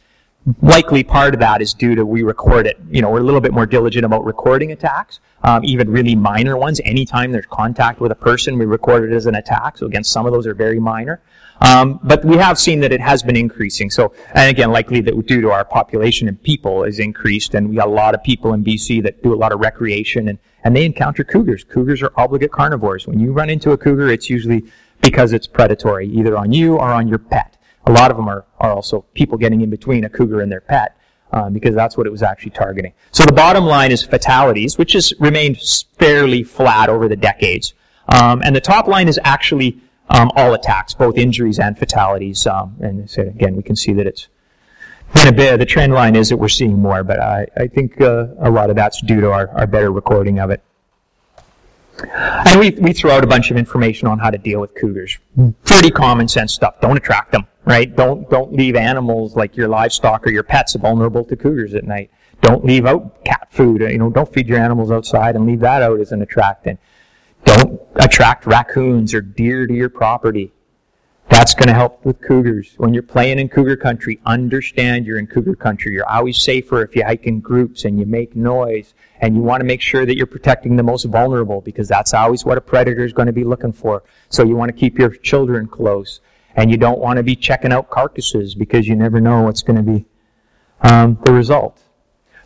Likely 0.63 1.03
part 1.03 1.35
of 1.35 1.41
that 1.41 1.61
is 1.61 1.75
due 1.75 1.95
to 1.97 2.07
we 2.07 2.23
record 2.23 2.67
it. 2.67 2.79
You 2.91 3.03
know, 3.03 3.11
we're 3.11 3.21
a 3.21 3.25
little 3.25 3.41
bit 3.41 3.53
more 3.53 3.67
diligent 3.67 4.05
about 4.05 4.25
recording 4.25 4.73
attacks, 4.73 5.21
um, 5.43 5.65
even 5.65 5.91
really 5.91 6.15
minor 6.15 6.57
ones. 6.57 6.81
Anytime 6.85 7.33
there's 7.33 7.47
contact 7.47 8.01
with 8.01 8.13
a 8.13 8.15
person, 8.15 8.57
we 8.57 8.65
record 8.65 9.11
it 9.11 9.15
as 9.15 9.27
an 9.27 9.35
attack. 9.35 9.77
So 9.77 9.87
again, 9.87 10.05
some 10.05 10.25
of 10.25 10.33
those 10.33 10.47
are 10.47 10.55
very 10.55 10.79
minor. 10.79 11.21
Um, 11.61 12.01
but 12.03 12.25
we 12.25 12.37
have 12.37 12.59
seen 12.59 12.81
that 12.81 12.93
it 12.93 13.01
has 13.01 13.23
been 13.23 13.37
increasing. 13.37 13.91
So, 13.91 14.13
and 14.35 14.51
again, 14.51 14.71
likely 14.71 15.01
that 15.03 15.27
due 15.27 15.41
to 15.41 15.51
our 15.51 15.65
population 15.65 16.29
and 16.29 16.41
people 16.43 16.85
is 16.85 16.99
increased, 16.99 17.55
and 17.55 17.71
we 17.71 17.77
got 17.77 17.89
a 17.89 17.91
lot 17.91 18.15
of 18.15 18.23
people 18.23 18.53
in 18.53 18.63
BC 18.65 19.03
that 19.05 19.23
do 19.23 19.35
a 19.35 19.37
lot 19.37 19.53
of 19.53 19.61
recreation, 19.61 20.29
and, 20.29 20.39
and 20.65 20.77
they 20.77 20.85
encounter 20.85 21.25
cougars. 21.25 21.65
Cougars 21.65 22.03
are 22.03 22.13
obligate 22.17 22.53
carnivores. 22.53 23.07
When 23.07 23.19
you 23.19 23.33
run 23.33 23.49
into 23.49 23.71
a 23.71 23.79
cougar, 23.79 24.09
it's 24.09 24.29
usually 24.29 24.65
because 25.01 25.33
it's 25.33 25.47
predatory, 25.47 26.09
either 26.09 26.37
on 26.37 26.53
you 26.53 26.77
or 26.77 26.93
on 26.93 27.09
your 27.09 27.19
pet. 27.19 27.57
A 27.87 27.93
lot 27.93 28.11
of 28.11 28.17
them 28.17 28.29
are, 28.29 28.45
are 28.59 28.73
also 28.73 29.03
people 29.15 29.39
getting 29.39 29.61
in 29.61 29.71
between 29.71 30.05
a 30.05 30.11
cougar 30.11 30.41
and 30.41 30.51
their 30.51 30.61
pet. 30.61 30.93
Um, 31.33 31.53
because 31.53 31.75
that's 31.75 31.97
what 31.97 32.07
it 32.07 32.11
was 32.11 32.23
actually 32.23 32.53
targeting. 32.53 32.93
So 33.11 33.25
the 33.25 33.33
bottom 33.33 33.65
line 33.65 33.91
is 33.91 34.05
fatalities, 34.05 34.79
which 34.79 34.93
has 34.93 35.13
remained 35.19 35.59
fairly 35.99 36.45
flat 36.45 36.89
over 36.89 37.09
the 37.09 37.17
decades. 37.17 37.75
Um, 38.09 38.43
and 38.43 38.55
the 38.55 38.61
top 38.61 38.87
line 38.87 39.09
is 39.09 39.19
actually 39.25 39.81
um, 40.09 40.31
all 40.37 40.55
attacks, 40.55 40.95
both 40.95 41.17
injuries 41.17 41.59
and 41.59 41.79
fatalities. 41.79 42.47
Um, 42.47 42.77
and 42.81 43.11
so 43.11 43.23
again, 43.23 43.57
we 43.57 43.63
can 43.63 43.77
see 43.77 43.93
that 43.95 44.07
it's 44.07 44.29
been 45.15 45.29
a 45.29 45.33
bit, 45.33 45.59
the 45.59 45.67
trend 45.67 45.93
line 45.93 46.17
is 46.17 46.29
that 46.29 46.37
we're 46.37 46.49
seeing 46.49 46.81
more, 46.81 47.03
but 47.05 47.21
I, 47.21 47.47
I 47.57 47.67
think 47.67 48.01
uh, 48.01 48.29
a 48.39 48.51
lot 48.51 48.71
of 48.71 48.77
that's 48.77 49.01
due 49.03 49.21
to 49.21 49.31
our, 49.31 49.49
our 49.51 49.67
better 49.67 49.91
recording 49.93 50.39
of 50.39 50.51
it. 50.51 50.63
And 51.99 52.61
we, 52.61 52.71
we 52.71 52.93
throw 52.93 53.13
out 53.13 53.25
a 53.25 53.27
bunch 53.27 53.51
of 53.51 53.57
information 53.57 54.07
on 54.07 54.19
how 54.19 54.31
to 54.31 54.37
deal 54.37 54.61
with 54.61 54.75
cougars. 54.75 55.19
Pretty 55.65 55.91
common 55.91 56.29
sense 56.29 56.53
stuff. 56.53 56.79
Don't 56.81 56.97
attract 56.97 57.33
them, 57.33 57.47
right? 57.65 57.95
Don't, 57.95 58.29
don't 58.29 58.53
leave 58.53 58.77
animals 58.77 59.35
like 59.35 59.57
your 59.57 59.69
livestock 59.69 60.27
or 60.27 60.31
your 60.31 60.43
pets 60.43 60.75
vulnerable 60.75 61.25
to 61.25 61.37
cougars 61.37 61.75
at 61.75 61.85
night. 61.85 62.11
Don't 62.43 62.65
leave 62.65 62.85
out 62.85 63.25
cat 63.25 63.49
food. 63.51 63.81
You 63.81 63.97
know, 63.97 64.11
don't 64.11 64.31
feed 64.31 64.47
your 64.47 64.59
animals 64.59 64.91
outside 64.91 65.37
and 65.37 65.47
leave 65.47 65.61
that 65.61 65.81
out 65.81 65.99
as 65.99 66.13
an 66.13 66.21
attractant. 66.21 66.79
Don't 67.57 67.81
attract 67.95 68.45
raccoons 68.45 69.15
or 69.15 69.23
deer 69.23 69.67
to 69.67 69.73
your 69.73 69.89
property. 69.89 70.53
That's 71.31 71.55
going 71.55 71.69
to 71.69 71.75
help 71.75 72.05
with 72.05 72.21
cougars. 72.21 72.75
When 72.77 72.93
you're 72.93 73.03
playing 73.03 73.39
in 73.39 73.49
cougar 73.49 73.77
country, 73.77 74.21
understand 74.27 75.07
you're 75.07 75.19
in 75.19 75.27
cougar 75.27 75.57
country. 75.57 75.95
You're 75.95 76.09
always 76.09 76.37
safer 76.37 76.83
if 76.83 76.95
you 76.95 77.03
hike 77.03 77.25
in 77.25 77.41
groups 77.41 77.87
and 77.87 77.99
you 77.99 78.05
make 78.05 78.37
noise. 78.37 78.93
And 79.21 79.35
you 79.35 79.41
want 79.41 79.63
to 79.63 79.65
make 79.65 79.81
sure 79.81 80.05
that 80.05 80.17
you're 80.17 80.27
protecting 80.27 80.77
the 80.77 80.83
most 80.83 81.05
vulnerable 81.05 81.63
because 81.63 81.89
that's 81.89 82.13
always 82.13 82.45
what 82.45 82.59
a 82.59 82.61
predator 82.61 83.05
is 83.05 83.15
going 83.15 83.27
to 83.27 83.33
be 83.33 83.45
looking 83.45 83.73
for. 83.73 84.05
So 84.29 84.45
you 84.45 84.55
want 84.55 84.69
to 84.69 84.77
keep 84.77 84.99
your 84.99 85.11
children 85.11 85.67
close. 85.67 86.21
And 86.57 86.71
you 86.71 86.77
don't 86.77 86.99
want 86.99 87.17
to 87.17 87.23
be 87.23 87.37
checking 87.37 87.73
out 87.73 87.89
carcasses 87.89 88.55
because 88.55 88.87
you 88.87 88.97
never 88.97 89.19
know 89.19 89.43
what's 89.43 89.63
going 89.63 89.77
to 89.77 89.83
be 89.83 90.05
um, 90.83 91.19
the 91.25 91.33
result. 91.33 91.83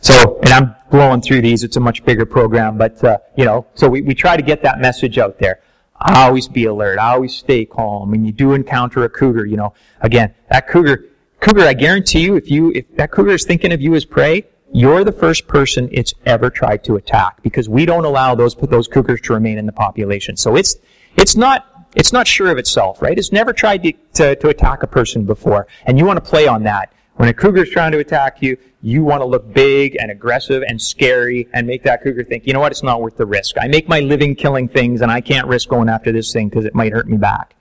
So, 0.01 0.39
and 0.41 0.51
I'm 0.51 0.75
blowing 0.89 1.21
through 1.21 1.41
these. 1.41 1.63
It's 1.63 1.77
a 1.77 1.79
much 1.79 2.03
bigger 2.03 2.25
program, 2.25 2.77
but, 2.77 3.03
uh, 3.03 3.19
you 3.37 3.45
know, 3.45 3.67
so 3.75 3.87
we, 3.87 4.01
we 4.01 4.15
try 4.15 4.35
to 4.35 4.41
get 4.41 4.63
that 4.63 4.79
message 4.79 5.19
out 5.19 5.37
there. 5.37 5.61
I 5.99 6.25
Always 6.25 6.47
be 6.47 6.65
alert. 6.65 6.97
I 6.97 7.13
Always 7.13 7.35
stay 7.35 7.65
calm. 7.65 8.09
When 8.09 8.25
you 8.25 8.31
do 8.31 8.53
encounter 8.53 9.03
a 9.03 9.09
cougar, 9.09 9.45
you 9.45 9.57
know, 9.57 9.73
again, 10.01 10.33
that 10.49 10.67
cougar, 10.67 11.05
cougar, 11.39 11.61
I 11.61 11.73
guarantee 11.73 12.21
you, 12.21 12.35
if 12.35 12.49
you, 12.49 12.71
if 12.71 12.95
that 12.95 13.11
cougar 13.11 13.31
is 13.31 13.45
thinking 13.45 13.71
of 13.71 13.79
you 13.79 13.93
as 13.93 14.03
prey, 14.03 14.45
you're 14.73 15.03
the 15.03 15.11
first 15.11 15.47
person 15.47 15.87
it's 15.91 16.15
ever 16.25 16.49
tried 16.49 16.83
to 16.85 16.95
attack 16.95 17.43
because 17.43 17.69
we 17.69 17.85
don't 17.85 18.05
allow 18.05 18.33
those, 18.33 18.55
those 18.55 18.87
cougars 18.87 19.21
to 19.21 19.33
remain 19.33 19.59
in 19.59 19.67
the 19.67 19.71
population. 19.71 20.35
So 20.35 20.55
it's, 20.55 20.77
it's 21.15 21.35
not, 21.35 21.87
it's 21.95 22.11
not 22.11 22.25
sure 22.25 22.49
of 22.49 22.57
itself, 22.57 23.01
right? 23.01 23.17
It's 23.17 23.31
never 23.31 23.53
tried 23.53 23.83
to, 23.83 23.93
to, 24.13 24.35
to 24.37 24.47
attack 24.47 24.81
a 24.81 24.87
person 24.87 25.25
before. 25.25 25.67
And 25.85 25.99
you 25.99 26.05
want 26.05 26.23
to 26.23 26.27
play 26.27 26.47
on 26.47 26.63
that. 26.63 26.91
When 27.15 27.29
a 27.29 27.33
cougar 27.33 27.63
is 27.63 27.69
trying 27.69 27.91
to 27.91 27.99
attack 27.99 28.41
you, 28.41 28.57
you 28.81 29.03
want 29.03 29.21
to 29.21 29.25
look 29.25 29.53
big 29.53 29.95
and 29.99 30.09
aggressive 30.09 30.63
and 30.67 30.81
scary 30.81 31.47
and 31.53 31.67
make 31.67 31.83
that 31.83 32.01
cougar 32.01 32.23
think, 32.23 32.47
you 32.47 32.53
know 32.53 32.59
what, 32.59 32.71
it's 32.71 32.83
not 32.83 33.01
worth 33.01 33.17
the 33.17 33.25
risk. 33.25 33.57
I 33.59 33.67
make 33.67 33.87
my 33.87 33.99
living 33.99 34.35
killing 34.35 34.67
things 34.67 35.01
and 35.01 35.11
I 35.11 35.21
can't 35.21 35.47
risk 35.47 35.69
going 35.69 35.89
after 35.89 36.11
this 36.11 36.33
thing 36.33 36.49
because 36.49 36.65
it 36.65 36.73
might 36.73 36.91
hurt 36.91 37.07
me 37.07 37.17
back. 37.17 37.55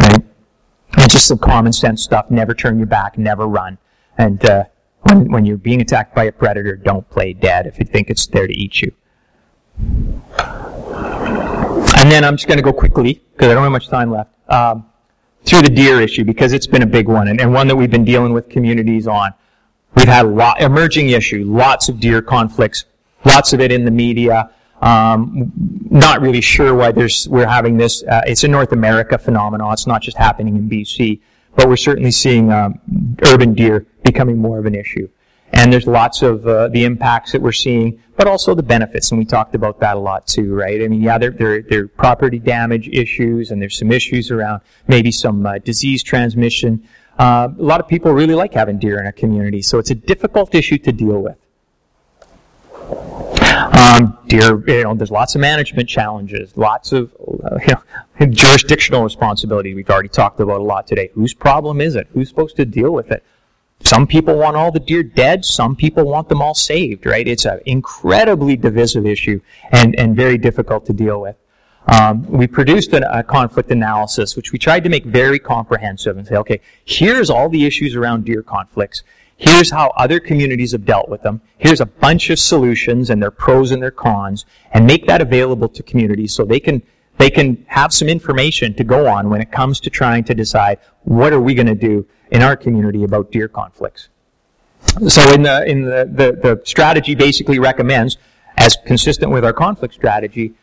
Right? 0.00 0.24
And 0.98 1.10
just 1.10 1.26
some 1.26 1.38
common 1.38 1.72
sense 1.72 2.02
stuff. 2.02 2.30
Never 2.30 2.54
turn 2.54 2.78
your 2.78 2.86
back, 2.86 3.18
never 3.18 3.46
run. 3.46 3.78
And 4.18 4.44
uh, 4.44 4.64
when, 5.02 5.30
when 5.32 5.44
you're 5.44 5.56
being 5.56 5.80
attacked 5.80 6.14
by 6.14 6.24
a 6.24 6.32
predator, 6.32 6.76
don't 6.76 7.08
play 7.10 7.32
dead 7.32 7.66
if 7.66 7.78
you 7.78 7.84
think 7.84 8.10
it's 8.10 8.26
there 8.26 8.46
to 8.46 8.52
eat 8.52 8.82
you. 8.82 8.92
And 11.98 12.10
then 12.10 12.24
I'm 12.24 12.36
just 12.36 12.46
going 12.46 12.58
to 12.58 12.62
go 12.62 12.72
quickly 12.72 13.22
because 13.32 13.50
I 13.50 13.54
don't 13.54 13.62
have 13.62 13.72
much 13.72 13.88
time 13.88 14.10
left. 14.10 14.30
Um, 14.48 14.89
through 15.50 15.62
the 15.62 15.70
deer 15.70 16.00
issue 16.00 16.24
because 16.24 16.52
it's 16.52 16.68
been 16.68 16.82
a 16.82 16.86
big 16.86 17.08
one 17.08 17.26
and, 17.26 17.40
and 17.40 17.52
one 17.52 17.66
that 17.66 17.74
we've 17.74 17.90
been 17.90 18.04
dealing 18.04 18.32
with 18.32 18.48
communities 18.48 19.08
on. 19.08 19.34
We've 19.96 20.06
had 20.06 20.24
a 20.24 20.28
lot, 20.28 20.60
emerging 20.60 21.10
issue, 21.10 21.42
lots 21.44 21.88
of 21.88 21.98
deer 21.98 22.22
conflicts, 22.22 22.84
lots 23.24 23.52
of 23.52 23.60
it 23.60 23.72
in 23.72 23.84
the 23.84 23.90
media. 23.90 24.50
Um, 24.80 25.52
not 25.90 26.20
really 26.20 26.40
sure 26.40 26.74
why 26.74 26.92
there's, 26.92 27.28
we're 27.28 27.48
having 27.48 27.76
this. 27.76 28.04
Uh, 28.04 28.22
it's 28.26 28.44
a 28.44 28.48
North 28.48 28.70
America 28.70 29.18
phenomenon. 29.18 29.72
It's 29.72 29.88
not 29.88 30.02
just 30.02 30.16
happening 30.16 30.56
in 30.56 30.70
BC, 30.70 31.20
but 31.56 31.68
we're 31.68 31.76
certainly 31.76 32.12
seeing 32.12 32.52
um, 32.52 32.78
urban 33.26 33.52
deer 33.52 33.84
becoming 34.04 34.38
more 34.38 34.60
of 34.60 34.66
an 34.66 34.76
issue. 34.76 35.08
And 35.52 35.72
there's 35.72 35.86
lots 35.86 36.22
of 36.22 36.46
uh, 36.46 36.68
the 36.68 36.84
impacts 36.84 37.32
that 37.32 37.42
we're 37.42 37.52
seeing, 37.52 38.00
but 38.16 38.28
also 38.28 38.54
the 38.54 38.62
benefits, 38.62 39.10
and 39.10 39.18
we 39.18 39.24
talked 39.24 39.54
about 39.54 39.80
that 39.80 39.96
a 39.96 39.98
lot 39.98 40.26
too, 40.26 40.54
right? 40.54 40.80
I 40.82 40.88
mean, 40.88 41.02
yeah, 41.02 41.18
there 41.18 41.30
there, 41.30 41.62
there 41.62 41.84
are 41.84 41.88
property 41.88 42.38
damage 42.38 42.88
issues, 42.88 43.50
and 43.50 43.60
there's 43.60 43.78
some 43.78 43.90
issues 43.90 44.30
around 44.30 44.60
maybe 44.86 45.10
some 45.10 45.44
uh, 45.44 45.58
disease 45.58 46.02
transmission. 46.02 46.86
Uh, 47.18 47.48
a 47.58 47.62
lot 47.62 47.80
of 47.80 47.88
people 47.88 48.12
really 48.12 48.34
like 48.34 48.54
having 48.54 48.78
deer 48.78 49.00
in 49.00 49.06
a 49.06 49.12
community, 49.12 49.60
so 49.60 49.78
it's 49.78 49.90
a 49.90 49.94
difficult 49.94 50.54
issue 50.54 50.78
to 50.78 50.92
deal 50.92 51.20
with. 51.20 51.36
Um, 53.72 54.18
deer, 54.26 54.62
you 54.68 54.84
know, 54.84 54.94
there's 54.94 55.10
lots 55.10 55.34
of 55.34 55.40
management 55.40 55.88
challenges, 55.88 56.56
lots 56.56 56.92
of 56.92 57.12
uh, 57.44 57.58
you 57.66 57.74
know, 58.26 58.32
jurisdictional 58.32 59.02
responsibility. 59.02 59.74
We've 59.74 59.90
already 59.90 60.08
talked 60.08 60.40
about 60.40 60.60
a 60.60 60.64
lot 60.64 60.86
today. 60.86 61.10
Whose 61.14 61.34
problem 61.34 61.80
is 61.80 61.96
it? 61.96 62.08
Who's 62.12 62.28
supposed 62.28 62.56
to 62.56 62.64
deal 62.64 62.90
with 62.92 63.10
it? 63.10 63.24
Some 63.82 64.06
people 64.06 64.36
want 64.36 64.56
all 64.56 64.70
the 64.70 64.80
deer 64.80 65.02
dead. 65.02 65.44
Some 65.44 65.74
people 65.74 66.04
want 66.04 66.28
them 66.28 66.42
all 66.42 66.54
saved, 66.54 67.06
right? 67.06 67.26
It's 67.26 67.46
an 67.46 67.60
incredibly 67.66 68.56
divisive 68.56 69.06
issue 69.06 69.40
and, 69.72 69.98
and 69.98 70.14
very 70.14 70.38
difficult 70.38 70.86
to 70.86 70.92
deal 70.92 71.20
with. 71.20 71.36
Um, 71.88 72.24
we 72.26 72.46
produced 72.46 72.92
a, 72.92 73.18
a, 73.18 73.22
conflict 73.22 73.70
analysis, 73.70 74.36
which 74.36 74.52
we 74.52 74.58
tried 74.58 74.84
to 74.84 74.90
make 74.90 75.04
very 75.06 75.38
comprehensive 75.38 76.18
and 76.18 76.26
say, 76.26 76.36
okay, 76.36 76.60
here's 76.84 77.30
all 77.30 77.48
the 77.48 77.64
issues 77.64 77.96
around 77.96 78.26
deer 78.26 78.42
conflicts. 78.42 79.02
Here's 79.38 79.70
how 79.70 79.88
other 79.96 80.20
communities 80.20 80.72
have 80.72 80.84
dealt 80.84 81.08
with 81.08 81.22
them. 81.22 81.40
Here's 81.56 81.80
a 81.80 81.86
bunch 81.86 82.28
of 82.28 82.38
solutions 82.38 83.08
and 83.08 83.22
their 83.22 83.30
pros 83.30 83.70
and 83.70 83.82
their 83.82 83.90
cons, 83.90 84.44
and 84.72 84.86
make 84.86 85.06
that 85.06 85.22
available 85.22 85.68
to 85.70 85.82
communities 85.82 86.34
so 86.34 86.44
they 86.44 86.60
can 86.60 86.82
they 87.16 87.30
can 87.30 87.64
have 87.68 87.92
some 87.92 88.08
information 88.08 88.72
to 88.74 88.84
go 88.84 89.06
on 89.06 89.28
when 89.28 89.40
it 89.42 89.50
comes 89.50 89.80
to 89.80 89.90
trying 89.90 90.24
to 90.24 90.34
decide 90.34 90.78
what 91.04 91.32
are 91.32 91.40
we 91.40 91.54
going 91.54 91.66
to 91.66 91.74
do 91.74 92.06
in 92.30 92.42
our 92.42 92.56
community 92.56 93.04
about 93.04 93.30
deer 93.30 93.48
conflicts. 93.48 94.08
So 95.08 95.22
in 95.32 95.42
the 95.42 95.64
in 95.66 95.82
the, 95.82 96.08
the, 96.10 96.32
the 96.32 96.62
strategy 96.64 97.14
basically 97.14 97.58
recommends, 97.58 98.16
as 98.56 98.76
consistent 98.86 99.30
with 99.30 99.44
our 99.44 99.52
conflict 99.52 99.94
strategy, 99.94 100.54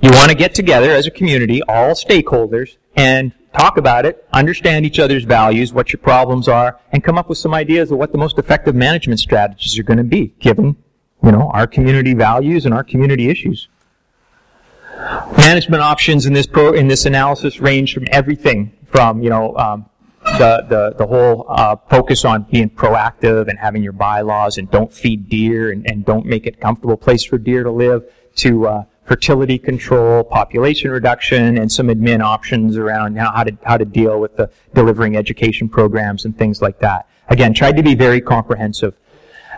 you 0.00 0.10
want 0.10 0.30
to 0.30 0.36
get 0.36 0.54
together 0.54 0.90
as 0.90 1.06
a 1.06 1.10
community, 1.10 1.62
all 1.62 1.92
stakeholders, 1.92 2.76
and 2.94 3.32
talk 3.52 3.76
about 3.76 4.04
it, 4.04 4.26
understand 4.32 4.84
each 4.84 4.98
other's 4.98 5.24
values, 5.24 5.72
what 5.72 5.92
your 5.92 5.98
problems 5.98 6.48
are, 6.48 6.78
and 6.92 7.02
come 7.02 7.16
up 7.18 7.28
with 7.28 7.38
some 7.38 7.54
ideas 7.54 7.90
of 7.90 7.98
what 7.98 8.12
the 8.12 8.18
most 8.18 8.38
effective 8.38 8.74
management 8.74 9.18
strategies 9.18 9.78
are 9.78 9.82
going 9.82 9.98
to 9.98 10.04
be, 10.04 10.34
given, 10.38 10.76
you 11.24 11.32
know, 11.32 11.50
our 11.54 11.66
community 11.66 12.14
values 12.14 12.66
and 12.66 12.74
our 12.74 12.84
community 12.84 13.28
issues. 13.28 13.68
Management 15.36 15.82
options 15.82 16.26
in 16.26 16.32
this 16.32 16.46
pro, 16.46 16.72
in 16.72 16.88
this 16.88 17.06
analysis 17.06 17.60
range 17.60 17.94
from 17.94 18.04
everything 18.10 18.72
from, 18.86 19.22
you 19.22 19.30
know, 19.30 19.56
um, 19.56 19.86
the, 20.38 20.66
the, 20.68 20.94
the 20.98 21.06
whole 21.06 21.46
uh, 21.48 21.76
focus 21.88 22.24
on 22.24 22.42
being 22.44 22.68
proactive 22.68 23.48
and 23.48 23.58
having 23.58 23.82
your 23.82 23.92
bylaws 23.92 24.58
and 24.58 24.70
don't 24.70 24.92
feed 24.92 25.28
deer 25.28 25.70
and, 25.70 25.88
and 25.90 26.04
don't 26.04 26.26
make 26.26 26.46
it 26.46 26.54
a 26.54 26.58
comfortable 26.58 26.96
place 26.96 27.24
for 27.24 27.38
deer 27.38 27.62
to 27.62 27.70
live 27.70 28.04
to 28.36 28.66
uh, 28.66 28.84
fertility 29.04 29.56
control, 29.56 30.24
population 30.24 30.90
reduction, 30.90 31.58
and 31.58 31.70
some 31.70 31.88
admin 31.88 32.20
options 32.22 32.76
around 32.76 33.16
how, 33.16 33.44
to, 33.44 33.56
how 33.64 33.76
to 33.76 33.84
deal 33.84 34.20
with 34.20 34.36
the 34.36 34.50
delivering 34.74 35.16
education 35.16 35.68
programs 35.68 36.24
and 36.24 36.36
things 36.36 36.60
like 36.60 36.78
that. 36.80 37.08
Again, 37.28 37.54
tried 37.54 37.76
to 37.76 37.82
be 37.82 37.94
very 37.94 38.20
comprehensive. 38.20 38.94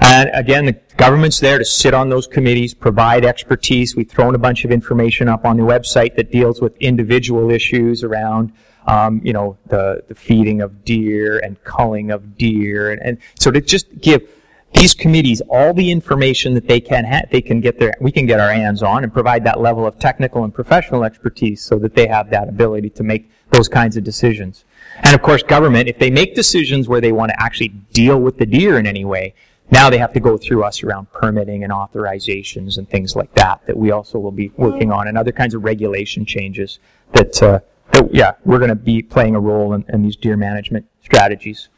And 0.00 0.30
again, 0.32 0.66
the 0.66 0.76
government's 0.96 1.40
there 1.40 1.58
to 1.58 1.64
sit 1.64 1.92
on 1.92 2.08
those 2.08 2.26
committees, 2.26 2.72
provide 2.72 3.24
expertise. 3.24 3.96
We've 3.96 4.08
thrown 4.08 4.34
a 4.34 4.38
bunch 4.38 4.64
of 4.64 4.70
information 4.70 5.28
up 5.28 5.44
on 5.44 5.56
the 5.56 5.64
website 5.64 6.14
that 6.16 6.30
deals 6.30 6.60
with 6.60 6.76
individual 6.76 7.50
issues 7.50 8.04
around, 8.04 8.52
um, 8.88 9.20
you 9.22 9.32
know, 9.32 9.56
the, 9.66 10.02
the 10.08 10.14
feeding 10.14 10.62
of 10.62 10.84
deer 10.84 11.38
and 11.38 11.62
culling 11.62 12.10
of 12.10 12.36
deer. 12.36 12.90
And, 12.90 13.02
and 13.02 13.18
so 13.38 13.50
to 13.50 13.60
just 13.60 14.00
give 14.00 14.28
these 14.74 14.94
committees 14.94 15.40
all 15.48 15.72
the 15.72 15.90
information 15.90 16.54
that 16.54 16.66
they 16.66 16.80
can 16.80 17.04
ha- 17.04 17.26
they 17.30 17.40
can 17.40 17.60
get 17.60 17.78
their 17.78 17.94
we 18.00 18.12
can 18.12 18.26
get 18.26 18.38
our 18.38 18.52
hands 18.52 18.82
on 18.82 19.02
and 19.02 19.12
provide 19.12 19.42
that 19.44 19.60
level 19.60 19.86
of 19.86 19.98
technical 19.98 20.44
and 20.44 20.52
professional 20.52 21.04
expertise 21.04 21.62
so 21.62 21.78
that 21.78 21.94
they 21.94 22.06
have 22.06 22.28
that 22.30 22.48
ability 22.48 22.90
to 22.90 23.02
make 23.02 23.30
those 23.50 23.68
kinds 23.68 23.96
of 23.96 24.04
decisions. 24.04 24.64
And 25.02 25.14
of 25.14 25.22
course, 25.22 25.42
government, 25.42 25.88
if 25.88 25.98
they 25.98 26.10
make 26.10 26.34
decisions 26.34 26.88
where 26.88 27.00
they 27.00 27.12
want 27.12 27.30
to 27.30 27.42
actually 27.42 27.68
deal 27.92 28.18
with 28.18 28.36
the 28.36 28.46
deer 28.46 28.78
in 28.78 28.86
any 28.86 29.04
way, 29.04 29.34
now 29.70 29.88
they 29.90 29.98
have 29.98 30.12
to 30.14 30.20
go 30.20 30.36
through 30.36 30.64
us 30.64 30.82
around 30.82 31.10
permitting 31.12 31.64
and 31.64 31.72
authorizations 31.72 32.78
and 32.78 32.88
things 32.88 33.16
like 33.16 33.34
that 33.34 33.66
that 33.66 33.76
we 33.76 33.90
also 33.90 34.18
will 34.18 34.32
be 34.32 34.50
working 34.56 34.92
on 34.92 35.08
and 35.08 35.16
other 35.16 35.32
kinds 35.32 35.54
of 35.54 35.64
regulation 35.64 36.24
changes 36.24 36.78
that, 37.12 37.42
uh, 37.42 37.60
that 37.92 38.14
yeah, 38.14 38.32
we're 38.44 38.58
going 38.58 38.68
to 38.70 38.74
be 38.74 39.02
playing 39.02 39.34
a 39.34 39.40
role 39.40 39.74
in, 39.74 39.84
in 39.88 40.02
these 40.02 40.16
deer 40.16 40.36
management 40.36 40.86
strategies. 41.02 41.68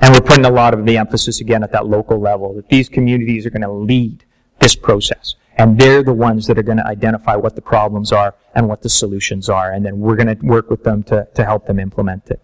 And 0.00 0.12
we're 0.12 0.20
putting 0.20 0.44
a 0.44 0.50
lot 0.50 0.74
of 0.74 0.84
the 0.84 0.96
emphasis 0.96 1.40
again 1.40 1.62
at 1.62 1.72
that 1.72 1.86
local 1.86 2.18
level 2.18 2.54
that 2.54 2.68
these 2.68 2.88
communities 2.88 3.46
are 3.46 3.50
going 3.50 3.62
to 3.62 3.70
lead 3.70 4.24
this 4.58 4.74
process. 4.74 5.36
And 5.56 5.78
they're 5.78 6.02
the 6.02 6.12
ones 6.12 6.46
that 6.48 6.58
are 6.58 6.64
going 6.64 6.78
to 6.78 6.86
identify 6.86 7.36
what 7.36 7.54
the 7.54 7.62
problems 7.62 8.10
are 8.10 8.34
and 8.54 8.68
what 8.68 8.82
the 8.82 8.88
solutions 8.88 9.48
are. 9.48 9.72
And 9.72 9.86
then 9.86 10.00
we're 10.00 10.16
going 10.16 10.36
to 10.36 10.44
work 10.44 10.68
with 10.68 10.82
them 10.82 11.04
to, 11.04 11.28
to 11.34 11.44
help 11.44 11.66
them 11.66 11.78
implement 11.78 12.30
it. 12.30 12.40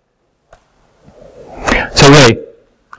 So 1.95 2.09
really, 2.09 2.39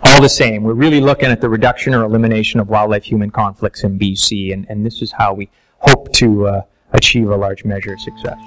all 0.04 0.22
the 0.22 0.30
same, 0.30 0.64
we're 0.64 0.74
really 0.74 1.00
looking 1.00 1.30
at 1.30 1.40
the 1.40 1.50
reduction 1.50 1.94
or 1.94 2.04
elimination 2.04 2.60
of 2.60 2.70
wildlife-human 2.70 3.32
conflicts 3.32 3.84
in 3.84 3.98
BC, 3.98 4.52
and, 4.52 4.66
and 4.70 4.86
this 4.86 5.02
is 5.02 5.12
how 5.12 5.34
we 5.34 5.50
hope 5.80 6.12
to 6.14 6.48
uh, 6.48 6.62
achieve 6.92 7.30
a 7.30 7.36
large 7.36 7.64
measure 7.64 7.94
of 7.94 8.02
success. 8.02 8.40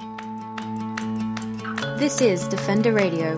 This 1.97 2.19
is 2.19 2.45
Defender 2.49 2.91
Radio 2.91 3.37